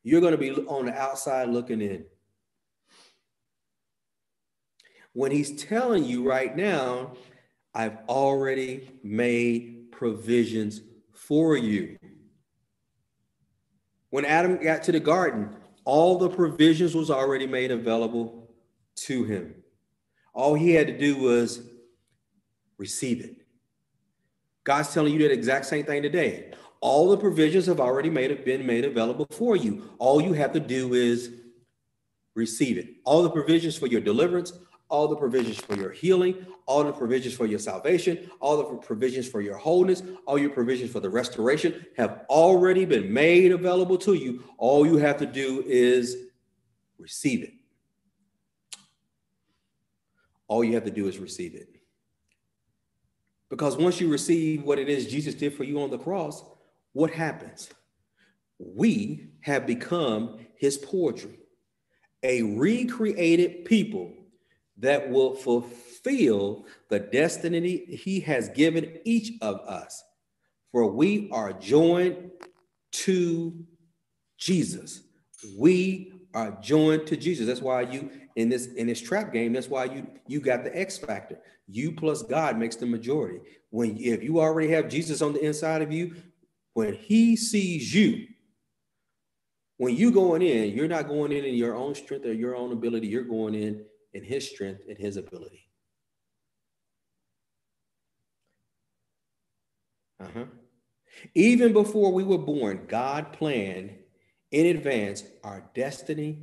You're 0.04 0.22
going 0.22 0.32
to 0.32 0.38
be 0.38 0.52
on 0.52 0.86
the 0.86 0.94
outside 0.94 1.50
looking 1.50 1.82
in. 1.82 2.06
When 5.14 5.32
he's 5.32 5.64
telling 5.64 6.06
you 6.06 6.28
right 6.28 6.56
now, 6.56 7.14
I've 7.74 7.98
already 8.08 8.90
made 9.04 9.92
provisions 9.92 10.82
for 11.14 11.58
you. 11.58 11.98
When 14.10 14.26
Adam 14.26 14.58
got 14.62 14.84
to 14.84 14.92
the 14.92 15.00
garden, 15.00 15.56
all 15.90 16.20
the 16.20 16.30
provisions 16.30 16.94
was 16.94 17.10
already 17.10 17.48
made 17.48 17.72
available 17.72 18.48
to 18.96 19.24
him. 19.24 19.56
All 20.36 20.54
he 20.54 20.70
had 20.72 20.86
to 20.86 20.96
do 20.96 21.18
was 21.18 21.64
receive 22.78 23.26
it. 23.26 23.38
God's 24.64 24.94
telling 24.94 25.14
you 25.14 25.20
that 25.24 25.32
exact 25.32 25.66
same 25.66 25.86
thing 25.86 26.04
today. 26.04 26.52
All 26.80 27.10
the 27.10 27.18
provisions 27.18 27.66
have 27.66 27.80
already 27.80 28.12
made 28.12 28.46
been 28.46 28.68
made 28.68 28.86
available 28.86 29.26
for 29.32 29.56
you. 29.56 29.90
All 29.98 30.22
you 30.22 30.34
have 30.34 30.54
to 30.54 30.60
do 30.60 30.94
is 30.94 31.32
receive 32.36 32.78
it. 32.78 32.90
All 33.04 33.24
the 33.24 33.32
provisions 33.32 33.76
for 33.76 33.88
your 33.88 34.02
deliverance, 34.02 34.54
all 34.90 35.08
the 35.08 35.16
provisions 35.16 35.60
for 35.60 35.76
your 35.76 35.92
healing, 35.92 36.46
all 36.66 36.84
the 36.84 36.92
provisions 36.92 37.36
for 37.36 37.46
your 37.46 37.60
salvation, 37.60 38.30
all 38.40 38.58
the 38.58 38.64
provisions 38.78 39.30
for 39.30 39.40
your 39.40 39.56
wholeness, 39.56 40.02
all 40.26 40.38
your 40.38 40.50
provisions 40.50 40.92
for 40.92 41.00
the 41.00 41.10
restoration 41.10 41.86
have 41.96 42.26
already 42.30 42.86
been 42.86 43.12
made 43.14 43.52
available 43.52 43.98
to 44.00 44.16
you. 44.16 44.44
All 44.58 44.86
you 44.86 44.98
have 44.98 45.18
to 45.18 45.26
do 45.26 45.64
is 45.66 46.18
receive 46.98 47.44
it. 47.44 47.54
All 50.48 50.64
you 50.64 50.74
have 50.74 50.86
to 50.86 50.92
do 50.92 51.08
is 51.08 51.20
receive 51.20 51.54
it. 51.54 51.70
Because 53.50 53.78
once 53.78 54.02
you 54.02 54.12
receive 54.12 54.64
what 54.64 54.80
it 54.80 54.90
is 54.90 55.08
Jesus 55.08 55.36
did 55.36 55.54
for 55.54 55.64
you 55.64 55.82
on 55.82 55.92
the 55.92 55.98
cross, 55.98 56.44
what 56.94 57.12
happens? 57.12 57.70
We 58.58 59.30
have 59.42 59.68
become 59.68 60.40
his 60.56 60.78
poetry, 60.78 61.38
a 62.24 62.42
recreated 62.42 63.66
people 63.66 64.14
that 64.80 65.10
will 65.10 65.36
fulfill 65.36 66.66
the 66.90 67.00
destiny 67.00 67.86
he 67.86 68.20
has 68.22 68.50
given 68.50 69.00
each 69.06 69.34
of 69.42 69.58
us. 69.62 70.04
For 70.72 70.90
we 70.90 71.30
are 71.32 71.54
joined 71.54 72.32
to 72.92 73.66
Jesus. 74.38 75.02
We 75.58 76.14
are 76.34 76.58
joined 76.62 77.08
to 77.08 77.18
Jesus. 77.18 77.48
That's 77.48 77.62
why 77.62 77.82
you 77.82 78.10
in 78.36 78.50
this 78.50 78.68
in 78.68 78.88
this 78.88 79.02
trap 79.02 79.34
game. 79.34 79.54
That's 79.54 79.70
why 79.70 79.86
you 79.86 80.08
you 80.28 80.40
got 80.40 80.64
the 80.64 80.78
X 80.78 80.98
factor. 80.98 81.40
You 81.68 81.92
plus 81.92 82.24
God 82.24 82.58
makes 82.58 82.76
the 82.76 82.86
majority. 82.86 83.40
When 83.70 83.98
if 83.98 84.24
you 84.24 84.40
already 84.40 84.72
have 84.72 84.90
Jesus 84.90 85.22
on 85.22 85.34
the 85.34 85.44
inside 85.44 85.82
of 85.82 85.92
you, 85.92 86.16
when 86.74 86.94
He 86.94 87.36
sees 87.36 87.94
you, 87.94 88.28
when 89.78 89.96
you 89.96 90.12
going 90.12 90.42
in, 90.42 90.76
you're 90.76 90.88
not 90.88 91.08
going 91.08 91.32
in 91.32 91.46
in 91.46 91.56
your 91.56 91.76
own 91.76 91.96
strength 91.96 92.26
or 92.26 92.34
your 92.34 92.56
own 92.56 92.72
ability. 92.72 93.08
You're 93.08 93.24
going 93.24 93.56
in 93.56 93.86
in 94.14 94.24
his 94.24 94.50
strength 94.50 94.84
and 94.88 94.98
his 94.98 95.18
ability. 95.18 95.70
Uh-huh. 100.20 100.46
Even 101.34 101.74
before 101.74 102.12
we 102.12 102.24
were 102.24 102.38
born, 102.38 102.86
God 102.88 103.34
planned 103.34 103.96
in 104.52 104.66
advance 104.66 105.24
our 105.44 105.70
destiny 105.74 106.40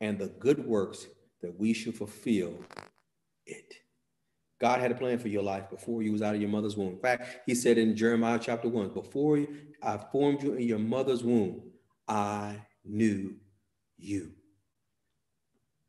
and 0.00 0.18
the 0.18 0.28
good 0.28 0.64
works 0.66 1.06
that 1.42 1.58
we 1.58 1.72
should 1.72 1.94
fulfill 1.94 2.54
it. 3.46 3.74
God 4.60 4.80
had 4.80 4.92
a 4.92 4.94
plan 4.94 5.18
for 5.18 5.28
your 5.28 5.42
life 5.42 5.70
before 5.70 6.02
you 6.02 6.12
was 6.12 6.22
out 6.22 6.34
of 6.34 6.40
your 6.40 6.50
mother's 6.50 6.76
womb. 6.76 6.92
In 6.92 6.98
fact, 6.98 7.40
he 7.46 7.54
said 7.54 7.78
in 7.78 7.96
Jeremiah 7.96 8.38
chapter 8.40 8.68
1, 8.68 8.90
before 8.90 9.46
I 9.82 9.98
formed 10.12 10.42
you 10.42 10.54
in 10.54 10.66
your 10.66 10.78
mother's 10.78 11.24
womb, 11.24 11.62
I 12.06 12.56
knew 12.84 13.36
you. 13.96 14.32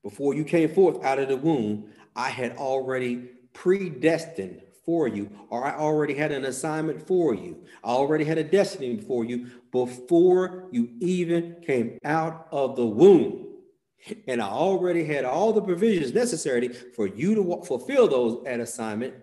Before 0.04 0.34
you 0.34 0.44
came 0.44 0.74
forth 0.74 1.04
out 1.04 1.20
of 1.20 1.28
the 1.28 1.38
womb, 1.38 1.92
I 2.16 2.30
had 2.30 2.58
already 2.58 3.30
predestined 3.54 4.62
for 4.86 5.08
you, 5.08 5.30
or 5.50 5.64
I 5.64 5.78
already 5.78 6.16
had 6.16 6.32
an 6.32 6.46
assignment 6.46 7.06
for 7.08 7.36
you. 7.36 7.64
I 7.84 7.90
already 7.90 8.24
had 8.24 8.38
a 8.38 8.44
destiny 8.44 9.00
for 9.00 9.24
you 9.24 9.48
before 9.72 10.68
you 10.72 10.90
even 11.00 11.58
came 11.66 12.00
out 12.04 12.48
of 12.52 12.76
the 12.76 12.86
womb. 12.86 13.48
And 14.28 14.42
I 14.42 14.48
already 14.48 15.04
had 15.04 15.26
all 15.26 15.54
the 15.54 15.62
provisions 15.62 16.14
necessary 16.14 16.68
for 16.70 17.06
you 17.08 17.36
to 17.36 17.62
fulfill 17.64 18.08
those 18.08 18.44
at 18.48 18.60
assignment. 18.60 19.14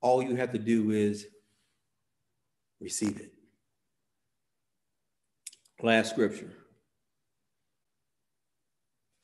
All 0.00 0.22
you 0.22 0.36
have 0.36 0.52
to 0.52 0.58
do 0.58 0.92
is 0.92 1.26
receive 2.80 3.18
it. 3.18 3.32
Last 5.82 6.10
scripture. 6.10 6.52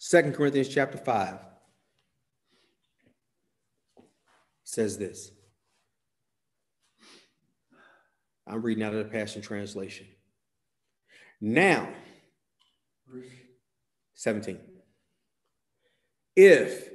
Second 0.05 0.35
Corinthians 0.35 0.69
chapter 0.69 0.99
5 0.99 1.39
says 4.65 4.99
this. 4.99 5.31
I'm 8.45 8.63
reading 8.63 8.83
out 8.83 8.95
of 8.95 8.99
the 8.99 9.13
Passion 9.13 9.43
Translation. 9.43 10.09
Now, 11.41 11.89
17. 14.15 14.59
If 16.35 16.91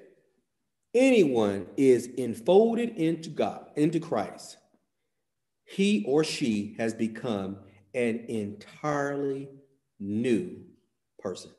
anyone 0.94 1.68
is 1.78 2.08
enfolded 2.08 2.90
into 2.90 3.30
God, 3.30 3.68
into 3.78 4.02
Christ, 4.02 4.58
he 5.64 6.04
or 6.06 6.26
she 6.26 6.76
has 6.78 6.94
become 6.94 7.60
an 7.94 8.26
entirely 8.28 9.48
new 9.98 10.58
person. 11.20 11.52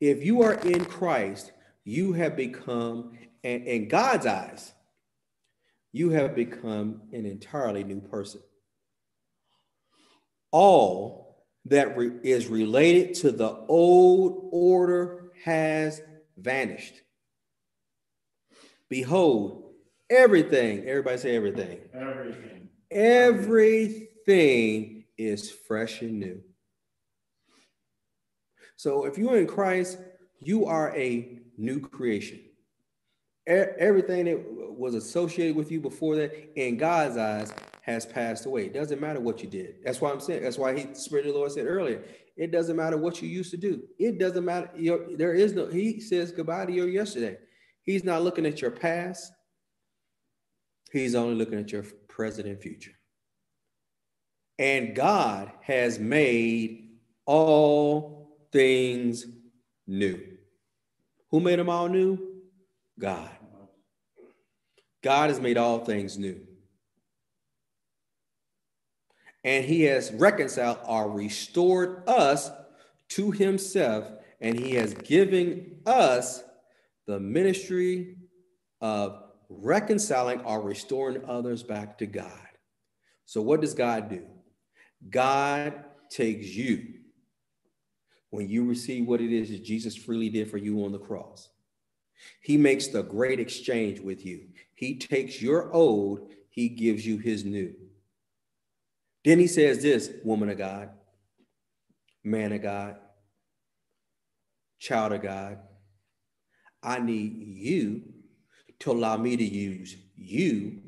If 0.00 0.24
you 0.24 0.42
are 0.42 0.54
in 0.54 0.84
Christ, 0.84 1.52
you 1.84 2.12
have 2.12 2.36
become, 2.36 3.18
and 3.42 3.66
in 3.66 3.88
God's 3.88 4.26
eyes, 4.26 4.72
you 5.92 6.10
have 6.10 6.34
become 6.34 7.02
an 7.12 7.24
entirely 7.24 7.82
new 7.84 8.00
person. 8.00 8.42
All 10.50 11.46
that 11.66 11.96
re- 11.96 12.12
is 12.22 12.48
related 12.48 13.14
to 13.14 13.32
the 13.32 13.64
old 13.68 14.50
order 14.52 15.32
has 15.44 16.02
vanished. 16.36 16.94
Behold, 18.88 19.72
everything, 20.10 20.86
everybody 20.86 21.16
say 21.18 21.34
everything. 21.34 21.80
Everything. 21.94 22.68
Everything 22.90 24.06
is 25.18 25.50
fresh 25.50 26.02
and 26.02 26.20
new. 26.20 26.42
So 28.76 29.04
if 29.04 29.18
you're 29.18 29.38
in 29.38 29.46
Christ, 29.46 29.98
you 30.40 30.66
are 30.66 30.94
a 30.96 31.40
new 31.56 31.80
creation. 31.80 32.40
Everything 33.46 34.24
that 34.26 34.44
was 34.76 34.94
associated 34.94 35.56
with 35.56 35.70
you 35.70 35.80
before 35.80 36.16
that, 36.16 36.32
in 36.56 36.76
God's 36.76 37.16
eyes, 37.16 37.52
has 37.82 38.04
passed 38.04 38.46
away. 38.46 38.66
It 38.66 38.74
doesn't 38.74 39.00
matter 39.00 39.20
what 39.20 39.42
you 39.42 39.48
did. 39.48 39.76
That's 39.84 40.00
why 40.00 40.10
I'm 40.10 40.20
saying. 40.20 40.42
That's 40.42 40.58
why 40.58 40.76
He, 40.76 40.94
Spirit 40.94 41.26
of 41.26 41.32
the 41.32 41.38
Lord 41.38 41.52
said 41.52 41.66
earlier. 41.66 42.02
It 42.36 42.50
doesn't 42.50 42.76
matter 42.76 42.96
what 42.96 43.22
you 43.22 43.28
used 43.28 43.52
to 43.52 43.56
do. 43.56 43.82
It 43.98 44.18
doesn't 44.18 44.44
matter. 44.44 44.68
Your, 44.76 45.16
there 45.16 45.32
is 45.32 45.52
no. 45.52 45.66
He 45.66 46.00
says 46.00 46.32
goodbye 46.32 46.66
to 46.66 46.72
your 46.72 46.88
yesterday. 46.88 47.38
He's 47.82 48.02
not 48.04 48.22
looking 48.22 48.44
at 48.44 48.60
your 48.60 48.72
past. 48.72 49.32
He's 50.90 51.14
only 51.14 51.36
looking 51.36 51.58
at 51.58 51.70
your 51.70 51.84
present 52.08 52.48
and 52.48 52.60
future. 52.60 52.92
And 54.58 54.94
God 54.94 55.52
has 55.62 55.98
made 55.98 56.98
all 57.24 58.15
things 58.56 59.26
new. 59.86 60.18
Who 61.30 61.40
made 61.40 61.58
them 61.58 61.68
all 61.68 61.90
new? 61.90 62.18
God. 62.98 63.28
God 65.02 65.28
has 65.28 65.38
made 65.38 65.58
all 65.58 65.84
things 65.84 66.16
new. 66.16 66.40
And 69.44 69.62
he 69.62 69.82
has 69.82 70.10
reconciled 70.10 70.78
or 70.86 71.10
restored 71.10 72.08
us 72.08 72.50
to 73.10 73.30
himself, 73.30 74.10
and 74.40 74.58
he 74.58 74.74
has 74.76 74.94
given 74.94 75.76
us 75.84 76.42
the 77.06 77.20
ministry 77.20 78.16
of 78.80 79.22
reconciling 79.50 80.40
or 80.40 80.62
restoring 80.62 81.22
others 81.28 81.62
back 81.62 81.98
to 81.98 82.06
God. 82.06 82.48
So, 83.26 83.42
what 83.42 83.60
does 83.60 83.74
God 83.74 84.08
do? 84.08 84.24
God 85.10 85.84
takes 86.10 86.48
you 86.48 86.95
when 88.30 88.48
you 88.48 88.64
receive 88.64 89.06
what 89.06 89.20
it 89.20 89.32
is 89.32 89.50
that 89.50 89.64
Jesus 89.64 89.96
freely 89.96 90.28
did 90.28 90.50
for 90.50 90.58
you 90.58 90.84
on 90.84 90.92
the 90.92 90.98
cross. 90.98 91.48
He 92.40 92.56
makes 92.56 92.88
the 92.88 93.02
great 93.02 93.40
exchange 93.40 94.00
with 94.00 94.24
you. 94.24 94.48
He 94.74 94.98
takes 94.98 95.40
your 95.40 95.72
old, 95.72 96.32
he 96.48 96.68
gives 96.68 97.06
you 97.06 97.18
his 97.18 97.44
new. 97.44 97.74
Then 99.24 99.38
he 99.38 99.46
says 99.46 99.82
this, 99.82 100.10
woman 100.24 100.48
of 100.48 100.58
God, 100.58 100.90
man 102.22 102.52
of 102.52 102.62
God, 102.62 102.96
child 104.78 105.12
of 105.12 105.22
God, 105.22 105.58
I 106.82 107.00
need 107.00 107.36
you 107.36 108.02
to 108.80 108.92
allow 108.92 109.16
me 109.16 109.36
to 109.36 109.44
use 109.44 109.96
you 110.14 110.80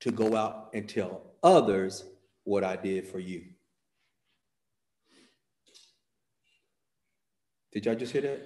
to 0.00 0.10
go 0.10 0.36
out 0.36 0.70
and 0.72 0.88
tell 0.88 1.32
others 1.42 2.04
what 2.44 2.64
I 2.64 2.76
did 2.76 3.06
for 3.06 3.18
you. 3.18 3.44
Did 7.76 7.84
y'all 7.84 7.94
just 7.94 8.12
hear 8.12 8.22
that? 8.22 8.40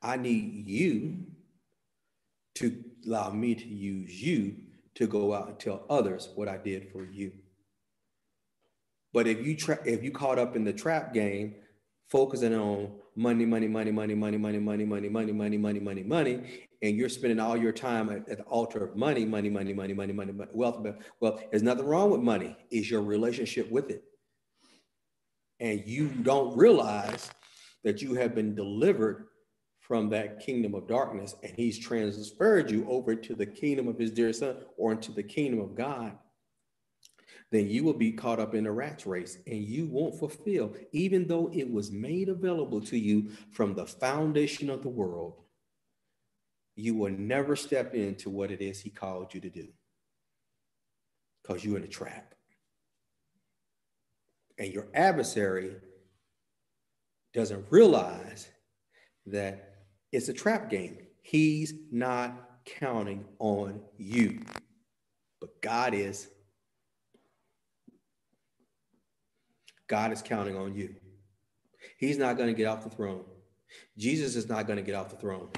I 0.00 0.16
need 0.16 0.64
you 0.64 1.24
to 2.54 2.84
allow 3.04 3.30
me 3.30 3.56
to 3.56 3.66
use 3.66 4.22
you 4.22 4.54
to 4.94 5.08
go 5.08 5.34
out 5.34 5.48
and 5.48 5.58
tell 5.58 5.86
others 5.90 6.28
what 6.36 6.46
I 6.46 6.56
did 6.56 6.92
for 6.92 7.04
you. 7.04 7.32
But 9.12 9.26
if 9.26 9.44
you 9.44 9.56
tra- 9.56 9.82
if 9.84 10.04
you 10.04 10.12
caught 10.12 10.38
up 10.38 10.54
in 10.54 10.62
the 10.62 10.72
trap 10.72 11.12
game, 11.12 11.56
focusing 12.08 12.54
on 12.54 12.92
money, 13.16 13.44
money, 13.44 13.66
money, 13.66 13.90
money, 13.90 14.14
money, 14.14 14.38
money, 14.38 14.58
money, 14.60 14.86
money, 14.86 15.08
money, 15.08 15.32
money, 15.32 15.32
money, 15.32 15.58
money, 15.58 15.80
money, 15.80 16.02
money 16.04 16.68
and 16.82 16.96
you're 16.96 17.08
spending 17.08 17.40
all 17.40 17.56
your 17.56 17.72
time 17.72 18.08
at, 18.08 18.28
at 18.28 18.38
the 18.38 18.44
altar 18.44 18.84
of 18.84 18.94
money, 18.94 19.24
money, 19.24 19.50
money, 19.50 19.72
money, 19.72 19.94
money, 19.94 20.12
money, 20.12 20.32
money, 20.32 20.50
wealth. 20.52 20.86
Well, 21.18 21.40
there's 21.50 21.64
nothing 21.64 21.86
wrong 21.86 22.12
with 22.12 22.20
money. 22.20 22.56
Is 22.70 22.88
your 22.88 23.02
relationship 23.02 23.68
with 23.68 23.90
it, 23.90 24.04
and 25.58 25.82
you 25.84 26.06
don't 26.06 26.56
realize 26.56 27.32
that 27.84 28.02
you 28.02 28.14
have 28.14 28.34
been 28.34 28.54
delivered 28.54 29.26
from 29.80 30.08
that 30.10 30.40
kingdom 30.40 30.74
of 30.74 30.86
darkness, 30.86 31.34
and 31.42 31.52
He's 31.56 31.78
transferred 31.78 32.70
you 32.70 32.86
over 32.88 33.14
to 33.14 33.34
the 33.34 33.46
kingdom 33.46 33.88
of 33.88 33.98
His 33.98 34.10
dear 34.10 34.32
Son 34.32 34.56
or 34.76 34.92
into 34.92 35.12
the 35.12 35.22
kingdom 35.22 35.60
of 35.60 35.74
God 35.74 36.16
then 37.50 37.68
you 37.68 37.82
will 37.82 37.94
be 37.94 38.12
caught 38.12 38.38
up 38.38 38.54
in 38.54 38.66
a 38.66 38.72
rat's 38.72 39.06
race 39.06 39.38
and 39.46 39.58
you 39.58 39.86
won't 39.86 40.18
fulfill, 40.18 40.72
even 40.92 41.26
though 41.26 41.50
it 41.52 41.70
was 41.70 41.90
made 41.90 42.28
available 42.28 42.80
to 42.80 42.98
you 42.98 43.30
from 43.50 43.74
the 43.74 43.86
foundation 43.86 44.70
of 44.70 44.82
the 44.82 44.88
world. 44.88 45.34
You 46.76 46.94
will 46.94 47.10
never 47.10 47.56
step 47.56 47.94
into 47.94 48.30
what 48.30 48.52
it 48.52 48.62
is 48.62 48.80
he 48.80 48.90
called 48.90 49.34
you 49.34 49.40
to 49.40 49.50
do 49.50 49.68
because 51.42 51.64
you're 51.64 51.76
in 51.76 51.84
a 51.84 51.88
trap. 51.88 52.34
And 54.56 54.72
your 54.72 54.86
adversary 54.94 55.74
doesn't 57.32 57.66
realize 57.70 58.48
that 59.26 59.74
it's 60.12 60.28
a 60.28 60.32
trap 60.32 60.70
game. 60.70 60.98
He's 61.22 61.74
not 61.90 62.34
counting 62.64 63.24
on 63.38 63.80
you, 63.96 64.40
but 65.40 65.60
God 65.62 65.94
is. 65.94 66.28
God 69.86 70.12
is 70.12 70.22
counting 70.22 70.56
on 70.56 70.74
you. 70.74 70.94
He's 71.98 72.18
not 72.18 72.36
going 72.36 72.48
to 72.48 72.54
get 72.54 72.66
off 72.66 72.84
the 72.84 72.90
throne. 72.90 73.24
Jesus 73.96 74.36
is 74.36 74.48
not 74.48 74.66
going 74.66 74.76
to 74.76 74.82
get 74.82 74.94
off 74.94 75.10
the 75.10 75.16
throne. 75.16 75.48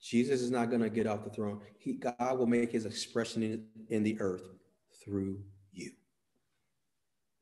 Jesus 0.00 0.42
is 0.42 0.50
not 0.50 0.68
going 0.68 0.82
to 0.82 0.90
get 0.90 1.06
off 1.06 1.24
the 1.24 1.30
throne. 1.30 1.60
He, 1.78 1.94
God 1.94 2.38
will 2.38 2.46
make 2.46 2.70
his 2.72 2.84
expression 2.84 3.42
in, 3.42 3.66
in 3.88 4.02
the 4.02 4.20
earth 4.20 4.42
through 5.02 5.38
you 5.72 5.90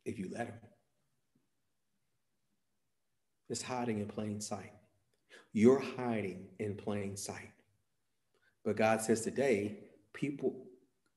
if 0.04 0.18
you 0.18 0.30
let 0.32 0.46
him. 0.46 0.54
It's 3.52 3.60
hiding 3.60 3.98
in 3.98 4.06
plain 4.06 4.40
sight. 4.40 4.72
You're 5.52 5.84
hiding 5.98 6.46
in 6.58 6.74
plain 6.74 7.18
sight. 7.18 7.52
But 8.64 8.76
God 8.76 9.02
says 9.02 9.20
today, 9.20 9.80
people 10.14 10.64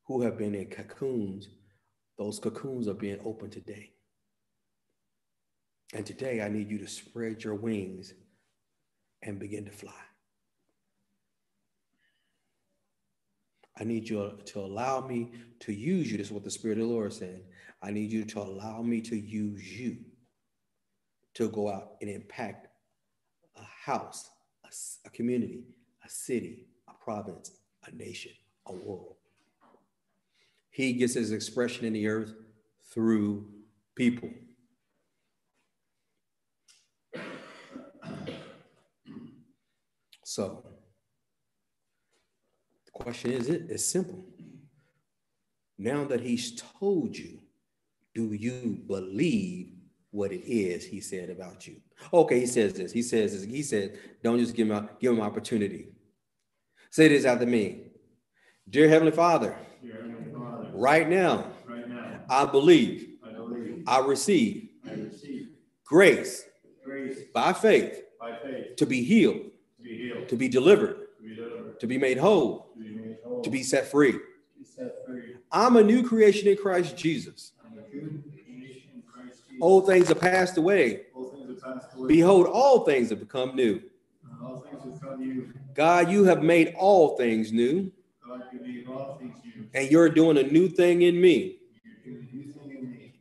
who 0.04 0.22
have 0.22 0.38
been 0.38 0.54
in 0.54 0.66
cocoons, 0.66 1.48
those 2.18 2.38
cocoons 2.40 2.90
are 2.90 2.94
being 2.94 3.20
opened 3.24 3.54
today. 3.54 3.94
And 5.94 6.06
today 6.06 6.42
I 6.42 6.50
need 6.50 6.70
you 6.70 6.78
to 6.80 6.90
spread 6.90 7.42
your 7.42 7.56
wings 7.56 8.14
and 9.24 9.40
begin 9.40 9.64
to 9.64 9.72
fly. 9.72 9.94
I 13.80 13.86
need 13.86 14.10
you 14.10 14.38
to 14.44 14.60
allow 14.60 15.08
me 15.08 15.32
to 15.62 15.72
use 15.72 16.12
you. 16.12 16.18
This 16.18 16.28
is 16.28 16.34
what 16.34 16.44
the 16.44 16.52
Spirit 16.52 16.80
of 16.80 16.88
the 16.90 16.94
Lord 16.94 17.14
said. 17.14 17.44
I 17.82 17.92
need 17.92 18.12
you 18.12 18.26
to 18.26 18.40
allow 18.42 18.82
me 18.82 19.00
to 19.00 19.16
use 19.16 19.80
you 19.80 20.00
to 21.36 21.50
go 21.50 21.70
out 21.70 21.92
and 22.02 22.10
impact 22.10 22.68
a 23.58 23.64
house, 23.64 24.30
a, 24.64 24.70
a 25.06 25.10
community, 25.12 25.64
a 26.04 26.10
city, 26.10 26.66
a 26.88 26.94
province, 27.04 27.52
a 27.86 27.96
nation, 27.96 28.32
a 28.68 28.74
world. 28.74 29.16
He 30.70 30.94
gets 30.94 31.14
his 31.14 31.32
expression 31.32 31.86
in 31.86 31.94
the 31.94 32.08
earth 32.08 32.34
through 32.92 33.48
people. 33.96 34.30
So 40.24 40.66
the 42.86 42.92
question 42.92 43.32
is 43.32 43.48
it 43.50 43.70
is 43.70 43.88
simple. 43.88 44.26
Now 45.78 46.06
that 46.06 46.22
he's 46.22 46.62
told 46.80 47.18
you, 47.18 47.40
do 48.14 48.34
you 48.34 48.82
believe 48.88 49.75
what 50.16 50.32
it 50.32 50.50
is 50.50 50.86
he 50.86 51.02
said 51.02 51.30
about 51.30 51.68
you? 51.68 51.76
Okay, 52.14 52.40
he 52.40 52.46
says 52.46 52.74
this. 52.74 52.92
He 52.92 53.02
says 53.02 53.34
this. 53.34 53.44
He 53.44 53.62
said, 53.62 54.00
don't 54.24 54.40
just 54.40 54.56
give 54.56 54.70
him 54.70 54.90
give 55.00 55.12
him 55.12 55.22
opportunity. 55.22 55.90
Say 56.90 57.10
this 57.10 57.26
after 57.26 57.46
me. 57.46 57.88
Dear 58.70 58.88
Heavenly 58.88 59.12
Father, 59.12 59.56
Dear 59.84 59.96
Heavenly 59.96 60.32
Father, 60.34 60.70
right 60.74 61.10
now, 61.10 61.52
right 61.68 61.88
now, 61.88 62.22
I 62.30 62.46
believe 62.46 63.10
I 63.24 63.34
believe 63.34 63.84
I 63.86 64.00
receive 64.00 64.70
I 64.88 64.94
receive 64.94 65.50
grace 65.86 66.46
grace 66.84 67.20
by 67.34 67.52
faith 67.52 68.02
by 68.20 68.38
faith 68.42 68.78
to 68.78 68.86
be 68.86 69.04
healed, 69.04 69.42
to 69.78 69.84
be 69.84 69.98
healed, 69.98 70.30
to 70.30 70.36
be 70.38 70.48
delivered, 70.48 70.96
to 71.18 71.24
be 71.28 71.36
delivered, 71.36 71.80
to 71.80 71.88
be 71.88 71.98
made 71.98 72.18
whole, 72.18 72.72
to 72.74 72.80
be 72.80 72.90
made 72.90 73.18
whole, 73.24 73.42
to 73.42 73.50
be 73.50 73.64
set 73.64 73.92
free. 73.92 74.14
to 74.14 74.20
be 74.58 74.64
set 74.64 75.06
free. 75.06 75.36
I'm 75.52 75.76
a 75.76 75.84
new 75.84 76.04
creation 76.04 76.48
in 76.48 76.56
Christ 76.58 76.96
Jesus. 76.98 77.52
Old 79.62 79.86
things 79.88 80.12
are 80.12 80.16
passed 80.16 80.58
away. 80.58 81.02
Behold, 82.08 82.48
uh, 82.48 82.52
all 82.52 82.86
things 82.86 83.10
have 83.10 83.20
become 83.20 83.56
new. 83.56 83.82
God, 85.74 86.10
you 86.12 86.24
have 86.26 86.44
made 86.44 86.74
all 86.78 87.18
things 87.18 87.52
new. 87.52 87.92
And 89.74 89.92
you're 89.92 90.10
doing 90.10 90.38
a 90.38 90.44
new 90.44 90.68
thing 90.70 91.02
in 91.04 91.20
me. 91.20 91.58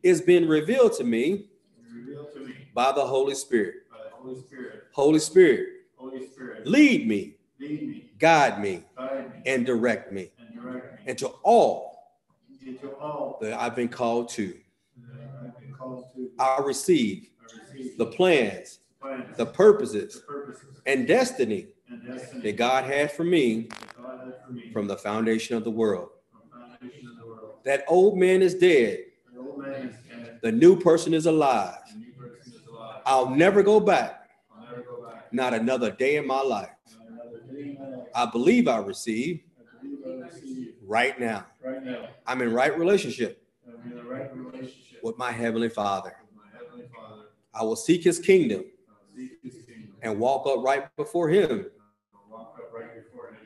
It's 0.03 0.20
been 0.20 0.49
revealed 0.49 0.93
to 0.99 1.05
me 1.05 1.47
by 2.74 2.93
the 2.93 3.05
Holy 3.05 3.35
Spirit. 3.35 3.74
Holy 4.93 5.18
Spirit, 5.20 5.68
lead 6.66 7.07
me, 7.09 7.35
guide 8.18 8.61
me, 8.61 8.82
and 9.47 9.66
direct 9.66 10.12
me 10.12 10.30
into 11.07 11.28
all 11.43 12.14
that 13.41 13.53
I've 13.61 13.74
been 13.76 13.89
called 13.89 14.28
to 14.30 14.55
I 16.39 16.59
receive 16.62 17.28
I 17.41 17.72
receive 17.72 17.99
the 17.99 18.07
plans, 18.07 18.80
plans, 19.01 19.37
the 19.37 19.45
the 19.45 19.51
purposes, 19.53 20.22
and 20.87 21.07
destiny 21.07 21.68
and 21.89 22.05
destiny 22.07 22.43
that 22.43 22.57
God 22.57 22.85
had 22.85 23.12
for 23.12 23.24
me 23.24 23.62
that 23.62 23.97
God 23.97 24.18
had 24.26 24.35
for 24.47 24.53
me 24.53 24.70
from 24.72 24.87
the 24.87 24.97
foundation 24.97 25.57
of 25.57 25.64
the 25.64 25.70
world. 25.70 26.11
of 27.20 27.26
world. 27.28 27.51
That 27.64 27.85
old 27.89 28.18
man 28.18 28.43
is 28.43 28.55
dead, 28.55 28.99
The 29.32 29.41
man 29.59 29.89
is 29.89 29.95
dead, 30.09 30.39
the 30.43 30.53
new 30.53 30.78
person 30.78 31.14
is 31.14 31.26
alive. 31.26 31.78
person 32.18 32.53
is 32.55 32.62
alive. 32.68 33.03
I'll 33.07 33.30
never 33.30 33.62
go 33.62 33.80
back, 33.80 34.30
I'll 34.53 34.64
never 34.70 34.82
go 34.82 35.07
back. 35.09 35.32
not 35.32 35.55
another 35.55 35.91
day 35.91 36.16
in 36.16 36.26
my 36.26 36.41
life. 36.43 36.70
Not 36.99 37.07
another 37.09 37.41
day 37.53 37.61
in 37.70 37.78
my 37.78 37.97
life. 37.97 38.09
I 38.14 38.26
believe 38.26 38.68
I 38.68 38.78
receive 38.78 39.41
I 39.59 39.82
believe 39.82 40.05
I 40.07 40.26
receive 40.26 40.74
right 40.87 41.18
now. 41.20 41.47
right 41.62 41.82
now. 41.85 42.09
I'm 42.26 42.43
in 42.43 42.53
right 42.53 42.76
relationship 42.78 43.43
I'm 43.66 43.91
in 43.91 43.97
the 43.97 44.05
right 44.05 44.35
relationship 44.35 45.01
with 45.03 45.16
my 45.18 45.30
Heavenly 45.32 45.68
Father. 45.68 46.16
with 46.20 46.37
my 46.37 46.51
heavenly 46.59 46.87
Father. 46.95 47.24
I 47.55 47.62
will 47.62 47.76
seek 47.76 48.02
His 48.02 48.18
kingdom 48.18 48.64
and 50.05 50.20
walk 50.20 50.46
up 50.46 50.62
right 50.62 50.94
before 50.96 51.28
him. 51.28 51.66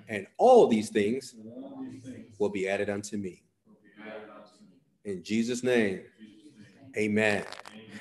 and 0.09 0.27
all 0.37 0.67
these 0.67 0.91
things 0.91 1.35
will 2.39 2.49
be 2.49 2.69
added 2.69 2.91
unto 2.91 3.17
me. 3.17 3.43
In 5.05 5.23
Jesus' 5.23 5.63
name. 5.63 6.03
Amen. 6.97 7.45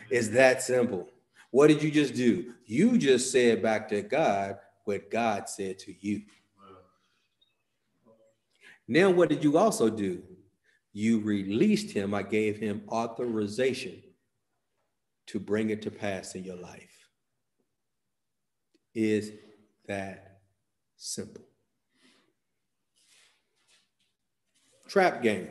It's 0.09 0.29
that 0.29 0.63
simple. 0.63 1.07
What 1.51 1.67
did 1.67 1.83
you 1.83 1.91
just 1.91 2.15
do? 2.15 2.53
You 2.65 2.97
just 2.97 3.31
said 3.31 3.61
back 3.61 3.87
to 3.89 4.01
God 4.01 4.57
what 4.85 5.11
God 5.11 5.47
said 5.47 5.77
to 5.79 5.93
you. 5.99 6.23
Now, 8.87 9.09
what 9.11 9.29
did 9.29 9.43
you 9.43 9.57
also 9.57 9.89
do? 9.89 10.23
You 10.93 11.19
released 11.19 11.91
him. 11.91 12.13
I 12.13 12.23
gave 12.23 12.57
him 12.57 12.83
authorization 12.89 14.01
to 15.27 15.39
bring 15.39 15.69
it 15.69 15.81
to 15.83 15.91
pass 15.91 16.35
in 16.35 16.43
your 16.43 16.55
life. 16.55 17.09
Is 18.95 19.31
that 19.87 20.39
simple? 20.95 21.43
Trap 24.87 25.21
game, 25.21 25.49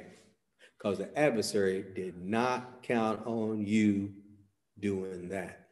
because 0.79 0.99
the 0.99 1.17
adversary 1.19 1.85
did 1.95 2.17
not 2.17 2.83
count 2.83 3.27
on 3.27 3.67
you 3.67 4.13
doing 4.81 5.29
that. 5.29 5.69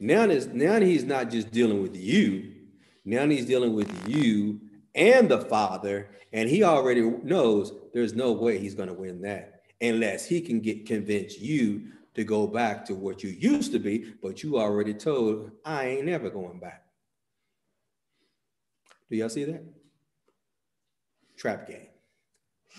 Now, 0.00 0.26
now 0.26 0.80
he's 0.80 1.04
not 1.04 1.30
just 1.30 1.50
dealing 1.50 1.82
with 1.82 1.96
you, 1.96 2.54
now 3.04 3.26
he's 3.26 3.46
dealing 3.46 3.74
with 3.74 4.08
you 4.08 4.60
and 4.94 5.28
the 5.28 5.40
Father, 5.42 6.10
and 6.32 6.48
he 6.48 6.62
already 6.62 7.02
knows 7.02 7.72
there's 7.92 8.14
no 8.14 8.32
way 8.32 8.58
he's 8.58 8.74
going 8.74 8.88
to 8.88 8.94
win 8.94 9.20
that 9.22 9.62
unless 9.80 10.26
he 10.26 10.40
can 10.40 10.60
get 10.60 10.86
convince 10.86 11.38
you 11.38 11.92
to 12.18 12.24
go 12.24 12.48
back 12.48 12.84
to 12.84 12.96
what 12.96 13.22
you 13.22 13.30
used 13.30 13.70
to 13.70 13.78
be, 13.78 14.12
but 14.20 14.42
you 14.42 14.58
already 14.58 14.92
told, 14.92 15.52
I 15.64 15.86
ain't 15.86 16.06
never 16.06 16.28
going 16.30 16.58
back. 16.58 16.82
Do 19.08 19.16
y'all 19.16 19.28
see 19.28 19.44
that? 19.44 19.62
Trap 21.36 21.68
game, 21.68 21.86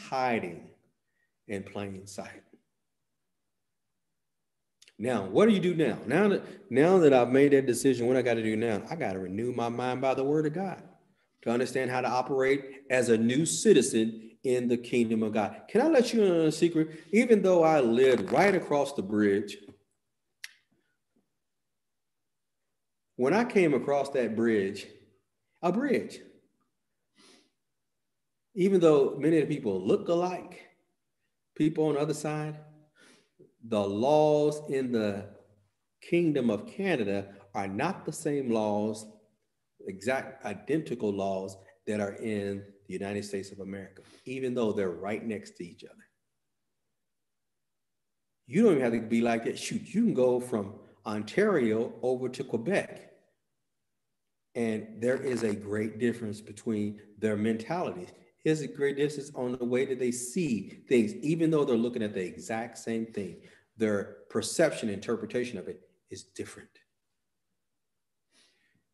hiding 0.10 0.68
in 1.48 1.64
plain 1.64 2.06
sight. 2.06 2.44
Now, 4.98 5.24
what 5.24 5.48
do 5.48 5.56
you 5.56 5.62
do 5.62 5.74
now? 5.74 5.98
Now 6.06 6.28
that 6.28 6.70
now 6.70 6.98
that 6.98 7.14
I've 7.14 7.30
made 7.30 7.54
that 7.54 7.66
decision, 7.66 8.08
what 8.08 8.18
I 8.18 8.22
got 8.22 8.34
to 8.34 8.44
do 8.44 8.58
now? 8.58 8.84
I 8.90 8.98
got 8.98 9.14
to 9.14 9.20
renew 9.20 9.54
my 9.54 9.70
mind 9.70 10.02
by 10.02 10.16
the 10.16 10.26
word 10.26 10.48
of 10.48 10.54
God 10.54 10.84
to 11.44 11.50
understand 11.50 11.90
how 11.90 12.02
to 12.02 12.10
operate 12.10 12.82
as 12.90 13.08
a 13.08 13.18
new 13.18 13.46
citizen 13.46 14.29
in 14.44 14.68
the 14.68 14.78
kingdom 14.78 15.24
of 15.24 15.34
God. 15.34 15.64
Can 15.68 15.82
I 15.82 15.88
let 15.88 16.14
you 16.14 16.24
in 16.24 16.32
on 16.32 16.46
a 16.48 16.52
secret? 16.52 16.90
Even 17.12 17.42
though 17.42 17.64
I 17.64 17.82
lived 17.82 18.32
right 18.32 18.56
across 18.56 18.94
the 18.94 19.02
bridge, 19.02 19.58
when 23.16 23.34
I 23.34 23.44
came 23.44 23.74
across 23.74 24.10
that 24.12 24.36
bridge, 24.36 24.88
a 25.62 25.72
bridge, 25.72 26.20
even 28.56 28.80
though 28.80 29.18
many 29.20 29.40
of 29.40 29.48
the 29.48 29.56
people 29.56 29.86
look 29.86 30.08
alike, 30.08 30.62
people 31.56 31.88
on 31.88 31.96
the 31.96 32.00
other 32.00 32.14
side, 32.14 32.60
the 33.68 33.80
laws 33.80 34.62
in 34.70 34.92
the 34.92 35.26
kingdom 36.02 36.50
of 36.50 36.66
Canada 36.66 37.28
are 37.54 37.68
not 37.68 38.06
the 38.06 38.14
same 38.14 38.50
laws, 38.50 39.06
exact 39.86 40.46
identical 40.46 41.12
laws 41.12 41.58
that 41.88 42.00
are 42.00 42.14
in 42.14 42.64
the 42.90 42.94
United 42.94 43.24
States 43.24 43.52
of 43.52 43.60
America, 43.60 44.02
even 44.26 44.56
though 44.56 44.72
they're 44.72 44.90
right 44.90 45.24
next 45.24 45.52
to 45.58 45.64
each 45.64 45.84
other. 45.84 46.04
You 48.48 48.64
don't 48.64 48.72
even 48.74 48.84
have 48.84 48.94
to 48.94 49.08
be 49.08 49.22
like 49.22 49.46
that. 49.46 49.60
Shoot, 49.60 49.94
you 49.94 50.02
can 50.02 50.16
go 50.16 50.40
from 50.40 50.74
Ontario 51.06 51.94
over 52.02 52.28
to 52.30 52.44
Quebec. 52.44 53.12
And 54.56 54.88
there 55.00 55.22
is 55.22 55.44
a 55.44 55.54
great 55.54 56.00
difference 56.00 56.42
between 56.42 57.00
their 57.20 57.38
mentalities. 57.38 58.10
There's 58.44 58.62
a 58.62 58.68
great 58.68 58.98
difference 58.98 59.32
on 59.36 59.56
the 59.56 59.66
way 59.66 59.86
that 59.86 60.00
they 60.00 60.12
see 60.12 60.82
things, 60.90 61.14
even 61.18 61.52
though 61.52 61.66
they're 61.66 61.78
looking 61.78 62.02
at 62.02 62.16
the 62.16 62.26
exact 62.26 62.80
same 62.80 63.06
thing. 63.06 63.38
Their 63.78 64.18
perception, 64.32 64.90
interpretation 64.90 65.60
of 65.60 65.68
it 65.68 65.82
is 66.10 66.24
different. 66.24 66.79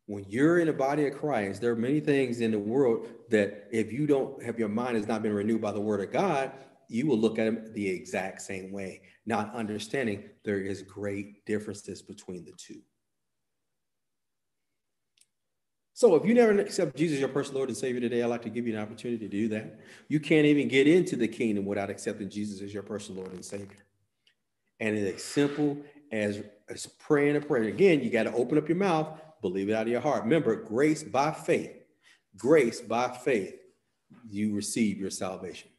When 0.08 0.24
you're 0.28 0.60
in 0.60 0.68
the 0.68 0.74
body 0.74 1.08
of 1.08 1.18
Christ, 1.18 1.62
there 1.62 1.72
are 1.72 1.76
many 1.76 2.00
things 2.00 2.42
in 2.42 2.52
the 2.52 2.60
world 2.60 3.08
that 3.30 3.68
if 3.72 3.92
you 3.92 4.06
don't 4.06 4.42
have 4.44 4.60
your 4.60 4.70
mind 4.70 4.98
has 4.98 5.08
not 5.08 5.24
been 5.24 5.34
renewed 5.34 5.62
by 5.62 5.72
the 5.72 5.82
word 5.82 6.02
of 6.02 6.12
God, 6.12 6.52
you 6.88 7.08
will 7.08 7.18
look 7.18 7.40
at 7.40 7.46
them 7.46 7.74
the 7.74 7.88
exact 7.88 8.42
same 8.42 8.72
way, 8.72 9.02
not 9.26 9.56
understanding 9.56 10.24
there 10.44 10.60
is 10.60 10.84
great 10.84 11.46
differences 11.46 12.02
between 12.02 12.46
the 12.46 12.52
two. 12.58 12.82
So 15.96 16.16
if 16.16 16.26
you 16.26 16.34
never 16.34 16.60
accept 16.60 16.98
Jesus, 16.98 17.20
your 17.20 17.30
personal 17.30 17.60
Lord 17.60 17.70
and 17.70 17.78
Savior 17.78 18.02
today, 18.02 18.22
I'd 18.22 18.26
like 18.26 18.42
to 18.42 18.50
give 18.50 18.68
you 18.68 18.76
an 18.76 18.82
opportunity 18.82 19.18
to 19.26 19.30
do 19.30 19.48
that. 19.48 19.80
You 20.10 20.20
can't 20.20 20.46
even 20.46 20.68
get 20.68 20.88
into 20.88 21.16
the 21.16 21.28
kingdom 21.28 21.66
without 21.66 21.90
accepting 21.90 22.30
Jesus 22.30 22.62
as 22.62 22.74
your 22.74 22.84
personal 22.84 23.22
Lord 23.22 23.34
and 23.34 23.44
Savior. 23.44 23.86
And 24.82 24.98
it's 24.98 25.16
as 25.16 25.24
simple 25.24 25.78
as, 26.12 26.44
as 26.68 26.86
praying 26.86 27.38
a 27.38 27.42
prayer. 27.42 27.64
Again, 27.64 28.04
you 28.04 28.10
got 28.10 28.24
to 28.24 28.34
open 28.34 28.58
up 28.58 28.68
your 28.68 28.78
mouth, 28.78 29.08
believe 29.50 29.70
it 29.70 29.74
out 29.74 29.84
of 29.84 29.88
your 29.88 30.02
heart. 30.02 30.24
Remember, 30.24 30.56
grace 30.56 31.04
by 31.04 31.32
faith, 31.32 31.72
grace 32.38 32.82
by 32.82 33.10
faith, 33.10 33.56
you 34.30 34.54
receive 34.54 34.98
your 34.98 35.10
salvation. 35.10 35.70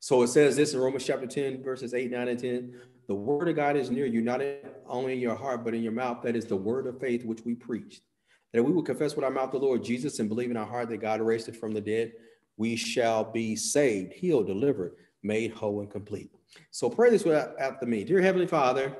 So 0.00 0.22
it 0.22 0.28
says 0.28 0.56
this 0.56 0.74
in 0.74 0.80
Romans 0.80 1.04
chapter 1.04 1.26
10, 1.26 1.62
verses 1.62 1.94
8, 1.94 2.10
9, 2.10 2.28
and 2.28 2.38
10. 2.38 2.74
The 3.08 3.14
word 3.14 3.48
of 3.48 3.56
God 3.56 3.76
is 3.76 3.90
near 3.90 4.06
you, 4.06 4.20
not 4.20 4.40
only 4.86 5.14
in 5.14 5.20
your 5.20 5.36
heart, 5.36 5.64
but 5.64 5.74
in 5.74 5.82
your 5.82 5.92
mouth. 5.92 6.22
That 6.22 6.36
is 6.36 6.46
the 6.46 6.56
word 6.56 6.86
of 6.86 7.00
faith 7.00 7.24
which 7.24 7.44
we 7.44 7.54
preached 7.54 8.02
that 8.52 8.62
we 8.62 8.72
will 8.72 8.82
confess 8.82 9.16
with 9.16 9.24
our 9.24 9.30
mouth 9.30 9.50
the 9.50 9.58
Lord 9.58 9.82
Jesus 9.82 10.18
and 10.18 10.28
believe 10.28 10.50
in 10.50 10.56
our 10.56 10.66
heart 10.66 10.88
that 10.90 10.98
God 10.98 11.20
raised 11.20 11.48
it 11.48 11.56
from 11.56 11.72
the 11.72 11.80
dead, 11.80 12.12
we 12.56 12.76
shall 12.76 13.24
be 13.24 13.56
saved, 13.56 14.12
healed, 14.12 14.46
delivered, 14.46 14.96
made 15.22 15.52
whole 15.52 15.80
and 15.80 15.90
complete. 15.90 16.30
So 16.70 16.90
pray 16.90 17.10
this 17.10 17.26
after 17.26 17.86
me. 17.86 18.04
Dear 18.04 18.20
Heavenly 18.20 18.46
Father, 18.46 18.94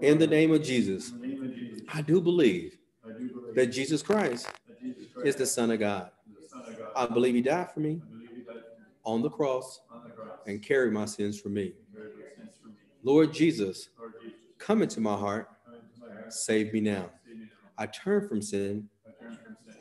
in 0.00 0.18
the 0.18 0.26
name 0.26 0.52
of 0.52 0.62
Jesus, 0.62 1.12
I 1.92 2.00
do 2.00 2.20
believe 2.20 2.77
that 3.54 3.66
Jesus 3.66 4.02
Christ 4.02 4.48
is 5.24 5.36
the 5.36 5.46
Son 5.46 5.70
of 5.70 5.80
God. 5.80 6.10
I 6.96 7.06
believe 7.06 7.34
He 7.34 7.42
died 7.42 7.72
for 7.72 7.80
me 7.80 8.00
on 9.04 9.22
the 9.22 9.30
cross 9.30 9.80
and 10.46 10.62
carried 10.62 10.92
my 10.92 11.04
sins 11.04 11.40
for 11.40 11.48
me. 11.48 11.72
Lord 13.02 13.32
Jesus, 13.32 13.88
come 14.58 14.82
into 14.82 15.00
my 15.00 15.16
heart, 15.16 15.48
save 16.28 16.72
me 16.72 16.80
now. 16.80 17.10
I 17.76 17.86
turn 17.86 18.28
from 18.28 18.42
sin 18.42 18.88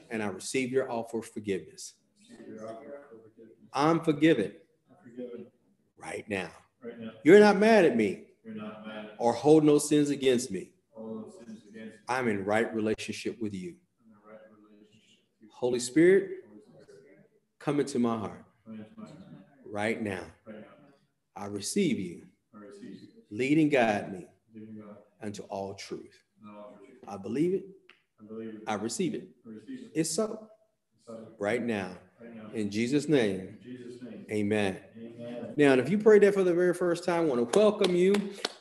and 0.09 0.23
I 0.23 0.27
receive 0.27 0.71
your 0.71 0.91
offer 0.91 1.19
of 1.19 1.25
forgiveness. 1.25 1.93
I'm 3.73 3.99
forgiven 4.01 4.53
right 5.97 6.27
now. 6.29 6.49
You're 7.23 7.39
not 7.39 7.57
mad 7.57 7.85
at 7.85 7.95
me 7.97 8.23
or 9.17 9.33
hold 9.33 9.63
no 9.63 9.77
sins 9.77 10.09
against 10.09 10.51
me. 10.51 10.71
all 10.95 11.15
those 11.15 11.33
sins 11.45 11.63
against 11.69 11.95
you. 11.95 11.96
I'm 12.07 12.27
in 12.27 12.45
right 12.45 12.73
relationship 12.73 13.41
with 13.41 13.53
you. 13.53 13.69
I'm 13.69 14.05
in 14.05 14.11
the 14.11 14.31
right 14.31 14.39
relationship. 14.51 15.19
Holy 15.53 15.79
Spirit, 15.79 16.31
come 17.59 17.79
into 17.79 17.99
my 17.99 18.17
heart 18.17 18.43
come 18.65 18.75
into 18.75 18.85
my 18.97 19.05
heart 19.05 19.15
right 19.65 20.01
now. 20.01 20.23
I 21.35 21.45
receive 21.45 21.99
you. 21.99 22.23
I 22.55 22.59
receive 22.59 23.01
you. 23.01 23.07
Lead 23.29 23.57
and 23.59 23.71
guide 23.71 24.11
me 24.11 24.27
unto 25.21 25.43
all 25.43 25.73
truth. 25.75 26.19
and 26.41 26.57
all 26.57 26.77
truth. 26.77 26.97
I 27.07 27.17
believe 27.17 27.53
it. 27.53 27.65
I 28.21 28.25
believe 28.27 28.49
it. 28.49 28.61
I 28.67 28.73
receive 28.73 29.13
it. 29.13 29.27
I 29.45 29.49
receive 29.51 29.79
it. 29.85 29.91
It's 29.93 30.09
so 30.09 30.47
right 31.39 31.61
now. 31.63 31.91
right 32.21 32.35
now, 32.35 32.49
In 32.53 32.71
Jesus' 32.71 33.07
name, 33.07 33.39
in 33.39 33.57
Jesus' 33.63 34.01
name, 34.01 34.25
amen. 34.31 34.77
Now, 35.57 35.73
if 35.73 35.89
you 35.89 35.97
prayed 35.97 36.21
that 36.23 36.35
for 36.35 36.43
the 36.43 36.53
very 36.53 36.73
first 36.73 37.03
time, 37.03 37.23
I 37.23 37.25
want 37.25 37.51
to 37.51 37.59
welcome 37.59 37.95
you, 37.95 38.13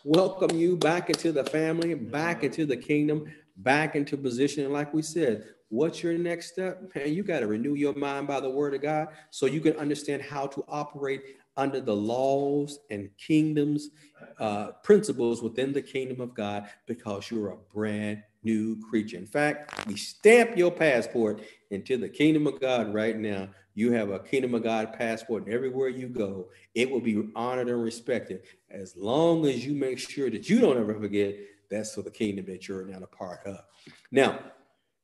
welcome 0.04 0.56
you 0.56 0.76
back 0.76 1.10
into 1.10 1.30
the 1.30 1.44
family, 1.44 1.94
back 1.94 2.42
into 2.42 2.64
the 2.64 2.76
kingdom, 2.76 3.26
back 3.58 3.96
into 3.96 4.16
position. 4.16 4.64
And 4.64 4.72
like 4.72 4.94
we 4.94 5.02
said, 5.02 5.44
what's 5.68 6.02
your 6.02 6.16
next 6.16 6.52
step? 6.52 6.90
Man, 6.94 7.12
you 7.12 7.22
got 7.22 7.40
to 7.40 7.46
renew 7.46 7.74
your 7.74 7.94
mind 7.94 8.26
by 8.26 8.40
the 8.40 8.48
word 8.48 8.74
of 8.74 8.82
God 8.82 9.08
so 9.30 9.46
you 9.46 9.60
can 9.60 9.76
understand 9.76 10.22
how 10.22 10.46
to 10.46 10.64
operate 10.68 11.22
under 11.56 11.80
the 11.80 11.94
laws 11.94 12.78
and 12.90 13.10
kingdoms, 13.18 13.90
uh, 14.38 14.72
principles 14.82 15.42
within 15.42 15.72
the 15.72 15.82
kingdom 15.82 16.20
of 16.20 16.34
God 16.34 16.68
because 16.86 17.30
you're 17.30 17.50
a 17.50 17.56
brand 17.56 18.22
new 18.42 18.80
creature. 18.88 19.16
In 19.16 19.26
fact, 19.26 19.86
we 19.86 19.96
stamp 19.96 20.56
your 20.56 20.70
passport 20.70 21.42
into 21.70 21.96
the 21.96 22.08
kingdom 22.08 22.46
of 22.46 22.60
God 22.60 22.92
right 22.92 23.16
now. 23.16 23.48
You 23.74 23.92
have 23.92 24.10
a 24.10 24.18
kingdom 24.18 24.54
of 24.54 24.62
God 24.62 24.94
passport, 24.94 25.44
and 25.44 25.52
everywhere 25.52 25.88
you 25.88 26.08
go, 26.08 26.48
it 26.74 26.90
will 26.90 27.00
be 27.00 27.28
honored 27.34 27.68
and 27.68 27.82
respected 27.82 28.42
as 28.70 28.96
long 28.96 29.46
as 29.46 29.66
you 29.66 29.74
make 29.74 29.98
sure 29.98 30.30
that 30.30 30.48
you 30.48 30.60
don't 30.60 30.78
ever 30.78 30.94
forget 30.94 31.34
that's 31.70 31.94
for 31.94 32.02
the 32.02 32.10
kingdom 32.10 32.46
that 32.46 32.68
you're 32.68 32.84
now 32.84 32.98
a 32.98 33.06
part 33.06 33.40
of. 33.46 33.58
Now, 34.10 34.38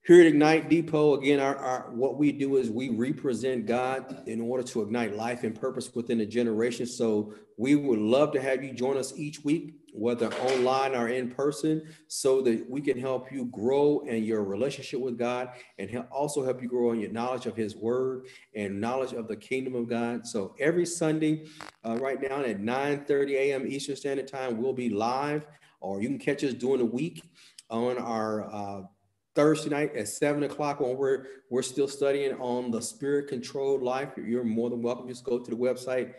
here 0.04 0.20
at 0.20 0.26
Ignite 0.26 0.68
Depot, 0.68 1.14
again, 1.14 1.38
our, 1.38 1.56
our, 1.56 1.90
what 1.92 2.16
we 2.18 2.32
do 2.32 2.56
is 2.56 2.70
we 2.70 2.88
represent 2.88 3.66
God 3.66 4.24
in 4.26 4.40
order 4.40 4.64
to 4.64 4.82
ignite 4.82 5.14
life 5.14 5.44
and 5.44 5.58
purpose 5.58 5.94
within 5.94 6.20
a 6.20 6.26
generation. 6.26 6.86
So 6.86 7.34
we 7.56 7.76
would 7.76 8.00
love 8.00 8.32
to 8.32 8.42
have 8.42 8.64
you 8.64 8.72
join 8.72 8.96
us 8.96 9.16
each 9.16 9.44
week, 9.44 9.74
whether 9.92 10.32
online 10.34 10.94
or 10.94 11.08
in 11.08 11.30
person, 11.30 11.82
so 12.08 12.40
that 12.42 12.68
we 12.68 12.80
can 12.80 12.98
help 12.98 13.30
you 13.30 13.44
grow 13.46 14.00
in 14.00 14.24
your 14.24 14.42
relationship 14.42 15.00
with 15.00 15.18
God 15.18 15.50
and 15.78 16.04
also 16.10 16.42
help 16.42 16.62
you 16.62 16.68
grow 16.68 16.92
in 16.92 17.00
your 17.00 17.10
knowledge 17.10 17.46
of 17.46 17.54
His 17.54 17.76
Word 17.76 18.26
and 18.54 18.80
knowledge 18.80 19.12
of 19.12 19.28
the 19.28 19.36
kingdom 19.36 19.74
of 19.74 19.88
God. 19.88 20.26
So 20.26 20.54
every 20.58 20.86
Sunday, 20.86 21.46
uh, 21.84 21.98
right 22.00 22.20
now 22.20 22.42
at 22.42 22.60
9 22.60 23.04
30 23.04 23.36
a.m. 23.36 23.66
Eastern 23.66 23.96
Standard 23.96 24.28
Time, 24.28 24.60
we'll 24.60 24.72
be 24.72 24.90
live, 24.90 25.46
or 25.80 26.00
you 26.00 26.08
can 26.08 26.18
catch 26.18 26.42
us 26.42 26.54
during 26.54 26.78
the 26.78 26.86
week 26.86 27.22
on 27.68 27.98
our 27.98 28.50
uh, 28.52 28.82
Thursday 29.34 29.70
night 29.70 29.96
at 29.96 30.08
seven 30.08 30.42
o'clock 30.42 30.80
when 30.80 30.96
we're 30.96 31.26
we're 31.50 31.62
still 31.62 31.88
studying 31.88 32.34
on 32.34 32.70
the 32.70 32.80
spirit 32.80 33.28
controlled 33.28 33.82
life. 33.82 34.10
You're 34.16 34.44
more 34.44 34.70
than 34.70 34.82
welcome. 34.82 35.08
Just 35.08 35.24
go 35.24 35.38
to 35.38 35.50
the 35.50 35.56
website 35.56 36.14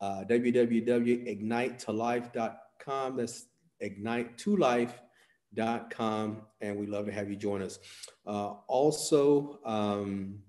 uh, 0.00 0.24
www.ignitetolife.com. 0.28 2.56
That's 2.86 3.46
ignite2life.com, 3.82 6.42
and 6.60 6.76
we 6.76 6.86
love 6.86 7.06
to 7.06 7.12
have 7.12 7.30
you 7.30 7.36
join 7.36 7.62
us. 7.62 7.78
Uh, 8.26 8.54
also, 8.68 9.58
um, 9.64 10.40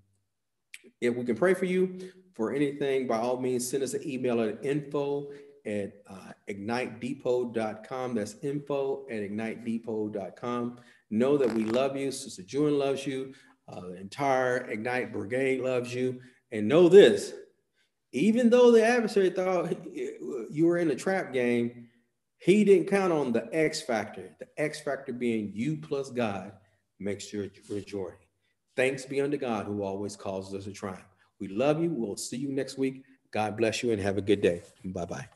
if 1.02 1.16
we 1.16 1.26
can 1.26 1.36
pray 1.36 1.54
for 1.54 1.66
you 1.66 2.12
for 2.34 2.54
anything, 2.54 3.06
by 3.08 3.18
all 3.18 3.40
means, 3.40 3.70
send 3.70 3.84
us 3.84 3.94
an 3.94 4.08
email 4.08 4.42
at 4.42 4.64
info 4.64 5.28
at 5.66 5.94
uh, 6.08 6.32
ignitedepot.com. 6.50 8.16
That's 8.16 8.36
info 8.42 9.06
at 9.10 9.22
ignitedepot.com. 9.22 10.80
Know 11.10 11.38
that 11.38 11.54
we 11.54 11.64
love 11.66 11.98
you. 11.98 12.12
Sister 12.12 12.44
June 12.44 12.78
loves 12.78 13.06
you. 13.06 13.34
Uh, 13.68 13.82
the 13.82 13.98
entire 13.98 14.70
Ignite 14.70 15.12
Brigade 15.12 15.62
loves 15.62 15.94
you. 15.94 16.22
And 16.52 16.68
know 16.68 16.88
this 16.88 17.34
even 18.12 18.50
though 18.50 18.72
the 18.72 18.86
adversary 18.86 19.30
thought 19.30 19.76
you 20.50 20.66
were 20.66 20.78
in 20.78 20.92
a 20.92 20.96
trap 20.96 21.34
game, 21.34 21.87
he 22.40 22.64
didn't 22.64 22.88
count 22.88 23.12
on 23.12 23.32
the 23.32 23.50
X 23.52 23.82
factor, 23.82 24.36
the 24.40 24.48
X 24.58 24.80
factor 24.80 25.12
being 25.12 25.52
you 25.54 25.78
plus 25.78 26.10
God 26.10 26.52
makes 27.00 27.34
your 27.34 27.48
majority. 27.70 28.28
Thanks 28.76 29.06
be 29.06 29.22
unto 29.22 29.38
God 29.38 29.66
who 29.66 29.82
always 29.82 30.16
causes 30.16 30.54
us 30.54 30.66
to 30.66 30.72
triumph. 30.72 31.02
We 31.40 31.48
love 31.48 31.82
you. 31.82 31.90
We'll 31.90 32.16
see 32.16 32.38
you 32.38 32.52
next 32.52 32.78
week. 32.78 33.04
God 33.32 33.58
bless 33.58 33.82
you 33.82 33.92
and 33.92 34.02
have 34.02 34.18
a 34.18 34.22
good 34.22 34.42
day. 34.42 34.62
Bye 34.86 35.06
bye. 35.06 35.28